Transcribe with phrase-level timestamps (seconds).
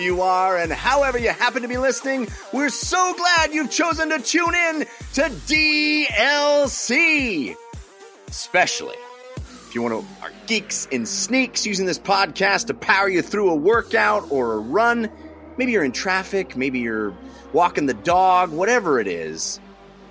[0.00, 2.28] you are and however you happen to be listening.
[2.52, 4.80] We're so glad you've chosen to tune in
[5.14, 7.54] to DLC.
[8.28, 8.96] Especially
[9.68, 13.50] if you want to are geeks in sneaks using this podcast to power you through
[13.50, 15.08] a workout or a run.
[15.56, 17.14] Maybe you're in traffic, maybe you're
[17.52, 19.60] walking the dog, whatever it is.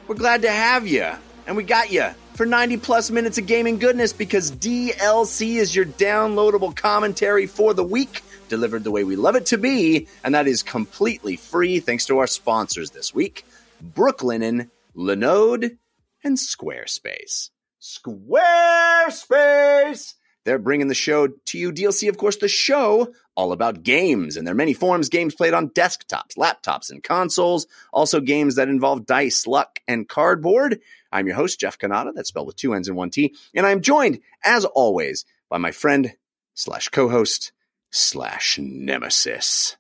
[0.07, 1.09] We're glad to have you.
[1.45, 5.85] And we got you for 90 plus minutes of gaming goodness because DLC is your
[5.85, 10.47] downloadable commentary for the week, delivered the way we love it to be, and that
[10.47, 13.45] is completely free thanks to our sponsors this week
[13.81, 15.77] Brooklinen, Linode,
[16.23, 17.49] and Squarespace.
[17.81, 20.13] Squarespace!
[20.45, 21.71] They're bringing the show to you.
[21.71, 25.69] DLC, of course, the show all about games and their many forms games played on
[25.69, 27.67] desktops, laptops, and consoles.
[27.93, 30.79] Also, games that involve dice, luck, and cardboard.
[31.11, 32.13] I'm your host, Jeff Cannata.
[32.15, 33.35] That's spelled with two N's and one T.
[33.53, 36.13] And I'm joined, as always, by my friend
[36.53, 37.51] slash co-host
[37.91, 39.75] slash nemesis.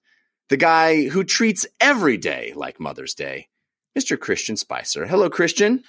[0.49, 3.49] The guy who treats every day like Mother's Day,
[3.97, 4.19] Mr.
[4.19, 5.05] Christian Spicer.
[5.05, 5.83] Hello, Christian.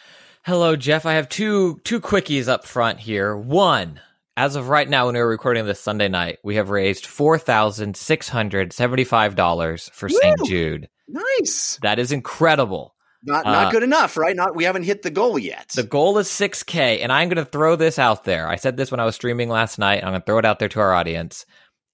[0.45, 1.07] Hello, Jeff.
[1.07, 3.37] I have two two quickies up front here.
[3.37, 4.01] One,
[4.37, 7.39] as of right now, when we are recording this Sunday night, we have raised four
[7.39, 10.47] thousand six hundred seventy-five dollars for St.
[10.47, 10.89] Jude.
[11.09, 11.79] Nice.
[11.83, 12.95] That is incredible.
[13.23, 14.35] Not not uh, good enough, right?
[14.35, 15.71] Not we haven't hit the goal yet.
[15.75, 18.49] The goal is 6K, and I'm going to throw this out there.
[18.49, 20.03] I said this when I was streaming last night.
[20.03, 21.45] I'm going to throw it out there to our audience.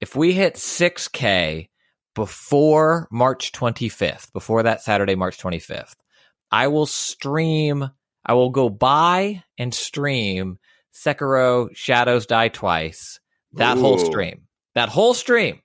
[0.00, 1.68] If we hit 6K
[2.14, 5.94] before March 25th, before that Saturday, March 25th,
[6.50, 7.90] I will stream.
[8.24, 10.58] I will go buy and stream
[10.92, 13.20] Sekiro Shadows Die Twice.
[13.54, 13.80] That Ooh.
[13.80, 14.42] whole stream.
[14.74, 15.60] That whole stream.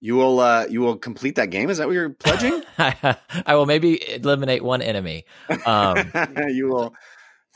[0.00, 1.70] You will uh you will complete that game.
[1.70, 2.62] Is that what you're pledging?
[2.78, 5.24] I will maybe eliminate one enemy.
[5.66, 6.12] Um,
[6.48, 6.94] you will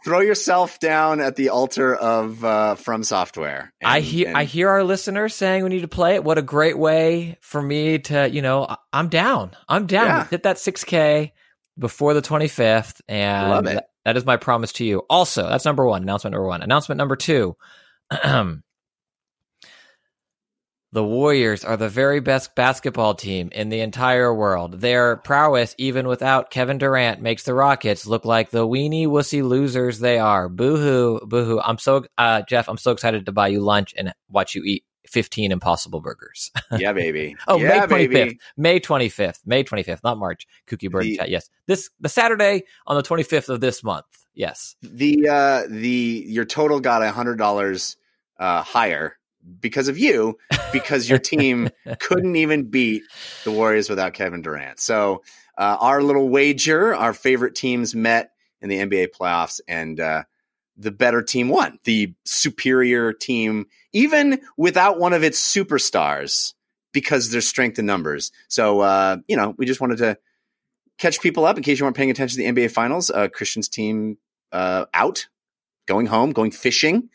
[0.04, 3.72] throw yourself down at the altar of uh, From Software.
[3.80, 4.36] And, I hear and...
[4.36, 6.24] I hear our listeners saying we need to play it.
[6.24, 9.52] What a great way for me to you know I'm down.
[9.68, 10.06] I'm down.
[10.06, 10.26] Yeah.
[10.26, 11.32] Hit that 6K
[11.78, 13.84] before the 25th, and love it.
[14.04, 15.02] that is my promise to you.
[15.08, 16.02] Also, that's number one.
[16.02, 16.62] Announcement number one.
[16.62, 17.56] Announcement number two.
[20.94, 24.78] The Warriors are the very best basketball team in the entire world.
[24.80, 30.00] Their prowess, even without Kevin Durant, makes the Rockets look like the weenie wussy losers
[30.00, 30.50] they are.
[30.50, 31.60] Boo hoo, boo hoo.
[31.60, 34.84] I'm so, uh, Jeff, I'm so excited to buy you lunch and watch you eat
[35.06, 36.50] 15 impossible burgers.
[36.78, 37.36] yeah, baby.
[37.48, 38.12] oh, yeah, May 25th.
[38.12, 38.38] Baby.
[38.58, 39.38] May 25th.
[39.46, 40.46] May 25th, not March.
[40.66, 41.30] Kooky Bird the, chat.
[41.30, 41.48] Yes.
[41.66, 44.04] This, the Saturday on the 25th of this month.
[44.34, 44.76] Yes.
[44.82, 47.96] The, uh, the, your total got a hundred dollars,
[48.38, 49.16] uh, higher
[49.60, 50.38] because of you,
[50.72, 51.68] because your team
[52.00, 53.02] couldn't even beat
[53.44, 54.80] the Warriors without Kevin Durant.
[54.80, 55.22] So
[55.58, 60.24] uh, our little wager, our favorite teams met in the NBA playoffs, and uh,
[60.76, 61.78] the better team won.
[61.84, 66.54] The superior team, even without one of its superstars,
[66.92, 68.32] because there's strength in numbers.
[68.48, 70.18] So uh, you know, we just wanted to
[70.98, 73.10] catch people up in case you weren't paying attention to the NBA Finals.
[73.10, 74.18] Uh, Christian's team
[74.52, 75.26] uh, out,
[75.86, 77.08] going home, going fishing.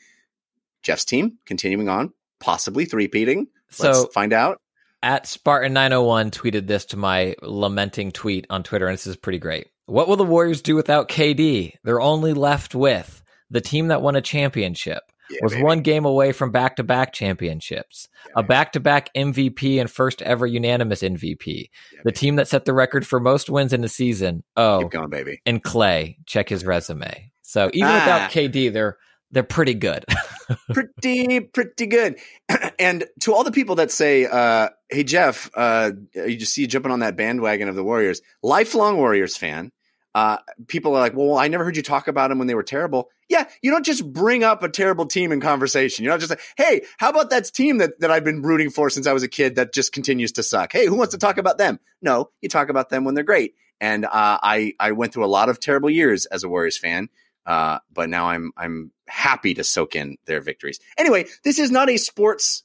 [0.84, 3.48] Jeff's team continuing on, possibly three-peating.
[3.80, 4.62] Let's so find out.
[5.04, 9.68] At Spartan901 tweeted this to my lamenting tweet on Twitter, and this is pretty great.
[9.86, 11.74] What will the Warriors do without KD?
[11.84, 15.04] They're only left with the team that won a championship.
[15.30, 15.64] Yeah, was baby.
[15.64, 19.92] one game away from back to back championships, yeah, a back to back MVP and
[19.92, 22.18] first ever unanimous MVP, yeah, the baby.
[22.18, 24.44] team that set the record for most wins in the season.
[24.56, 25.42] Oh, keep going, baby.
[25.46, 27.32] And Clay, check his resume.
[27.42, 27.96] So even ah.
[27.96, 28.98] without KD, they're
[29.32, 30.06] they're pretty good.
[30.74, 32.18] pretty, pretty good.
[32.80, 36.68] and to all the people that say, uh, "Hey Jeff, uh, you just see you
[36.68, 39.72] jumping on that bandwagon of the Warriors," lifelong Warriors fan.
[40.16, 42.64] Uh, people are like, "Well, I never heard you talk about them when they were
[42.64, 46.06] terrible." Yeah, you don't just bring up a terrible team in conversation.
[46.06, 48.90] You're not just like, "Hey, how about that team that that I've been rooting for
[48.90, 51.38] since I was a kid that just continues to suck?" Hey, who wants to talk
[51.38, 51.80] about them?
[52.02, 53.56] No, you talk about them when they're great.
[53.80, 54.09] And uh,
[54.41, 57.09] I I went through a lot of terrible years as a Warriors fan.
[57.47, 60.79] Uh, but now I'm I'm happy to soak in their victories.
[60.97, 62.64] Anyway, this is not a sports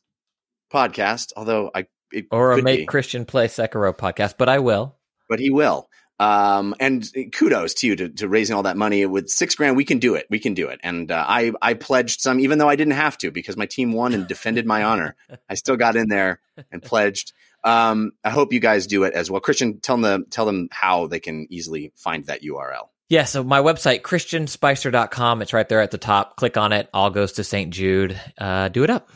[0.73, 1.87] podcast, although I
[2.33, 2.87] or a make be.
[2.87, 4.97] Christian play Sekiro podcast, but I will.
[5.29, 5.89] But he will.
[6.19, 9.77] Um, and kudos to you to, to, raising all that money with six grand.
[9.77, 10.27] We can do it.
[10.31, 10.79] We can do it.
[10.83, 13.93] And uh, I I pledged some, even though I didn't have to, because my team
[13.93, 15.17] won and defended my honor.
[15.49, 16.41] I still got in there
[16.71, 17.33] and pledged.
[17.65, 19.41] Um, I hope you guys do it as well.
[19.41, 22.89] Christian, tell them tell them how they can easily find that URL.
[23.13, 26.37] Yeah, so my website, christianspicer.com, it's right there at the top.
[26.37, 26.89] Click on it.
[26.95, 27.71] All goes to St.
[27.71, 28.19] Jude.
[28.39, 29.11] Uh, do it up.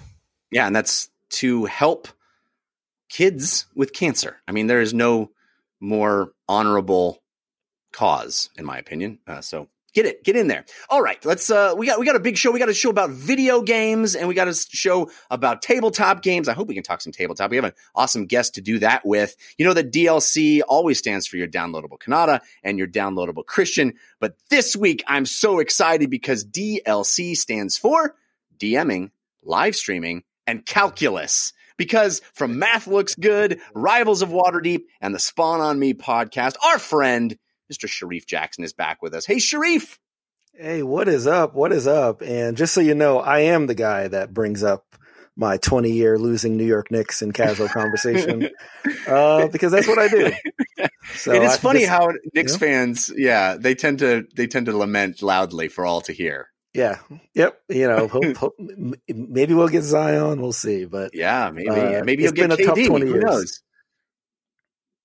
[0.50, 2.06] Yeah, and that's to help
[3.08, 4.36] kids with cancer.
[4.46, 5.30] I mean, there is no
[5.80, 7.22] more honorable
[7.90, 9.18] cause, in my opinion.
[9.26, 9.66] Uh, so
[9.96, 10.66] Get it, get in there.
[10.90, 11.50] All right, let's.
[11.50, 12.50] Uh, we got we got a big show.
[12.50, 16.50] We got a show about video games, and we got a show about tabletop games.
[16.50, 17.50] I hope we can talk some tabletop.
[17.50, 19.34] We have an awesome guest to do that with.
[19.56, 24.36] You know that DLC always stands for your downloadable Cannata and your downloadable Christian, but
[24.50, 28.14] this week I'm so excited because DLC stands for
[28.58, 35.18] DMing, live streaming, and calculus because from Math Looks Good, Rivals of Waterdeep, and the
[35.18, 37.38] Spawn on Me podcast, our friend
[37.72, 37.88] Mr.
[37.88, 39.26] Shareef Jackson is back with us.
[39.26, 39.98] Hey, Shareef.
[40.54, 41.54] Hey, what is up?
[41.54, 42.22] What is up?
[42.22, 44.84] And just so you know, I am the guy that brings up
[45.36, 48.48] my 20 year losing New York Knicks in casual conversation
[49.06, 50.32] uh, because that's what I do.
[51.14, 52.66] So it is I funny just, how Knicks you know?
[52.66, 56.48] fans, yeah, they tend to they tend to lament loudly for all to hear.
[56.76, 56.98] Yeah.
[57.34, 57.60] Yep.
[57.68, 58.54] You know, hope, hope,
[59.08, 60.40] maybe we'll get Zion.
[60.40, 60.84] We'll see.
[60.84, 62.86] But yeah, maybe uh, maybe you'll get KD.
[62.86, 63.24] Who years.
[63.24, 63.62] knows?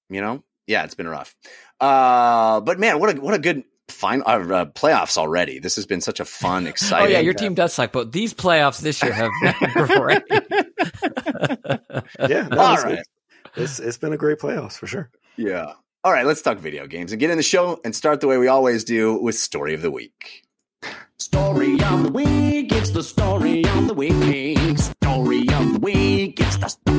[0.10, 1.36] You know, yeah, it's been rough.
[1.82, 5.60] Uh, but man, what a what a good final uh, uh, playoffs already.
[5.60, 7.08] This has been such a fun, exciting.
[7.08, 9.54] oh yeah, your team does suck, but these playoffs this year have been
[10.00, 10.22] great.
[12.30, 13.00] yeah, no, all it's, right.
[13.56, 15.10] It's, it's been a great playoffs for sure.
[15.36, 15.74] Yeah.
[16.04, 18.38] All right, let's talk video games and get in the show and start the way
[18.38, 20.44] we always do with story of the week.
[21.20, 24.78] Story of the week, it's the story of the week.
[24.80, 26.91] Story of the week, it's the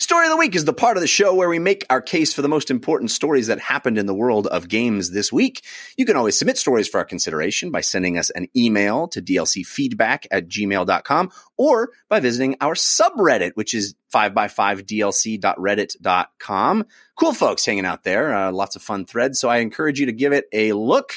[0.00, 2.32] Story of the Week is the part of the show where we make our case
[2.32, 5.64] for the most important stories that happened in the world of games this week.
[5.96, 10.26] You can always submit stories for our consideration by sending us an email to dlcfeedback
[10.30, 16.86] at gmail.com or by visiting our subreddit, which is 5x5dlc.reddit.com.
[17.16, 18.32] Cool folks hanging out there.
[18.32, 19.40] Uh, lots of fun threads.
[19.40, 21.14] So I encourage you to give it a look.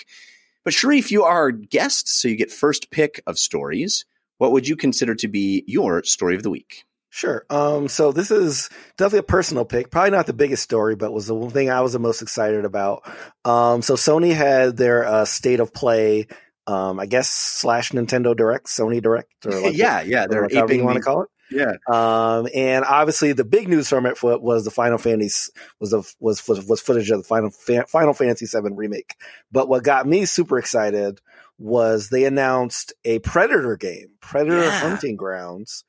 [0.63, 4.06] But Shareef, you are our guest, so you get first pick of stories.
[4.39, 6.84] What would you consider to be your story of the week?
[7.13, 7.46] Sure.
[7.50, 9.92] Um, so this is definitely a personal pick.
[9.92, 12.63] Probably not the biggest story, but was the one thing I was the most excited
[12.63, 13.04] about.
[13.44, 16.28] Um, so Sony had their uh, state of play,
[16.68, 20.86] um, I guess slash Nintendo Direct, Sony Direct, or like yeah, yeah, they're whatever you
[20.86, 21.30] want to call it.
[21.52, 21.74] Yeah.
[21.86, 26.48] Um, and obviously the big news from it was the Final Fantasy was the, was
[26.48, 29.16] was footage of the Final Final Fantasy VII remake.
[29.52, 31.19] But what got me super excited
[31.60, 34.80] was they announced a Predator game, Predator yeah.
[34.80, 35.84] Hunting Grounds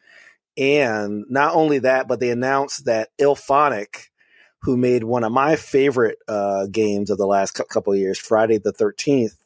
[0.56, 4.08] and not only that, but they announced that IllFonic,
[4.62, 8.58] who made one of my favorite uh, games of the last couple of years, Friday
[8.58, 9.36] the 13th,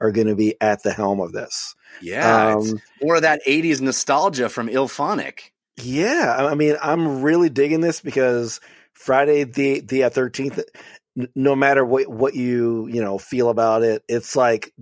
[0.00, 1.74] are going to be at the helm of this.
[2.00, 2.54] Yeah.
[2.56, 5.50] Um, more of that 80s nostalgia from IllFonic.
[5.82, 6.36] Yeah.
[6.38, 8.60] I mean, I'm really digging this because
[8.92, 14.02] Friday the, the 13th, uh, no matter what, what you, you know, feel about it,
[14.08, 14.72] it's like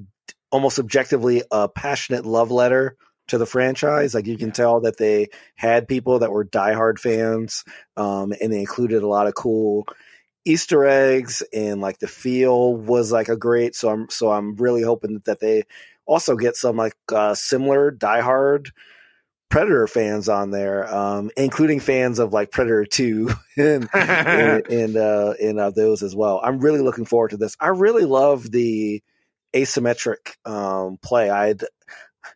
[0.50, 2.96] almost objectively a passionate love letter
[3.28, 4.14] to the franchise.
[4.14, 7.64] Like you can tell that they had people that were diehard fans,
[7.96, 9.86] um, and they included a lot of cool
[10.44, 13.74] Easter eggs and like the feel was like a great.
[13.74, 15.64] So I'm so I'm really hoping that they
[16.06, 18.68] also get some like uh, similar diehard
[19.50, 25.34] Predator fans on there, um, including fans of like Predator Two and and and, uh,
[25.40, 26.40] and uh, those as well.
[26.42, 27.56] I'm really looking forward to this.
[27.60, 29.02] I really love the
[29.54, 31.30] asymmetric um, play.
[31.30, 31.62] I'd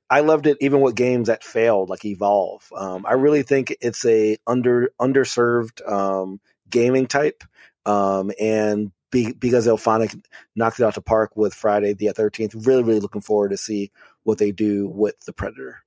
[0.09, 2.71] I loved it even with games that failed, like Evolve.
[2.76, 7.45] Um, I really think it's a under underserved um, gaming type,
[7.85, 10.23] um, and be, because IllFonic
[10.56, 12.54] knocked it out to park with Friday the Thirteenth.
[12.66, 13.90] Really, really looking forward to see
[14.23, 15.80] what they do with the Predator.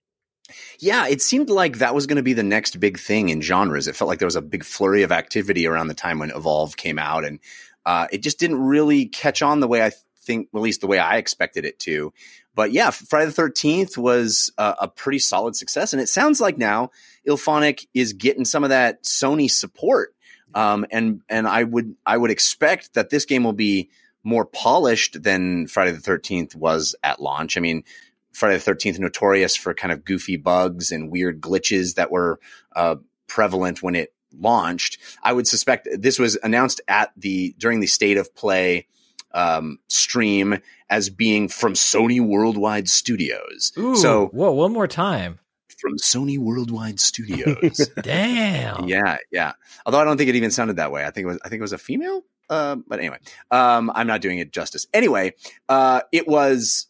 [0.77, 3.87] Yeah, it seemed like that was going to be the next big thing in genres.
[3.87, 6.77] It felt like there was a big flurry of activity around the time when Evolve
[6.77, 7.39] came out, and
[7.85, 9.91] uh, it just didn't really catch on the way I
[10.21, 12.13] think, at least the way I expected it to.
[12.55, 15.91] But yeah, Friday the 13th was a, a, pretty solid success.
[15.91, 16.91] And it sounds like now
[17.27, 20.15] IllFonic is getting some of that Sony support.
[20.53, 23.89] Um, and, and I would, I would expect that this game will be
[24.23, 27.57] more polished than Friday the 13th was at launch.
[27.57, 27.83] I mean,
[28.31, 32.39] Friday the 13th notorious for kind of goofy bugs and weird glitches that were,
[32.73, 32.95] uh,
[33.27, 34.97] prevalent when it launched.
[35.21, 38.87] I would suspect this was announced at the, during the state of play,
[39.35, 40.57] um, stream
[40.89, 43.73] as being from Sony Worldwide Studios.
[43.77, 45.39] Ooh, so, whoa, one more time.
[45.77, 47.89] From Sony Worldwide Studios.
[48.01, 48.87] Damn.
[48.87, 49.51] Yeah, yeah.
[49.85, 51.05] Although I don't think it even sounded that way.
[51.05, 51.39] I think it was.
[51.43, 52.23] I think it was a female.
[52.49, 53.17] Uh, but anyway,
[53.51, 54.87] um, I'm not doing it justice.
[54.93, 55.33] Anyway,
[55.67, 56.87] uh, it was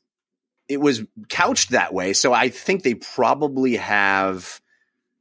[0.70, 4.62] it was couched that way, so I think they probably have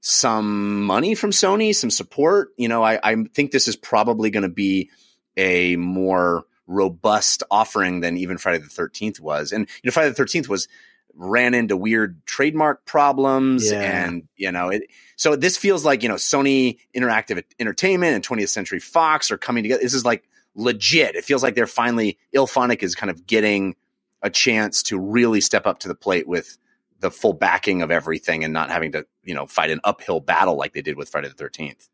[0.01, 2.51] some money from Sony, some support.
[2.59, 4.91] You know, I, I think this is probably going to be
[5.37, 9.53] a more robust offering than even Friday the 13th was.
[9.53, 10.69] And, you know, Friday the 13th was
[11.17, 13.81] ran into weird trademark problems yeah.
[13.81, 14.83] and, you know, it,
[15.17, 19.63] so this feels like, you know, Sony Interactive Entertainment and 20th Century Fox are coming
[19.63, 19.83] together.
[19.83, 21.15] This is like legit.
[21.15, 23.77] It feels like they're finally, IllFonic is kind of getting
[24.23, 26.59] a chance to really step up to the plate with
[27.01, 30.57] the full backing of everything and not having to, you know, fight an uphill battle
[30.57, 31.89] like they did with Friday the 13th.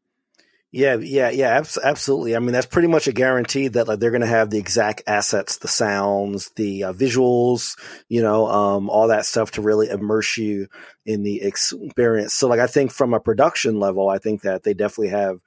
[0.72, 2.36] Yeah, yeah, yeah, abs- absolutely.
[2.36, 5.02] I mean, that's pretty much a guarantee that like they're going to have the exact
[5.04, 7.76] assets, the sounds, the uh, visuals,
[8.08, 10.68] you know, um, all that stuff to really immerse you
[11.04, 12.34] in the experience.
[12.34, 15.40] So, like, I think from a production level, I think that they definitely have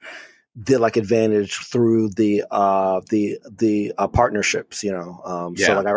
[0.56, 5.20] the like advantage through the uh the the uh, partnerships, you know.
[5.24, 5.66] Um, Yeah.
[5.66, 5.96] so like, I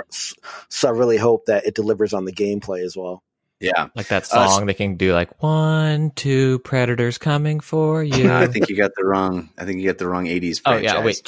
[0.69, 3.23] so I really hope that it delivers on the gameplay as well.
[3.59, 3.87] Yeah.
[3.95, 8.31] Like that Uh, song, they can do like one, two predators coming for you.
[8.31, 11.03] I think you got the wrong, I think you got the wrong 80s oh yeah,
[11.03, 11.21] wait.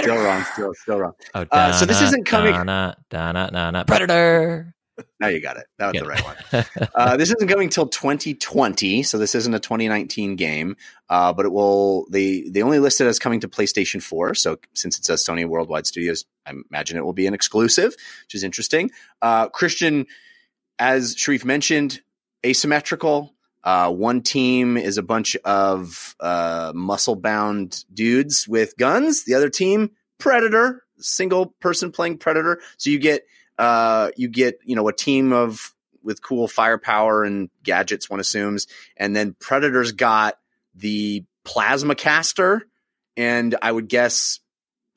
[0.00, 1.12] Still wrong, still, still wrong.
[1.34, 4.74] Oh, Uh, so this isn't coming- da-na, Predator.
[5.20, 5.66] Now you got it.
[5.78, 6.00] That was Yeah.
[6.00, 6.88] the right one.
[6.96, 10.76] Uh, this isn't coming till 2020, so this isn't a 2019 game.
[11.08, 12.06] Uh, but it will.
[12.10, 14.34] They they only listed as coming to PlayStation 4.
[14.34, 18.34] So since it's a Sony Worldwide Studios, I imagine it will be an exclusive, which
[18.34, 18.90] is interesting.
[19.22, 20.06] Uh, Christian,
[20.78, 22.00] as Sharif mentioned,
[22.44, 23.34] asymmetrical.
[23.64, 29.24] Uh, one team is a bunch of uh, muscle bound dudes with guns.
[29.24, 32.60] The other team, Predator, single person playing Predator.
[32.76, 33.24] So you get
[33.58, 38.66] uh, you get you know a team of with cool firepower and gadgets one assumes
[38.96, 40.38] and then predator's got
[40.74, 42.62] the plasma caster
[43.16, 44.40] and i would guess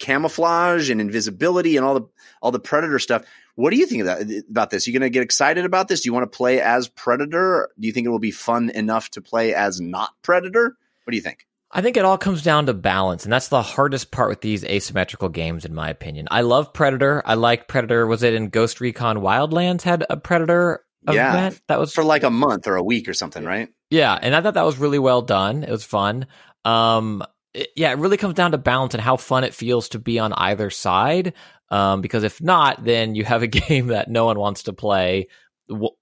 [0.01, 2.05] camouflage and invisibility and all the
[2.41, 3.24] all the predator stuff
[3.55, 6.01] what do you think of that about this you going to get excited about this
[6.01, 9.10] do you want to play as predator do you think it will be fun enough
[9.12, 12.65] to play as not predator what do you think I think it all comes down
[12.65, 16.27] to balance, and that's the hardest part with these asymmetrical games, in my opinion.
[16.29, 17.22] I love Predator.
[17.25, 18.05] I like Predator.
[18.05, 21.29] Was it in Ghost Recon Wildlands had a Predator Yeah.
[21.29, 21.62] event?
[21.70, 24.41] That was for like a month or a week or something right Yeah, and I
[24.41, 25.63] thought that was really well done.
[25.63, 26.27] It was fun.
[26.65, 30.00] Um, it- yeah, it really comes down to balance and how fun it feels to
[30.00, 31.34] be on either side.
[31.70, 35.27] Um, because if not, then you have a game that no one wants to play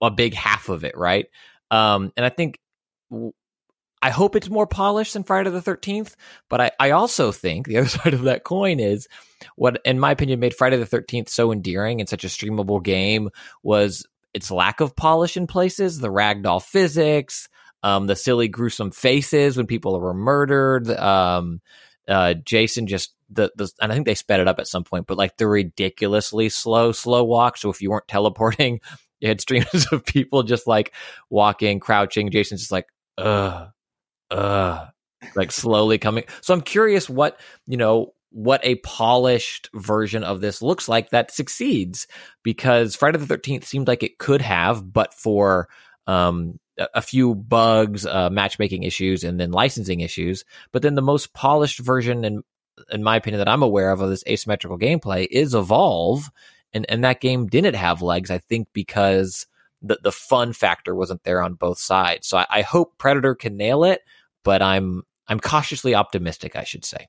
[0.02, 1.28] a big half of it, right?
[1.70, 2.60] Um, and I think
[4.02, 6.16] I hope it's more polished than Friday the Thirteenth,
[6.50, 9.08] but I, I also think the other side of that coin is
[9.56, 13.30] what, in my opinion, made Friday the Thirteenth so endearing and such a streamable game
[13.62, 17.50] was its lack of polish in places, the ragdoll physics,
[17.84, 20.90] um, the silly, gruesome faces when people were murdered.
[20.90, 21.62] Um,
[22.08, 25.08] uh, Jason just the the and I think they sped it up at some point,
[25.08, 27.58] but like the ridiculously slow, slow walk.
[27.58, 28.82] So if you weren't teleporting,
[29.20, 30.94] you had streams of people just like
[31.30, 32.32] walking, crouching.
[32.32, 33.68] Jason's just like, uh,
[34.32, 34.88] ugh,
[35.36, 36.24] like slowly coming.
[36.42, 41.32] So I'm curious what you know what a polished version of this looks like that
[41.32, 42.08] succeeds
[42.44, 45.68] because Friday the 13th seemed like it could have, but for
[46.06, 46.60] um,
[46.94, 50.46] a, few bugs, uh, matchmaking issues, and then licensing issues.
[50.72, 52.44] But then the most polished version, in
[52.92, 56.30] in my opinion, that I'm aware of of this asymmetrical gameplay is Evolve,
[56.74, 58.32] and and that game didn't have legs.
[58.32, 59.48] I think because
[59.82, 62.28] the the fun factor wasn't there on both sides.
[62.28, 64.02] So I, I hope Predator can nail it,
[64.44, 66.56] but I'm I'm cautiously optimistic.
[66.56, 67.08] I should say.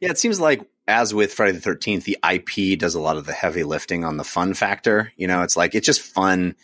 [0.00, 3.26] Yeah, it seems like as with Friday the 13th, the IP does a lot of
[3.26, 5.12] the heavy lifting on the fun factor.
[5.16, 6.54] You know, it's like it's just fun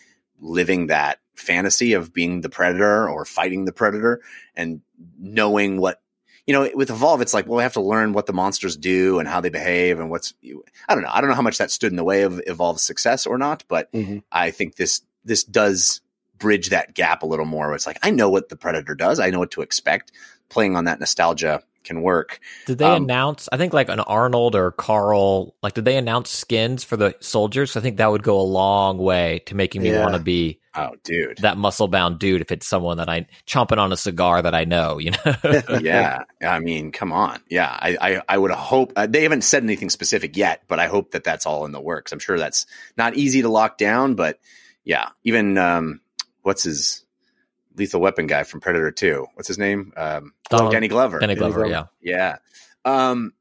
[0.40, 4.20] living that fantasy of being the predator or fighting the predator
[4.54, 4.80] and
[5.18, 6.00] knowing what
[6.46, 9.18] you know with evolve it's like well we have to learn what the monsters do
[9.18, 10.32] and how they behave and what's
[10.88, 12.82] i don't know i don't know how much that stood in the way of evolve's
[12.82, 14.22] success or not but Mhm.
[14.30, 16.00] i think this this does
[16.38, 19.18] bridge that gap a little more where it's like i know what the predator does
[19.18, 20.12] i know what to expect
[20.50, 23.46] playing on that nostalgia can work Did they Um, announce?
[23.52, 25.54] I think like an Arnold or Carl.
[25.62, 27.76] Like, did they announce skins for the soldiers?
[27.76, 30.00] I think that would go a long way to making me Yeah.
[30.00, 33.78] want to be oh dude that muscle bound dude if it's someone that I chomping
[33.78, 34.98] on a cigar that I know.
[34.98, 35.60] You know?
[35.80, 39.62] yeah i mean come on yeah i i, I would hope uh, they haven't said
[39.62, 42.66] anything specific yet but i hope that that's all in the works i'm sure that's
[42.96, 44.38] not easy to lock down but
[44.84, 46.00] yeah even um
[46.42, 47.04] what's his
[47.76, 51.66] lethal weapon guy from predator 2 what's his name um Donald- danny glover Danny Glover.
[51.66, 51.84] Yeah.
[52.00, 52.36] yeah.
[52.84, 53.32] Um,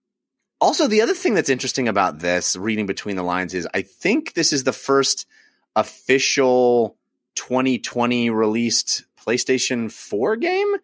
[0.64, 4.34] also, the other thing that's interesting about this, reading between the lines, is I think
[4.34, 5.28] this is the first
[5.76, 6.96] official
[7.36, 10.76] 2020 released PlayStation 4 game.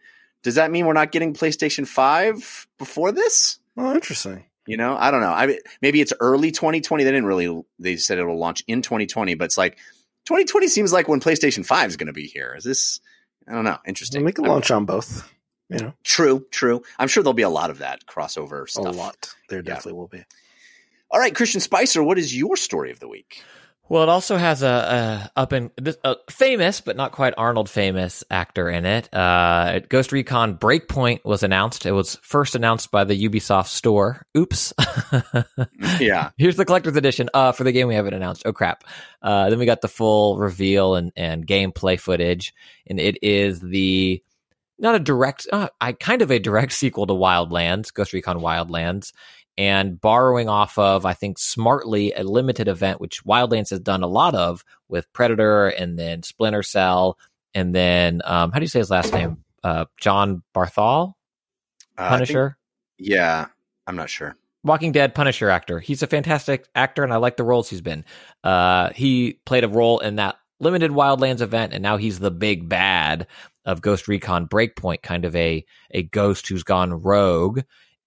[0.44, 3.60] Does that mean we're not getting PlayStation 5 before this?
[3.78, 4.46] Oh, interesting.
[4.66, 5.32] You know, I don't know.
[5.32, 7.04] I maybe it's early 2020.
[7.04, 7.64] They didn't really.
[7.80, 9.78] They said it'll launch in 2020, but it's like
[10.26, 12.54] 2020 seems like when PlayStation 5 is going to be here.
[12.56, 13.00] Is this?
[13.48, 13.78] I don't know.
[13.88, 14.24] Interesting.
[14.24, 15.28] We can launch on both.
[15.70, 16.82] You know, True, true.
[16.98, 18.86] I'm sure there'll be a lot of that crossover stuff.
[18.86, 19.34] a lot.
[19.50, 20.24] There definitely will be.
[21.12, 23.44] All right, Christian Spicer, what is your story of the week?
[23.90, 25.72] Well, it also has a, a up in
[26.04, 29.12] a famous but not quite Arnold famous actor in it.
[29.14, 31.88] Uh, Ghost Recon Breakpoint was announced.
[31.88, 34.28] It was first announced by the Ubisoft store.
[34.38, 34.74] Oops.
[36.00, 36.30] yeah.
[36.38, 38.44] Here's the collector's edition uh, for the game we haven't announced.
[38.46, 38.84] Oh crap!
[39.24, 42.54] Uh, then we got the full reveal and and gameplay footage,
[42.86, 44.24] and it is the
[44.80, 49.12] not a direct, uh, I kind of a direct sequel to Wildlands, Ghost Recon Wildlands
[49.60, 54.08] and borrowing off of, I think, smartly a limited event, which Wildlands has done a
[54.08, 57.18] lot of with Predator and then Splinter Cell.
[57.54, 59.44] And then, um, how do you say his last name?
[59.62, 61.12] Uh, Jon Bernthal?
[61.98, 62.58] Uh, Punisher?
[62.98, 63.48] Think, yeah,
[63.86, 64.38] I'm not sure.
[64.64, 65.82] Walking Dead Punisher actor.
[65.82, 68.06] He's a fantastic actor, and I like the roles he's been.
[68.46, 72.70] Uh, he played a role in that limited Wildlands event, and now he's the big
[72.70, 73.28] bad
[73.66, 77.60] of Ghost Recon Breakpoint, kind of a a ghost who's gone rogue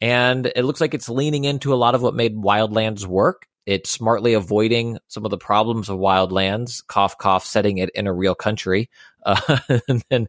[0.02, 3.47] and it looks like it's leaning into a lot of what made Wildlands work.
[3.66, 8.12] It's smartly avoiding some of the problems of Wildlands, cough, cough, setting it in a
[8.12, 8.90] real country,
[9.25, 10.26] uh, and then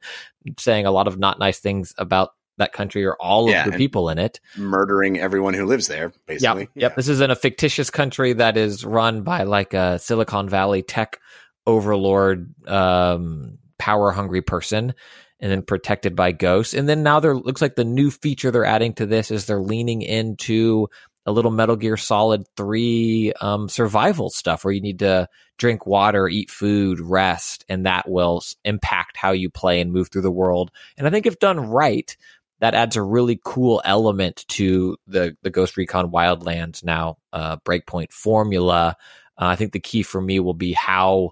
[0.59, 3.77] saying a lot of not nice things about that country or all yeah, of the
[3.79, 4.39] people in it.
[4.55, 6.61] Murdering everyone who lives there, basically.
[6.61, 6.69] Yep.
[6.75, 6.95] yep.
[6.95, 11.19] This is in a fictitious country that is run by like a Silicon Valley tech
[11.65, 14.93] overlord, um, power hungry person
[15.39, 16.73] and then protected by ghosts.
[16.73, 19.61] And then now there looks like the new feature they're adding to this is they're
[19.61, 20.87] leaning into
[21.25, 26.27] a little Metal Gear Solid 3 um, survival stuff where you need to drink water,
[26.27, 30.71] eat food, rest, and that will impact how you play and move through the world.
[30.97, 32.15] And I think if done right,
[32.59, 38.11] that adds a really cool element to the, the Ghost Recon Wildlands now uh, breakpoint
[38.11, 38.97] formula.
[39.37, 41.31] Uh, I think the key for me will be how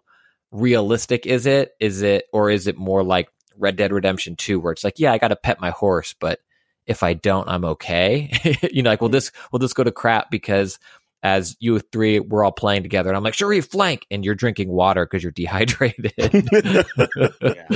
[0.52, 1.72] realistic is it?
[1.80, 3.30] Is it, or is it more like
[3.62, 6.40] Red Dead Redemption 2 where it's like, yeah, I got to pet my horse, but
[6.86, 8.32] if I don't, I'm okay.
[8.72, 9.14] you know, like, will mm-hmm.
[9.14, 10.80] this, will this go to crap because
[11.24, 14.36] as you three, we're all playing together and I'm like, sure, you flank and you're
[14.36, 16.14] drinking water because you're dehydrated.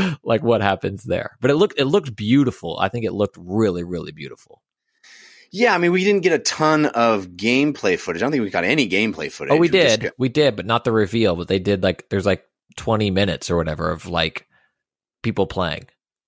[0.23, 1.37] Like what happens there?
[1.39, 2.77] But it looked, it looked beautiful.
[2.79, 4.63] I think it looked really, really beautiful.
[5.51, 8.21] Yeah, I mean, we didn't get a ton of gameplay footage.
[8.21, 9.51] I don't think we got any gameplay oh, footage.
[9.51, 10.01] Oh, we, we did.
[10.01, 11.35] Got- we did, but not the reveal.
[11.35, 12.43] But they did like, there's like
[12.75, 14.47] 20 minutes or whatever of like
[15.25, 15.87] people playing.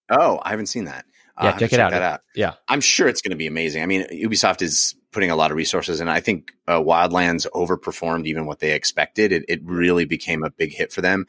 [0.10, 1.05] Oh, I haven't seen that.
[1.41, 1.93] Yeah, uh, check it out.
[1.93, 2.21] out.
[2.36, 3.83] Yeah, I'm sure it's going to be amazing.
[3.83, 8.25] I mean, Ubisoft is putting a lot of resources, and I think uh, Wildlands overperformed
[8.25, 9.31] even what they expected.
[9.31, 11.27] It, it really became a big hit for them,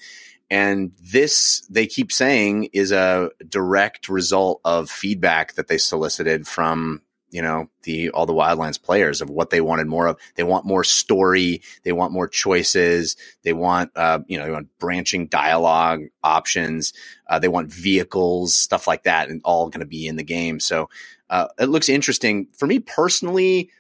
[0.51, 7.03] and this they keep saying is a direct result of feedback that they solicited from
[7.31, 10.19] you know the all the wildlands players of what they wanted more of.
[10.37, 11.63] They want more story.
[11.83, 13.17] They want more choices.
[13.43, 16.93] They want uh, you know they want branching dialogue options.
[17.29, 20.61] Uh, they want vehicles stuff like that and all going to be in the game.
[20.61, 20.89] So
[21.31, 22.49] uh, it looks interesting.
[22.57, 23.71] For me personally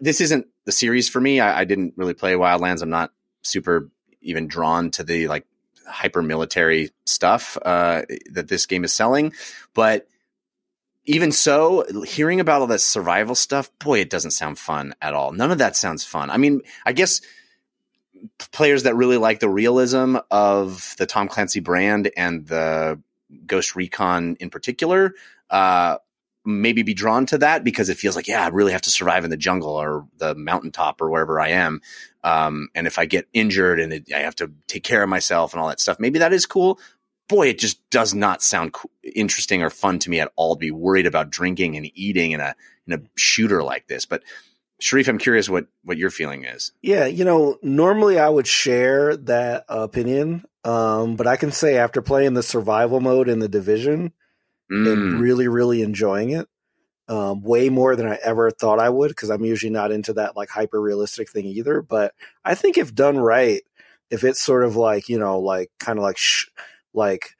[0.00, 1.40] this isn't the series for me.
[1.40, 2.82] I, I didn't really play wildlands.
[2.82, 3.88] I'm not super
[4.20, 5.46] even drawn to the like
[5.88, 9.32] hyper military stuff uh, that this game is selling.
[9.74, 10.08] But
[11.06, 15.32] even so, hearing about all this survival stuff, boy, it doesn't sound fun at all.
[15.32, 16.30] None of that sounds fun.
[16.30, 17.20] I mean, I guess
[18.52, 23.00] players that really like the realism of the Tom Clancy brand and the
[23.46, 25.14] Ghost Recon in particular,
[25.50, 25.98] uh,
[26.44, 29.24] maybe be drawn to that because it feels like, yeah, I really have to survive
[29.24, 31.80] in the jungle or the mountaintop or wherever I am.
[32.22, 35.52] Um, and if I get injured and it, I have to take care of myself
[35.52, 36.78] and all that stuff, maybe that is cool
[37.28, 40.70] boy, it just does not sound interesting or fun to me at all to be
[40.70, 42.54] worried about drinking and eating in a
[42.86, 44.06] in a shooter like this.
[44.06, 44.22] But
[44.80, 46.72] Shareef, I'm curious what what your feeling is.
[46.82, 52.02] Yeah, you know, normally I would share that opinion, um, but I can say after
[52.02, 54.12] playing the survival mode in the division
[54.70, 54.92] mm.
[54.92, 56.46] and really, really enjoying it,
[57.08, 60.36] um, way more than I ever thought I would, because I'm usually not into that
[60.36, 61.80] like hyper realistic thing either.
[61.80, 62.12] But
[62.44, 63.62] I think if done right,
[64.10, 66.18] if it's sort of like you know, like kind of like.
[66.18, 66.46] Sh-
[66.96, 67.36] like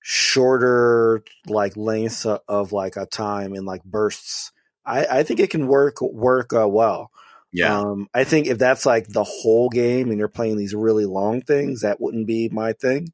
[0.00, 4.52] shorter like lengths of, like a time in like bursts
[4.84, 7.10] i i think it can work work uh, well
[7.52, 11.04] yeah um i think if that's like the whole game and you're playing these really
[11.04, 13.12] long things that wouldn't be my thing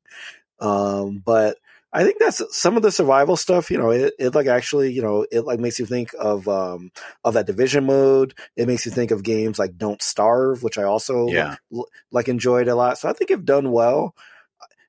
[0.60, 1.56] um but
[1.90, 3.70] I think that's some of the survival stuff.
[3.70, 6.92] You know, it, it like actually, you know, it like makes you think of um
[7.24, 8.34] of that division mode.
[8.56, 11.56] It makes you think of games like Don't Starve, which I also yeah.
[11.70, 12.98] like, like enjoyed a lot.
[12.98, 14.14] So I think if done well,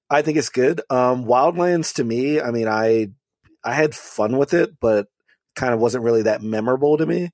[0.10, 0.82] I think it's good.
[0.90, 3.10] Um, Wildlands to me, I mean, I
[3.64, 5.08] I had fun with it, but
[5.56, 7.32] kind of wasn't really that memorable to me.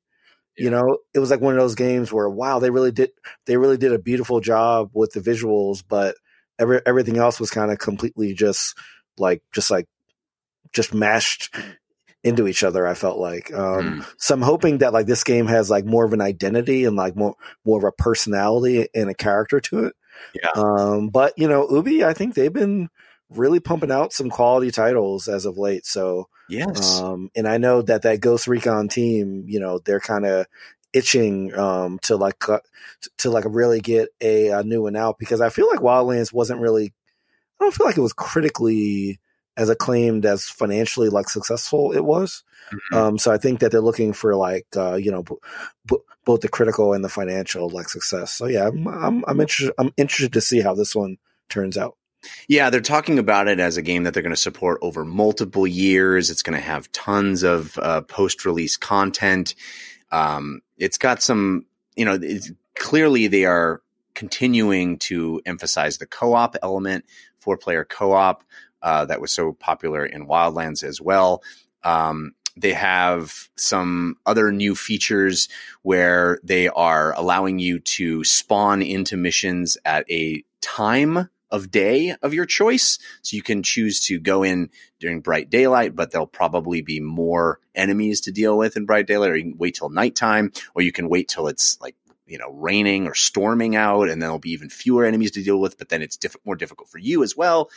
[0.58, 0.64] Yeah.
[0.64, 3.12] You know, it was like one of those games where wow, they really did
[3.46, 6.16] they really did a beautiful job with the visuals, but
[6.60, 8.78] every, everything else was kind of completely just
[9.18, 9.88] like just like
[10.74, 11.54] just mashed
[12.24, 12.88] into each other.
[12.88, 13.54] I felt like.
[13.54, 14.14] Um, mm.
[14.18, 17.16] So I'm hoping that like this game has like more of an identity and like
[17.16, 17.36] more
[17.66, 19.96] more of a personality and a character to it.
[20.34, 20.50] Yeah.
[20.56, 22.90] Um, but you know, Ubi, I think they've been
[23.30, 25.86] really pumping out some quality titles as of late.
[25.86, 27.00] So, Yes.
[27.02, 30.46] um, and I know that that Ghost Recon team, you know, they're kind of
[30.94, 32.60] itching um, to like uh,
[33.18, 36.62] to like really get a, a new one out because I feel like Wildlands wasn't
[36.62, 36.94] really.
[37.60, 39.20] I don't feel like it was critically
[39.58, 42.44] as acclaimed as financially like successful it was.
[42.72, 42.98] Mhm.
[42.98, 45.36] Um, so I think that they're looking for like uh, you know b-
[45.88, 48.34] b- both the critical and the financial like success.
[48.34, 49.74] So yeah, I'm I'm, I'm interested.
[49.78, 51.18] I'm interested to see how this one
[51.50, 51.96] turns out.
[52.48, 55.68] Yeah, they're talking about it as a game that they're going to support over multiple
[55.68, 56.32] years.
[56.32, 59.54] It's going to have tons of uh, post-release content.
[60.12, 63.84] Um, it's got some, you know, it's, clearly they are
[64.16, 67.06] continuing to emphasize the co-op element,
[67.38, 68.44] four-player co-op
[68.86, 71.42] uh, that was so popular in Wildlands as well.
[71.84, 75.50] Um, they have some other new features
[75.82, 82.34] where they are allowing you to spawn into missions at a time of day of
[82.34, 83.00] your choice.
[83.24, 84.70] So you can choose to go in
[85.00, 89.32] during bright daylight, but there'll probably be more enemies to deal with in bright daylight,
[89.32, 91.96] or you can wait till nighttime, or you can wait till it's like,
[92.28, 95.60] you know, raining or storming out, and then there'll be even fewer enemies to deal
[95.60, 97.70] with, but then it's diff- more difficult for you as well.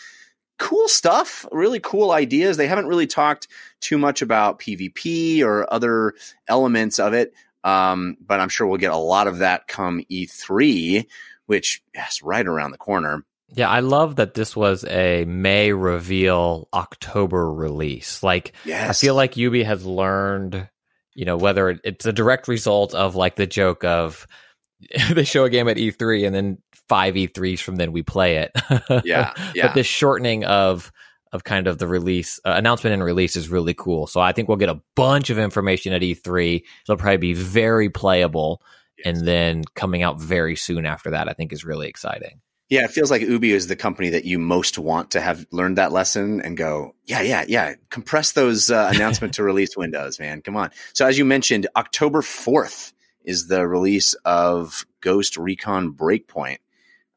[0.58, 2.56] Cool stuff, really cool ideas.
[2.56, 3.48] They haven't really talked
[3.80, 6.14] too much about PvP or other
[6.48, 7.32] elements of it.
[7.64, 11.06] Um, but I'm sure we'll get a lot of that come E3,
[11.46, 13.24] which is right around the corner.
[13.54, 18.22] Yeah, I love that this was a May reveal, October release.
[18.22, 18.90] Like, Yes.
[18.90, 20.68] I feel like Ubi has learned,
[21.14, 24.26] you know, whether it's a direct result of like the joke of
[25.12, 28.52] they show a game at E3 and then five E3s from then we play it.
[29.04, 29.68] Yeah, yeah.
[29.68, 30.90] But this shortening of
[31.32, 34.06] of kind of the release uh, announcement and release is really cool.
[34.06, 36.62] So I think we'll get a bunch of information at E3.
[36.84, 38.62] It'll probably be very playable,
[39.04, 42.40] and then coming out very soon after that, I think is really exciting.
[42.68, 45.78] Yeah, it feels like Ubi is the company that you most want to have learned
[45.78, 47.74] that lesson and go, yeah, yeah, yeah.
[47.88, 50.42] Compress those uh, announcement to release windows, man.
[50.42, 50.70] Come on.
[50.92, 52.92] So as you mentioned, October 4th
[53.24, 56.58] is the release of Ghost Recon Breakpoint.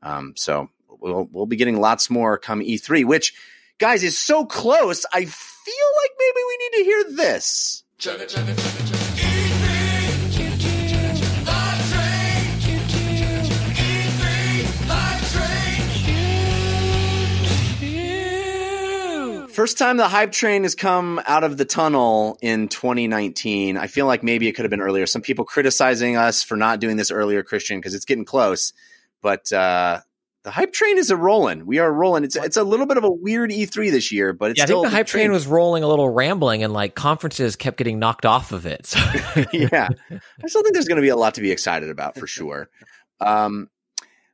[0.04, 3.34] Um, so we'll, we'll be getting lots more come E3, which
[3.78, 5.06] guys is so close.
[5.14, 7.84] I feel like maybe we need to hear this.
[19.52, 23.78] First time the hype train has come out of the tunnel in 2019.
[23.78, 25.06] I feel like maybe it could have been earlier.
[25.06, 28.72] Some people criticizing us for not doing this earlier, Christian, because it's getting close.
[29.22, 30.02] But uh,
[30.44, 31.66] the hype train is a rolling.
[31.66, 32.24] We are rolling.
[32.24, 34.68] It's it's a little bit of a weird E3 this year, but it's yeah, I
[34.68, 38.26] think the hype train was rolling a little rambling, and like conferences kept getting knocked
[38.26, 38.88] off of it.
[38.88, 39.00] So.
[39.54, 42.28] yeah, I still think there's going to be a lot to be excited about for
[42.28, 42.70] sure.
[43.20, 43.70] Um,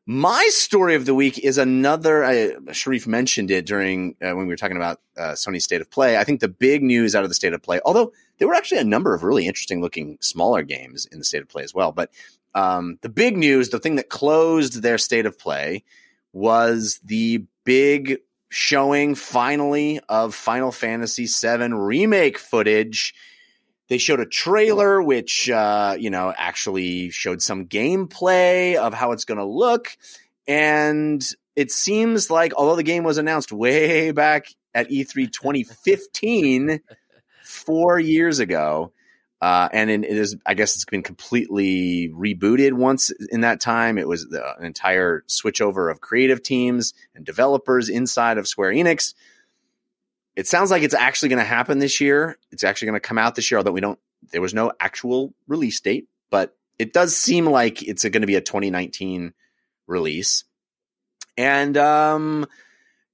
[0.09, 2.23] my story of the week is another.
[2.23, 2.31] Uh,
[2.69, 6.17] Shareef mentioned it during uh, when we were talking about uh, Sony's State of Play.
[6.17, 8.79] I think the big news out of the State of Play, although there were actually
[8.79, 11.91] a number of really interesting looking smaller games in the State of Play as well,
[11.91, 12.09] but
[12.57, 15.83] um, the big news, the thing that closed their State of Play,
[16.33, 18.17] was the big
[18.49, 23.13] showing finally of Final Fantasy VII remake footage.
[23.89, 29.25] They showed a trailer which uh, you know actually showed some gameplay of how it's
[29.25, 29.95] going to look.
[30.47, 31.23] And
[31.55, 36.79] it seems like although the game was announced way back at e3 2015
[37.43, 38.93] four years ago
[39.41, 43.97] uh, and in, it is i guess it's been completely rebooted once in that time
[43.97, 49.13] it was the, an entire switchover of creative teams and developers inside of square enix
[50.37, 52.37] it sounds like it's actually going to happen this year.
[52.51, 53.97] It's actually going to come out this year, although we don't,
[54.31, 58.35] there was no actual release date, but it does seem like it's going to be
[58.35, 59.33] a 2019
[59.87, 60.43] release.
[61.39, 62.45] And, um,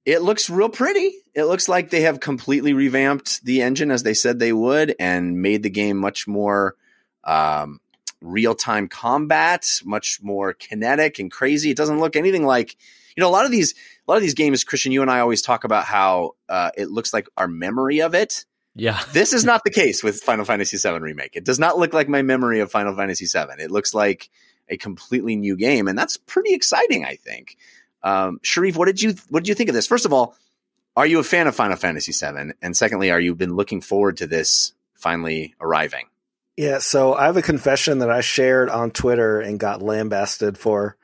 [0.04, 1.14] it looks real pretty.
[1.34, 5.42] It looks like they have completely revamped the engine as they said they would and
[5.42, 6.76] made the game much more,
[7.24, 7.80] um,
[8.20, 11.70] real time combat, much more kinetic and crazy.
[11.70, 12.76] It doesn't look anything like,
[13.16, 13.74] you know, a lot of these,
[14.06, 16.90] a lot of these games, Christian, you and I always talk about how uh, it
[16.90, 18.44] looks like our memory of it.
[18.74, 19.00] Yeah.
[19.12, 21.36] This is not the case with Final Fantasy VII Remake.
[21.36, 23.62] It does not look like my memory of Final Fantasy VII.
[23.62, 24.30] It looks like
[24.68, 27.56] a completely new game, and that's pretty exciting, I think.
[28.02, 29.86] Um, Shareef, what did you what did you think of this?
[29.86, 30.36] First of all,
[30.96, 32.52] are you a fan of Final Fantasy VII?
[32.62, 36.06] And secondly, are you been looking forward to this finally arriving?
[36.56, 40.96] Yeah, so I have a confession that I shared on Twitter and got lambasted for.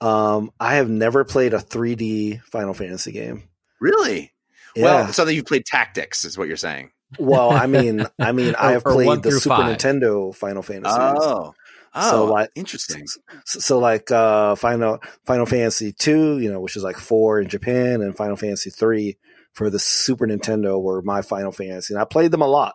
[0.00, 3.44] Um, I have never played a 3D Final Fantasy game.
[3.80, 4.32] Really?
[4.74, 4.84] Yeah.
[4.84, 6.90] Well, so that you've played Tactics, is what you're saying.
[7.18, 9.76] Well, I mean, I mean, I have Or- or one played the Super five.
[9.78, 10.96] Nintendo Final Fantasy.
[10.98, 11.54] Oh,
[11.96, 13.06] Oh, so like interesting.
[13.44, 17.46] So, so like uh, Final Final Fantasy two, you know, which is like four in
[17.48, 19.16] Japan, and Final Fantasy three
[19.54, 22.74] for the Super Nintendo were my Final Fantasy, and I played them a lot,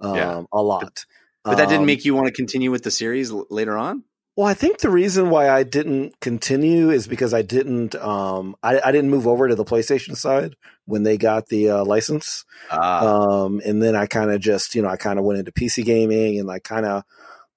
[0.00, 0.42] um, Yeah.
[0.52, 1.04] a lot.
[1.44, 4.04] But that didn't Um, make you want to continue with the series l- later on.
[4.36, 8.80] Well, I think the reason why I didn't continue is because I didn't um I,
[8.80, 10.56] I didn't move over to the PlayStation side
[10.86, 12.44] when they got the uh, license.
[12.70, 13.00] Ah,
[13.44, 15.84] Um and then I kind of just, you know, I kind of went into PC
[15.84, 17.02] gaming and I kind of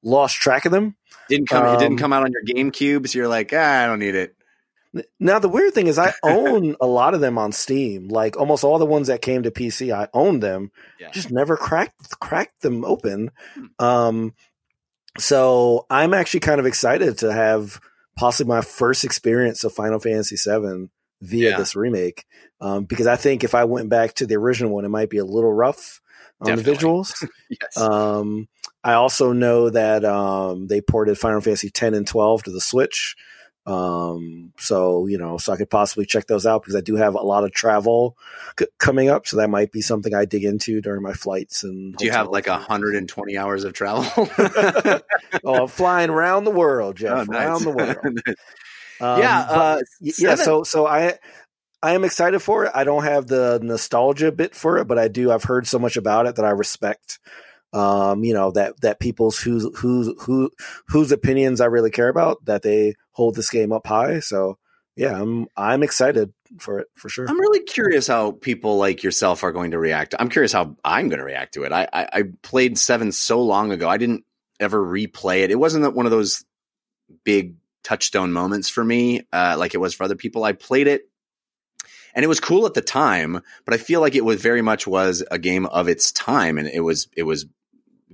[0.03, 0.97] lost track of them.
[1.29, 1.63] didn't come.
[1.65, 4.15] it um, didn't come out on your GameCube, so you're like, ah, I don't need
[4.15, 4.34] it.
[5.19, 8.07] Now the weird thing is I own a lot of them on Steam.
[8.07, 10.71] Like almost all the ones that came to PC, I own them.
[10.99, 11.11] Yeah.
[11.11, 13.31] Just never cracked cracked them open.
[13.79, 14.33] Um
[15.17, 17.79] so I'm actually kind of excited to have
[18.17, 20.89] possibly my first experience of Final Fantasy VII
[21.21, 21.57] via Yeah.
[21.57, 22.25] this remake.
[22.61, 25.17] Um, because I think if I went back to the original one, it might be
[25.17, 26.01] a little rough
[26.41, 27.25] on the visuals.
[27.49, 27.77] yes.
[27.77, 28.47] Um,
[28.83, 33.15] I also know that um, they ported Final Fantasy 10 and 12 to the Switch.
[33.65, 37.15] Um, so you know, so I could possibly check those out because I do have
[37.15, 38.15] a lot of travel
[38.59, 41.63] c- coming up, so that might be something I dig into during my flights.
[41.63, 42.57] And Do you have like stays.
[42.57, 44.05] 120 hours of travel?
[45.43, 47.47] oh, I'm flying around the world, Jeff, Oh, nice.
[47.47, 48.19] around the world.
[49.01, 51.19] Um, yeah, uh, yeah so so i
[51.83, 55.09] i am excited for it i don't have the nostalgia bit for it but i
[55.09, 57.19] do i've heard so much about it that i respect
[57.75, 60.49] um you know that that people's whose whose who
[60.87, 64.57] whose opinions i really care about that they hold this game up high so
[64.95, 69.43] yeah i'm i'm excited for it for sure I'm really curious how people like yourself
[69.43, 70.15] are going to react.
[70.17, 71.71] I'm curious how I'm going to react to it.
[71.71, 73.89] I, I, I played Seven so long ago.
[73.89, 74.23] I didn't
[74.59, 75.51] ever replay it.
[75.51, 76.45] It wasn't one of those
[77.23, 80.43] big touchstone moments for me, uh, like it was for other people.
[80.43, 81.09] I played it,
[82.13, 83.41] and it was cool at the time.
[83.65, 86.67] But I feel like it was very much was a game of its time, and
[86.67, 87.45] it was it was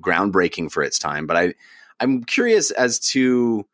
[0.02, 1.28] groundbreaking for its time.
[1.28, 1.54] But I
[2.00, 3.66] I'm curious as to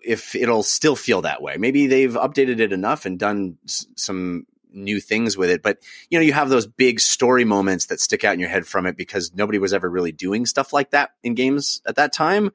[0.00, 1.56] if it'll still feel that way.
[1.56, 5.62] Maybe they've updated it enough and done s- some new things with it.
[5.62, 5.78] But
[6.10, 8.86] you know, you have those big story moments that stick out in your head from
[8.86, 12.50] it because nobody was ever really doing stuff like that in games at that time.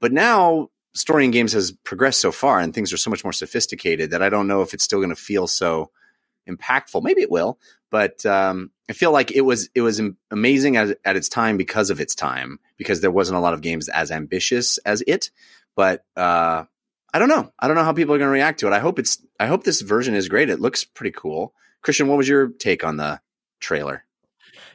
[0.00, 3.32] But now story in games has progressed so far and things are so much more
[3.32, 5.90] sophisticated that I don't know if it's still going to feel so
[6.48, 7.02] impactful.
[7.02, 7.58] Maybe it will,
[7.90, 11.90] but um, I feel like it was it was amazing at, at its time because
[11.90, 15.30] of its time because there wasn't a lot of games as ambitious as it.
[15.76, 16.64] But uh,
[17.12, 17.52] I don't know.
[17.58, 18.72] I don't know how people are going to react to it.
[18.72, 19.22] I hope it's.
[19.38, 20.50] I hope this version is great.
[20.50, 21.54] It looks pretty cool.
[21.82, 23.20] Christian, what was your take on the
[23.60, 24.04] trailer?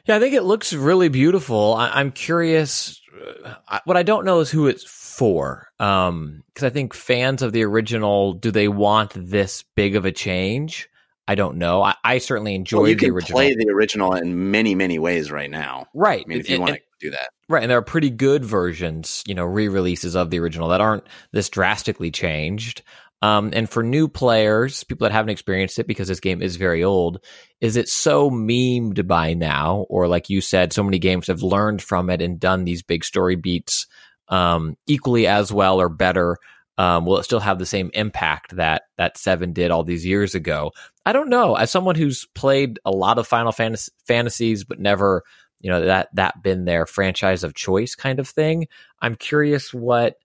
[0.06, 1.74] Yeah, I think it looks really beautiful.
[1.74, 3.00] I, I'm curious.
[3.44, 5.68] uh, I, what I don't know is who it's for.
[5.78, 10.12] Um, because I think fans of the original, do they want this big of a
[10.12, 10.88] change?
[11.26, 11.82] I don't know.
[11.82, 13.36] I, I certainly enjoyed Well, you the original.
[13.38, 15.86] play the original in many, many ways right now.
[15.94, 16.22] right.
[16.24, 19.22] I mean, if you want to do that, Right, and there are pretty good versions,
[19.26, 22.82] you know, re-releases of the original that aren't this drastically changed.
[23.22, 26.84] Um, and for new players, people that haven't experienced it because this game is very
[26.84, 27.24] old,
[27.60, 31.80] is it so memed by now, or like you said, so many games have learned
[31.80, 33.86] from it and done these big story beats
[34.28, 36.36] um, equally as well or better?
[36.76, 40.34] Um, will it still have the same impact that that Seven did all these years
[40.34, 40.72] ago?
[41.06, 41.54] I don't know.
[41.54, 45.22] As someone who's played a lot of Final Fantasy, fantasies but never
[45.60, 48.66] you know that that been their franchise of choice kind of thing
[49.00, 50.16] i'm curious what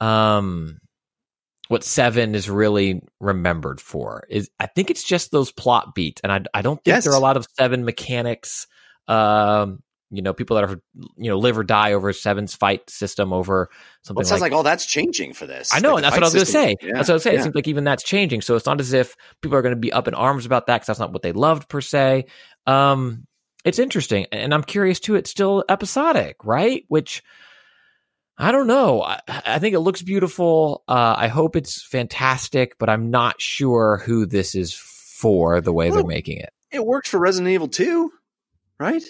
[0.00, 0.78] um
[1.68, 6.32] what seven is really remembered for is i think it's just those plot beats and
[6.32, 7.04] i, I don't think Yes.
[7.04, 8.66] there are a lot of seven mechanics
[9.08, 10.80] um you know people that are
[11.16, 13.68] you know live or die over seven's fight system over
[14.02, 15.74] something well, it sounds like, like, all that's changing for this.
[15.74, 16.76] I know, Like, and that's what I was going to say.
[16.80, 17.34] Yeah, that's what I was saying.
[17.34, 17.40] yeah.
[17.40, 18.40] It seems like even that's changing.
[18.40, 20.76] So it's not as if people are going to be up in arms about that
[20.76, 22.24] because that's not what they loved per se.
[22.66, 23.26] Um,
[23.64, 25.14] it's interesting, and I'm curious too.
[25.16, 26.84] It's still episodic, right?
[26.88, 27.22] Which
[28.38, 29.02] I don't know.
[29.02, 30.84] I, I think it looks beautiful.
[30.88, 35.60] Uh, I hope it's fantastic, but I'm not sure who this is for.
[35.60, 36.50] The way Well, they're making it.
[36.70, 38.10] it worked for Resident Evil 2,
[38.78, 39.02] right?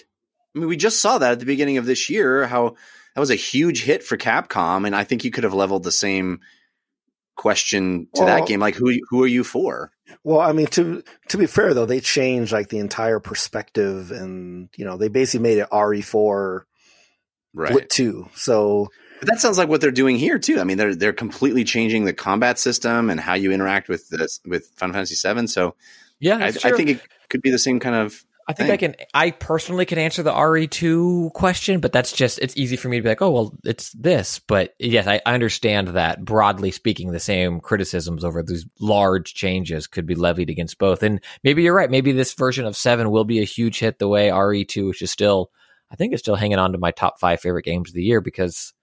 [0.59, 2.75] I mean, we just saw that at the beginning of this year, how
[3.15, 5.91] that was a huge hit for Capcom, and I think you could have leveled the
[5.91, 6.41] same
[7.37, 9.91] question to Well- that game, like who who are you for?
[10.23, 14.67] Well, I mean, to to be fair though, they changed like the entire perspective, and
[14.75, 16.65] you know, they basically made it RE four
[17.53, 17.69] Right.
[17.69, 18.29] Split two.
[18.35, 20.59] So But that sounds like what they're doing here too.
[20.59, 24.39] I mean, they're they're completely changing the combat system and how you interact with this
[24.45, 25.47] with Final Fantasy VII.
[25.47, 25.75] So
[26.19, 28.23] Yeah, I, I think it could be the same kind of.
[28.49, 28.95] I think I can.
[29.13, 33.03] I personally can answer the RE2 question, but that's just it's easy for me to
[33.03, 34.39] be like, oh well, it's this.
[34.39, 39.85] But yes, I, I understand that broadly speaking, the same criticisms over these large changes
[39.85, 41.03] could be levied against both.
[41.03, 41.91] And maybe you're right.
[41.91, 45.11] Maybe this version of Seven will be a huge hit the way RE2, which is
[45.11, 45.51] still,
[45.91, 48.19] I think, is still hanging on to my top five favorite games of the year
[48.19, 48.73] because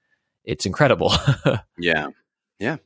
[0.44, 1.12] it's incredible.
[1.78, 2.10] yeah,
[2.60, 2.76] yeah.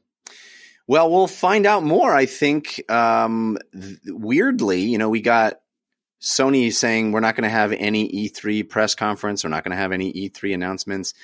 [0.86, 2.12] Well, we'll find out more.
[2.12, 5.59] I think um, th- weirdly, you know, we got
[6.20, 9.42] Sony is saying we're not going to have any E3 press conference.
[9.42, 11.14] We're not going to have any E3 announcements,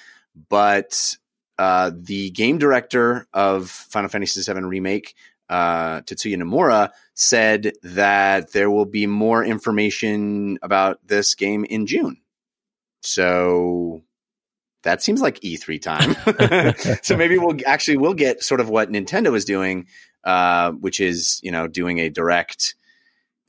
[0.49, 1.17] but
[1.59, 5.15] uh, the game director of Final Fantasy VII Remake,
[5.49, 12.19] uh, Tetsuya Nomura, said that there will be more information about this game in June.
[13.03, 14.03] So
[14.83, 16.99] that seems like E3 time.
[17.03, 19.87] so maybe we'll actually we'll get sort of what Nintendo is doing,
[20.25, 22.75] uh, which is you know doing a direct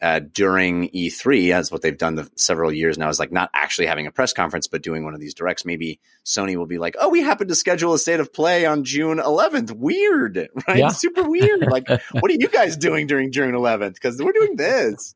[0.02, 3.88] uh, during E3, as what they've done the several years now, is like not actually
[3.88, 5.66] having a press conference, but doing one of these directs.
[5.66, 8.84] Maybe Sony will be like, "Oh, we happen to schedule a state of play on
[8.84, 9.72] June 11th.
[9.72, 10.78] Weird, right?
[10.78, 10.90] Yeah.
[10.90, 11.62] Super weird.
[11.72, 13.96] like, what are you guys doing during June 11th?
[13.96, 15.16] Because we're doing this."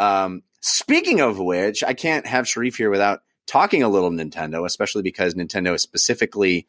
[0.00, 5.02] Um, speaking of which, I can't have Shareef here without talking a little Nintendo, especially
[5.02, 6.66] because Nintendo specifically.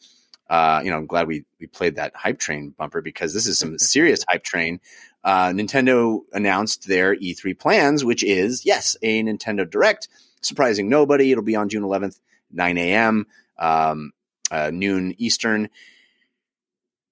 [0.48, 3.60] Uh, you know, I'm glad we we played that hype train bumper because this is
[3.60, 4.80] some serious hype train
[5.24, 10.08] uh, Nintendo announced their E3 plans, which is, yes, a Nintendo Direct.
[10.42, 11.32] Surprising nobody.
[11.32, 12.20] It'll be on June 11th,
[12.52, 13.28] 9 a.m.,
[13.58, 14.14] um,
[14.52, 15.70] uh, noon Eastern.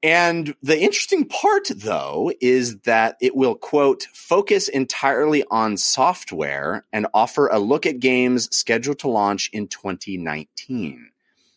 [0.03, 7.07] And the interesting part, though, is that it will, quote, focus entirely on software and
[7.13, 11.09] offer a look at games scheduled to launch in 2019.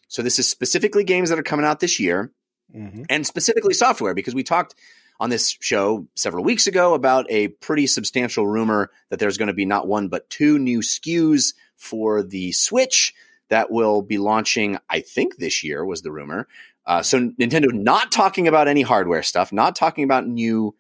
[0.08, 2.32] So this is specifically games that are coming out this year
[2.74, 3.04] mm-hmm.
[3.08, 4.74] and specifically software because we talked
[5.20, 9.54] on this show several weeks ago about a pretty substantial rumor that there's going to
[9.54, 13.14] be not one but two new SKUs for the Switch
[13.50, 16.48] that will be launching, I think this year was the rumor.
[16.86, 20.74] Uh, so Nintendo not talking about any hardware stuff, not talking about new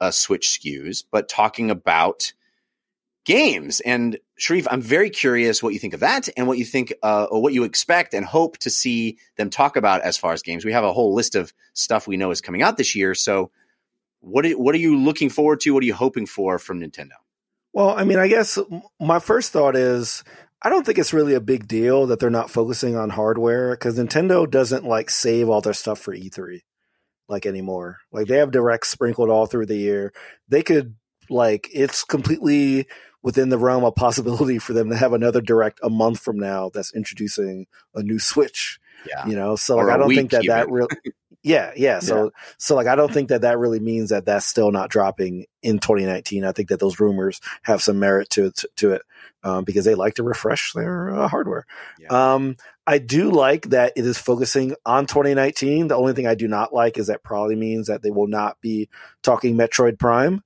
[0.00, 2.32] uh, Switch SKUs, but talking about
[3.24, 3.80] games.
[3.80, 7.24] And Shareef, I'm very curious what you think of that and what you think, uh,
[7.30, 10.64] or what you expect and hope to see them talk about as far as games.
[10.64, 13.14] We have a whole list of stuff we know is coming out this year.
[13.14, 13.50] So
[14.24, 15.70] what are, what are you looking forward to?
[15.72, 17.12] What are you hoping for from Nintendo?
[17.72, 18.58] Well, I mean, I guess
[19.00, 20.22] my first thought is
[20.62, 23.98] I don't think it's really a big deal that they're not focusing on hardware because
[23.98, 26.60] Nintendo doesn't like save all their stuff for E3
[27.28, 27.98] like anymore.
[28.12, 30.12] Like they have direct sprinkled all through the year.
[30.48, 30.94] They could
[31.30, 32.86] like it's completely
[33.22, 36.70] within the realm of possibility for them to have another direct a month from now
[36.72, 38.78] that's introducing a new Switch.
[39.08, 39.26] Yeah.
[39.26, 40.56] You know, so like I don't think that even.
[40.56, 40.96] that really
[41.44, 41.98] Yeah, yeah.
[41.98, 42.30] So, yeah.
[42.56, 45.78] so like, I don't think that that really means that that's still not dropping in
[45.78, 46.42] 2019.
[46.42, 49.02] I think that those rumors have some merit to to, to it
[49.42, 51.66] um, because they like to refresh their uh, hardware.
[52.00, 52.34] Yeah.
[52.34, 55.88] Um, I do like that it is focusing on 2019.
[55.88, 58.58] The only thing I do not like is that probably means that they will not
[58.62, 58.88] be
[59.22, 60.42] talking Metroid Prime,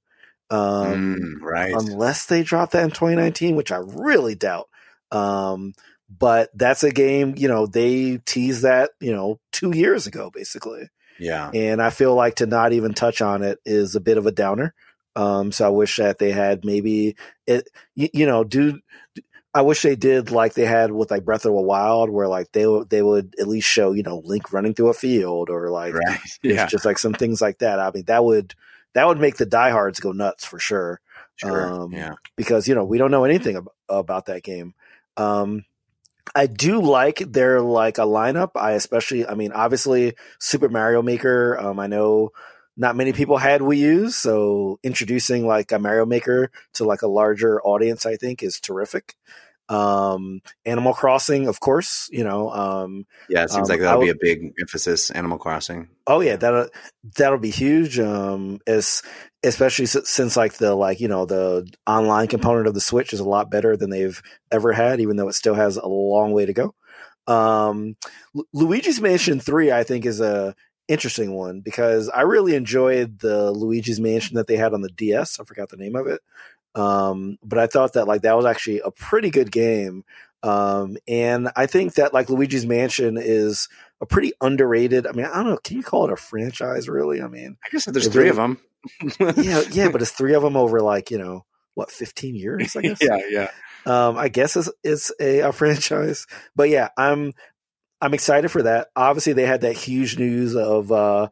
[0.51, 1.75] um, mm, right?
[1.75, 4.69] Unless they drop that in 2019, which I really doubt.
[5.13, 5.75] Um,
[6.09, 10.89] but that's a game, you know, they teased that, you know, two years ago, basically.
[11.19, 11.51] Yeah.
[11.53, 14.33] And I feel like to not even touch on it is a bit of a
[14.33, 14.75] downer.
[15.17, 17.17] Um, so I wish that they had maybe
[17.47, 18.81] it, you, you know, do,
[19.55, 22.53] I wish they did like they had with like Breath of the Wild, where like
[22.53, 25.71] they would they would at least show you know Link running through a field or
[25.71, 26.21] like right.
[26.43, 26.67] yeah.
[26.67, 27.81] just like some things like that.
[27.81, 28.55] I mean that would
[28.95, 31.01] that would make the diehards go nuts for sure.
[31.37, 31.67] Sure.
[31.67, 32.15] Um, yeah.
[32.37, 34.75] Because you know we don't know anything ab- about that game.
[35.17, 35.65] Um,
[36.35, 38.51] I do like their like a lineup.
[38.57, 41.59] I especially, I mean, obviously Super Mario Maker.
[41.59, 42.31] Um, I know
[42.77, 47.09] not many people had Wii U's, so introducing like a Mario Maker to like a
[47.09, 49.15] larger audience, I think, is terrific.
[49.69, 52.51] Um, Animal Crossing, of course, you know.
[52.51, 55.11] Um, yeah, it seems um, like that'll be a big emphasis.
[55.11, 55.89] Animal Crossing.
[56.07, 56.69] Oh yeah, that'll
[57.17, 57.99] that'll be huge.
[57.99, 59.03] Um, as
[59.45, 63.29] especially since like the like you know the online component of the Switch is a
[63.29, 66.53] lot better than they've ever had, even though it still has a long way to
[66.53, 66.75] go.
[67.27, 67.97] Um,
[68.35, 70.55] L- Luigi's Mansion Three, I think, is a
[70.89, 75.39] interesting one because I really enjoyed the Luigi's Mansion that they had on the DS.
[75.39, 76.21] I forgot the name of it.
[76.75, 80.05] Um, but I thought that like that was actually a pretty good game.
[80.43, 83.69] Um, and I think that like Luigi's Mansion is
[84.01, 85.07] a pretty underrated.
[85.07, 85.59] I mean, I don't know.
[85.63, 86.89] Can you call it a franchise?
[86.89, 87.21] Really?
[87.21, 88.59] I mean, I guess there's three really, of them.
[89.37, 91.45] yeah, yeah, but it's three of them over like you know
[91.75, 92.77] what, fifteen years?
[92.77, 92.99] I guess.
[93.01, 93.51] yeah, yeah.
[93.87, 97.33] Um, I guess it's, it's a, a franchise, but yeah, I'm
[98.01, 98.89] I'm excited for that.
[98.95, 101.29] Obviously, they had that huge news of uh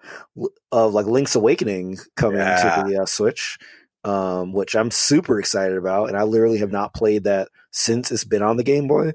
[0.72, 2.82] of like Link's Awakening coming yeah.
[2.82, 3.58] to the uh, Switch
[4.06, 6.08] um, which I'm super excited about.
[6.08, 9.12] And I literally have not played that since it's been on the Game Boy.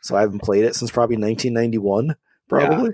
[0.00, 2.16] So I haven't played it since probably 1991,
[2.48, 2.90] probably.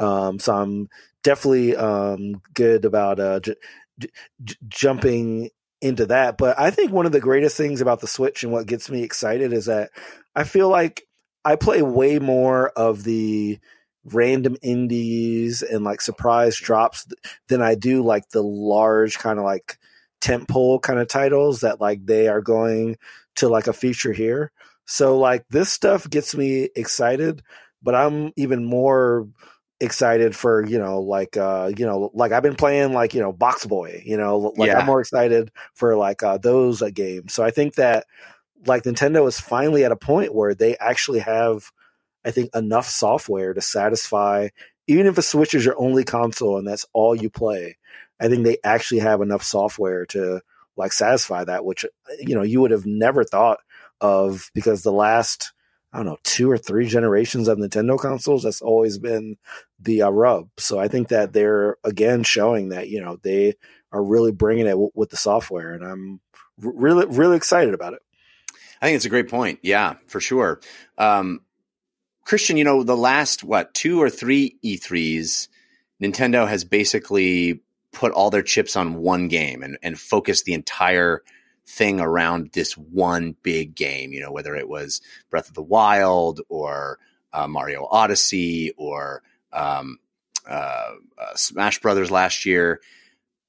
[0.00, 0.26] Yeah.
[0.26, 0.88] Um, so I'm
[1.22, 3.56] definitely um, good about uh, j-
[3.98, 5.50] j- jumping
[5.82, 6.38] into that.
[6.38, 9.02] But I think one of the greatest things about the Switch and what gets me
[9.02, 9.90] excited is that
[10.34, 11.02] I feel like
[11.44, 13.58] I play way more of the
[14.06, 17.06] random indies and like surprise drops
[17.48, 19.78] than I do like the large kind of like
[20.26, 22.96] tentpole kind of titles that like they are going
[23.36, 24.50] to like a feature here.
[24.86, 27.42] So like this stuff gets me excited,
[27.82, 29.28] but I'm even more
[29.78, 33.30] excited for you know like uh you know like I've been playing like you know
[33.30, 34.78] Box Boy you know like yeah.
[34.78, 38.06] I'm more excited for like uh those uh, games so I think that
[38.64, 41.70] like Nintendo is finally at a point where they actually have
[42.24, 44.48] I think enough software to satisfy
[44.86, 47.76] even if a Switch is your only console and that's all you play
[48.20, 50.40] I think they actually have enough software to
[50.76, 51.84] like satisfy that which
[52.18, 53.58] you know you would have never thought
[54.00, 55.52] of because the last
[55.96, 58.42] I don't know, two or three generations of Nintendo consoles.
[58.42, 59.38] That's always been
[59.80, 60.50] the uh, rub.
[60.58, 63.54] So I think that they're again showing that you know they
[63.92, 66.20] are really bringing it w- with the software, and I'm
[66.62, 68.02] r- really really excited about it.
[68.82, 69.60] I think it's a great point.
[69.62, 70.60] Yeah, for sure.
[70.98, 71.40] Um,
[72.26, 75.48] Christian, you know, the last what two or three E3s,
[76.02, 77.62] Nintendo has basically
[77.96, 81.22] put all their chips on one game and, and focused the entire
[81.66, 86.42] thing around this one big game, you know, whether it was Breath of the Wild
[86.50, 86.98] or
[87.32, 89.98] uh, Mario Odyssey or um,
[90.46, 92.82] uh, uh, Smash Brothers last year.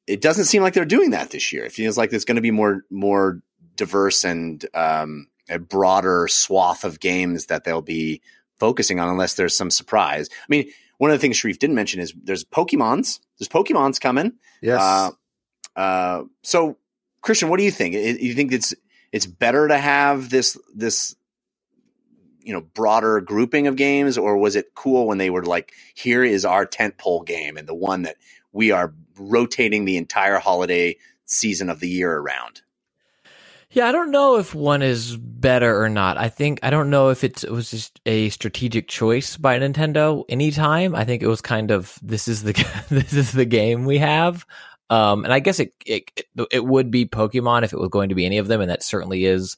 [0.07, 1.65] It doesn't seem like they're doing that this year.
[1.65, 3.41] It feels like there's going to be more more
[3.75, 8.21] diverse and um, a broader swath of games that they'll be
[8.57, 10.29] focusing on, unless there's some surprise.
[10.31, 13.19] I mean, one of the things Shareef didn't mention is there's Pokemon's.
[13.37, 14.33] There's Pokemon's coming.
[14.61, 14.81] Yes.
[14.81, 15.11] Uh,
[15.79, 16.77] uh, so
[17.21, 17.93] Christian, what do you think?
[17.93, 18.73] You think it's
[19.11, 21.15] it's better to have this this
[22.41, 26.23] you know broader grouping of games, or was it cool when they were like, here
[26.23, 28.17] is our tent pole game and the one that
[28.51, 32.61] we are rotating the entire holiday season of the year around?
[33.77, 36.17] Yeah, I don't know if one is better or not.
[36.17, 40.95] I think I don't know if it was just a strategic choice by Nintendo anytime.
[40.95, 42.53] I think it was kind of this is the
[42.89, 44.47] this is the game we have.
[44.89, 48.15] Um, and I guess it, it it would be Pokemon if it was going to
[48.15, 49.57] be any of them, and that certainly is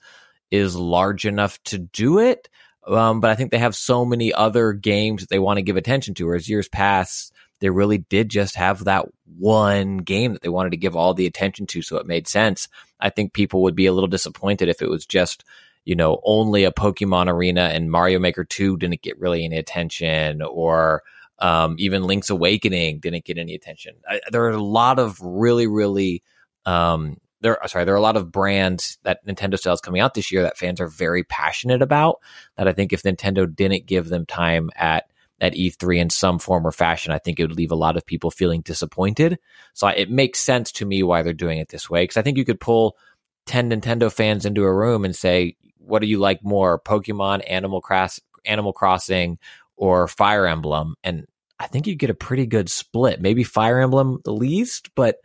[0.52, 2.50] is large enough to do it.
[2.86, 5.78] Um, but I think they have so many other games that they want to give
[5.78, 6.26] attention to.
[6.26, 9.06] Whereas years past, they really did just have that
[9.38, 12.68] one game that they wanted to give all the attention to, so it made sense.
[13.00, 15.44] I think people would be a little disappointed if it was just
[15.86, 20.42] you know only a Pokemon Arena and Mario Maker Two didn't get really any attention,
[20.42, 21.04] or
[21.40, 23.96] um, even Link's Awakening didn't get any attention.
[24.08, 26.24] I, there are a lot of really, really,
[26.66, 27.58] um, there.
[27.68, 30.58] Sorry, there are a lot of brands that Nintendo sells coming out this year that
[30.58, 32.20] fans are very passionate about.
[32.58, 35.06] That I think if Nintendo didn't give them time at
[35.42, 38.06] at E3 in some form or fashion, I think it would leave a lot of
[38.06, 39.40] people feeling disappointed.
[39.74, 42.38] So it makes sense to me why they're doing it this way because I think
[42.38, 42.98] you could pull
[43.46, 47.82] ten Nintendo fans into a room and say, "What do you like more, Pokemon, Animal
[47.82, 49.38] Cross, Animal Crossing,
[49.76, 51.26] or Fire Emblem, and
[51.60, 53.22] I think you'd get a pretty good split.
[53.22, 55.18] Maybe Fire Emblem the least, but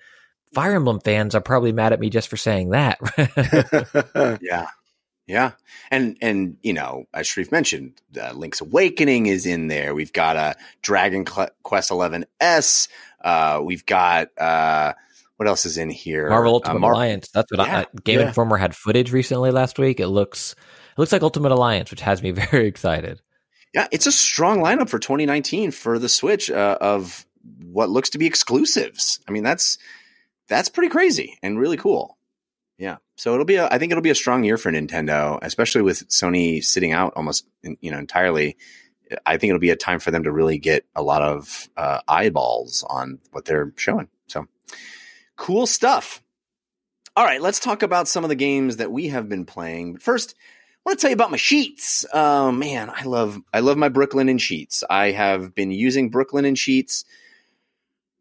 [0.52, 2.98] Fire Emblem fans are probably mad at me just for saying that.
[4.42, 4.68] yeah.
[5.26, 5.52] Yeah.
[5.90, 9.94] And, and, you know, as Shareef mentioned, uh, Link's Awakening is in there.
[9.94, 12.88] We've got a uh, Dragon Quest 11S.
[13.22, 14.92] Uh, we've got, uh,
[15.36, 16.28] what else is in here?
[16.28, 17.30] Marvel uh, Ultimate Mar- Alliance.
[17.32, 18.28] That's what yeah, I, Game yeah.
[18.28, 19.98] Informer had footage recently last week.
[19.98, 23.20] It looks, it looks like Ultimate Alliance, which has me very excited.
[23.72, 27.26] Yeah, it's a strong lineup for 2019 for the Switch uh, of
[27.64, 29.18] what looks to be exclusives.
[29.26, 29.78] I mean, that's
[30.48, 32.16] that's pretty crazy and really cool.
[32.78, 35.82] Yeah, so it'll be a, I think it'll be a strong year for Nintendo, especially
[35.82, 38.56] with Sony sitting out almost you know entirely.
[39.24, 42.00] I think it'll be a time for them to really get a lot of uh,
[42.08, 44.08] eyeballs on what they're showing.
[44.26, 44.46] So
[45.36, 46.22] cool stuff.
[47.16, 49.92] All right, let's talk about some of the games that we have been playing.
[49.92, 50.34] But first,
[50.84, 52.04] I want to tell you about my sheets.
[52.12, 54.82] Oh man, I love I love my Brooklyn Brooklinen sheets.
[54.90, 57.04] I have been using Brooklyn Brooklinen sheets.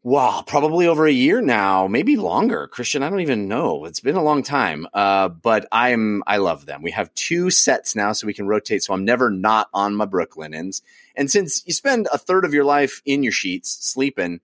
[0.06, 2.66] Wow, probably over a year now, maybe longer.
[2.66, 3.86] Christian, I don't even know.
[3.86, 4.86] It's been a long time.
[4.92, 6.82] Uh, but I'm I love them.
[6.82, 8.82] We have two sets now, so we can rotate.
[8.82, 10.82] So I'm never not on my Brooklinens.
[11.16, 14.40] And since you spend a third of your life in your sheets sleeping,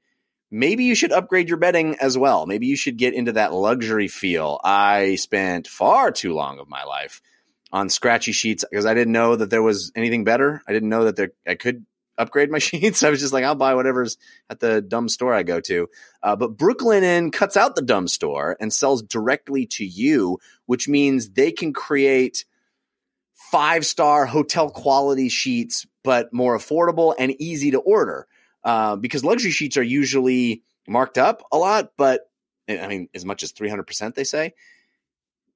[0.51, 2.47] maybe you should upgrade your bedding as well.
[2.47, 4.63] Maybe you should get into that luxury feel.
[4.65, 7.21] I spent far too long of my life
[7.71, 10.63] on scratchy sheets because I didn't know that there was anything better.
[10.67, 11.85] I didn't know that there I could
[12.21, 13.03] upgrade my sheets.
[13.03, 14.19] I was just like, I'll buy whatever's
[14.49, 15.89] at the dumb store I go to.
[16.23, 21.31] Uh, but Brooklinen cuts out the dumb store and sells directly to you, which means
[21.31, 22.45] they can create
[23.51, 28.27] five star hotel quality sheets, but more affordable and easy to order.
[28.63, 32.31] Uh, because luxury sheets are usually marked up a lot, but
[32.69, 34.55] I mean, as much as 300%, they say.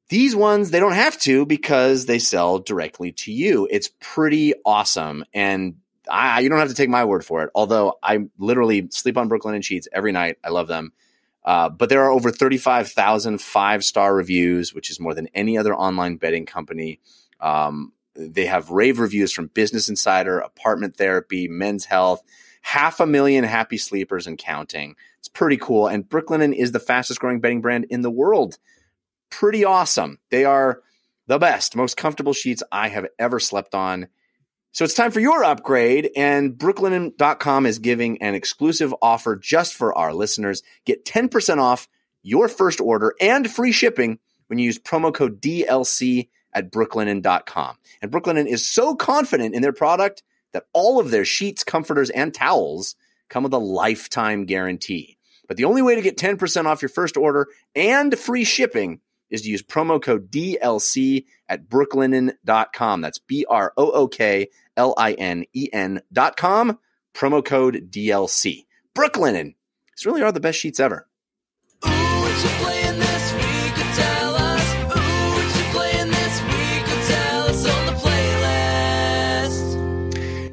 [0.09, 3.67] These ones, they don't have to because they sell directly to you.
[3.71, 5.25] It's pretty awesome.
[5.33, 5.77] And
[6.11, 7.50] I, you don't have to take my word for it.
[7.55, 10.38] Although I literally sleep on Brooklinen sheets every night.
[10.44, 10.92] I love them.
[11.44, 15.74] Uh, but there are over 35,000 five star reviews, which is more than any other
[15.74, 17.00] online bedding company.
[17.40, 22.22] Um, they have rave reviews from Business Insider, Apartment Therapy, Men's Health,
[22.62, 24.96] half a million happy sleepers and counting.
[25.18, 25.86] It's pretty cool.
[25.86, 28.59] And Brooklinen is the fastest growing bedding brand in the world.
[29.30, 30.18] Pretty awesome.
[30.30, 30.80] They are
[31.26, 34.09] the best, most comfortable sheets I have ever slept on.
[34.75, 39.97] So it's time for your upgrade, and Brooklinen.com is giving an exclusive offer just for
[39.97, 40.64] our listeners.
[40.85, 41.87] Get 10% off
[42.25, 44.18] your first order and free shipping
[44.49, 47.77] when you use promo code DLC at Brooklinen.com.
[48.03, 52.35] And Brooklinen is so confident in their product that all of their sheets, comforters, and
[52.35, 52.97] towels
[53.29, 55.18] come with a lifetime guarantee.
[55.47, 57.47] But the only way to get 10% off your first order
[57.77, 58.99] and free shipping
[59.35, 63.01] is to use promo code DLC at brooklinen.com.
[63.01, 66.78] That's B R O O K L I N E N dot com.
[67.14, 68.66] Promo code DLC.
[68.97, 69.55] Brooklinen.
[69.97, 71.09] These really are the best sheets ever.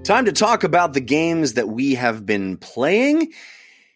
[0.03, 3.31] Time to talk about the games that we have been playing.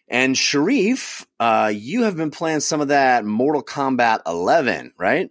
[0.08, 5.30] And Shareef, uh, you have been playing some of that Mortal Kombat 11, right?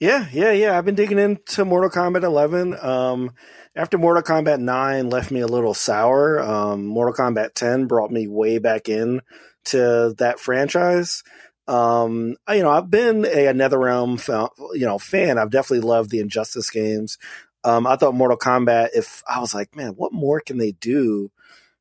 [0.00, 0.76] Yeah, yeah, yeah.
[0.78, 2.76] I've been digging into Mortal Kombat 11.
[2.80, 3.32] Um,
[3.76, 8.26] after Mortal Kombat 9 left me a little sour, um, Mortal Kombat 10 brought me
[8.26, 9.20] way back in
[9.66, 11.22] to that franchise.
[11.68, 15.38] Um, I- you know, I've been a, a NetherRealm, you know, fan.
[15.38, 17.18] I've definitely loved the Injustice games.
[17.64, 21.30] Um, I thought Mortal Kombat, if I was like, man, what more can they do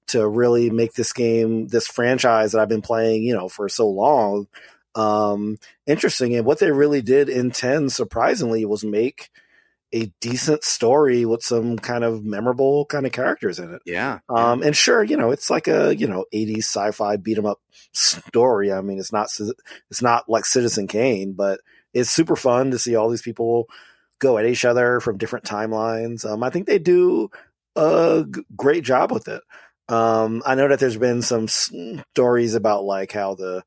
[0.08, 3.88] to really make this game, this franchise that I've been playing, you know, for so
[3.88, 4.48] long,
[4.96, 6.36] um, interesting.
[6.36, 9.30] And what they really did in 10, surprisingly, was make
[9.94, 13.82] a decent story with some kind of memorable kind of characters in it.
[13.86, 14.20] Yeah.
[14.28, 17.62] Um, and sure, you know, it's like a, you know, 80s sci-fi beat 'em up
[17.94, 18.72] story.
[18.72, 19.30] I mean, it's not,
[19.90, 21.62] it's not like Citizen Kane, but
[21.94, 23.70] it's super fun to see all these people
[24.20, 26.26] go at each other from different timelines.
[26.30, 27.30] Um, I think they do
[27.76, 29.42] a g- great job with it.
[29.90, 33.64] Um, I know that there's been some stories about like how the,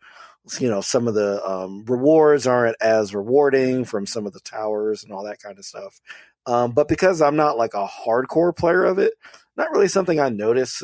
[0.58, 5.02] you know, some of the um, rewards aren't as rewarding from some of the towers
[5.02, 6.00] and all that kind of stuff.
[6.46, 9.12] Um, but because I'm not like a hardcore player of it,
[9.56, 10.82] not really something I notice.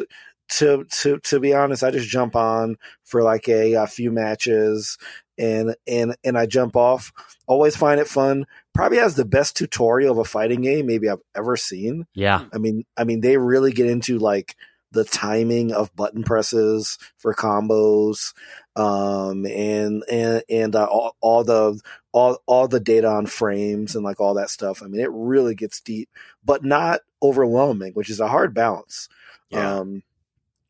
[0.59, 4.97] To to to be honest, I just jump on for like a, a few matches
[5.37, 7.12] and and and I jump off.
[7.49, 8.47] Always find it fun.
[8.72, 12.07] Probably has the best tutorial of a fighting game maybe I've ever seen.
[12.14, 12.45] Yeah.
[12.53, 14.55] I mean, I mean, they really get into like
[14.93, 18.32] the timing of button presses for combos,
[18.76, 21.80] um, and and and uh, all, all the
[22.12, 24.82] all all the data on frames and like all that stuff.
[24.82, 26.09] I mean, it really gets deep,
[26.45, 29.09] but not overwhelming, which is a hard balance.
[29.51, 29.78] Yeah.
[29.78, 30.03] Um,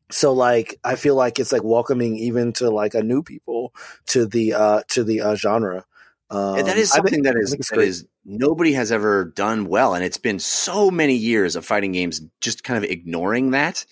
[0.09, 3.73] so like, I feel like it's like welcoming even to like a new people
[4.07, 5.85] to the uh to the uh, genre.
[6.29, 7.87] Um, that is something that I think it's that great.
[7.87, 12.21] is nobody has ever done well, and it's been so many years of fighting games
[12.41, 13.85] just kind of ignoring that,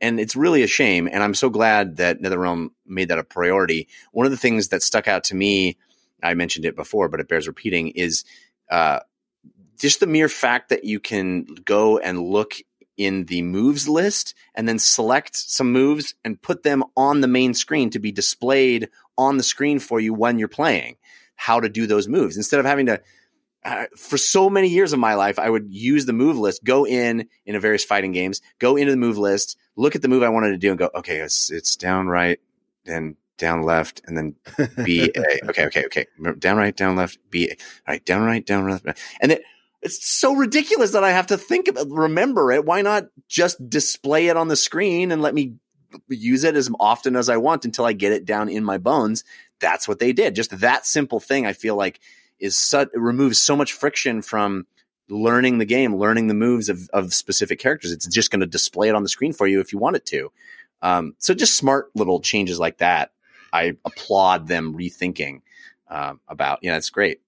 [0.00, 1.06] and it's really a shame.
[1.06, 3.88] And I'm so glad that NetherRealm made that a priority.
[4.12, 5.76] One of the things that stuck out to me,
[6.22, 8.24] I mentioned it before, but it bears repeating, is
[8.70, 9.00] uh,
[9.78, 12.54] just the mere fact that you can go and look
[12.96, 17.52] in the moves list and then select some moves and put them on the main
[17.52, 18.88] screen to be displayed
[19.18, 20.96] on the screen for you when you're playing
[21.42, 22.36] how to do those moves.
[22.36, 23.00] Instead of having to
[23.64, 26.84] uh, for so many years of my life i would use the move list go
[26.84, 30.24] in in a various fighting games go into the move list look at the move
[30.24, 32.40] i wanted to do and go okay it's it's down right
[32.86, 34.34] then down left and then
[34.84, 35.44] b a.
[35.48, 36.06] Okay okay okay.
[36.40, 37.52] Down right down left b a.
[37.52, 38.84] all right down right down left
[39.20, 39.38] and then
[39.80, 42.64] it's so ridiculous that i have to think about remember it.
[42.64, 45.54] Why not just display it on the screen and let me
[46.08, 49.22] use it as often as i want until i get it down in my bones
[49.62, 50.34] that's what they did.
[50.34, 52.00] Just that simple thing, I feel like,
[52.38, 54.66] is such removes so much friction from
[55.08, 57.92] learning the game, learning the moves of, of specific characters.
[57.92, 60.04] It's just going to display it on the screen for you if you want it
[60.06, 60.30] to.
[60.82, 63.12] Um, so just smart little changes like that,
[63.52, 65.42] I applaud them rethinking
[65.88, 66.58] um, about.
[66.62, 67.20] Yeah, it's great.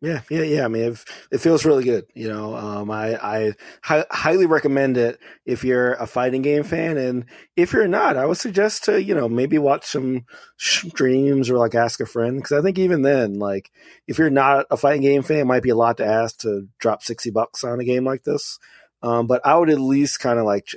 [0.00, 0.64] Yeah, yeah, yeah.
[0.64, 2.04] I mean, it, it feels really good.
[2.14, 6.96] You know, um, I I hi- highly recommend it if you're a fighting game fan,
[6.96, 7.24] and
[7.56, 10.24] if you're not, I would suggest to you know maybe watch some
[10.56, 13.72] streams or like ask a friend because I think even then, like
[14.06, 16.68] if you're not a fighting game fan, it might be a lot to ask to
[16.78, 18.60] drop sixty bucks on a game like this.
[19.02, 20.68] Um, but I would at least kind of like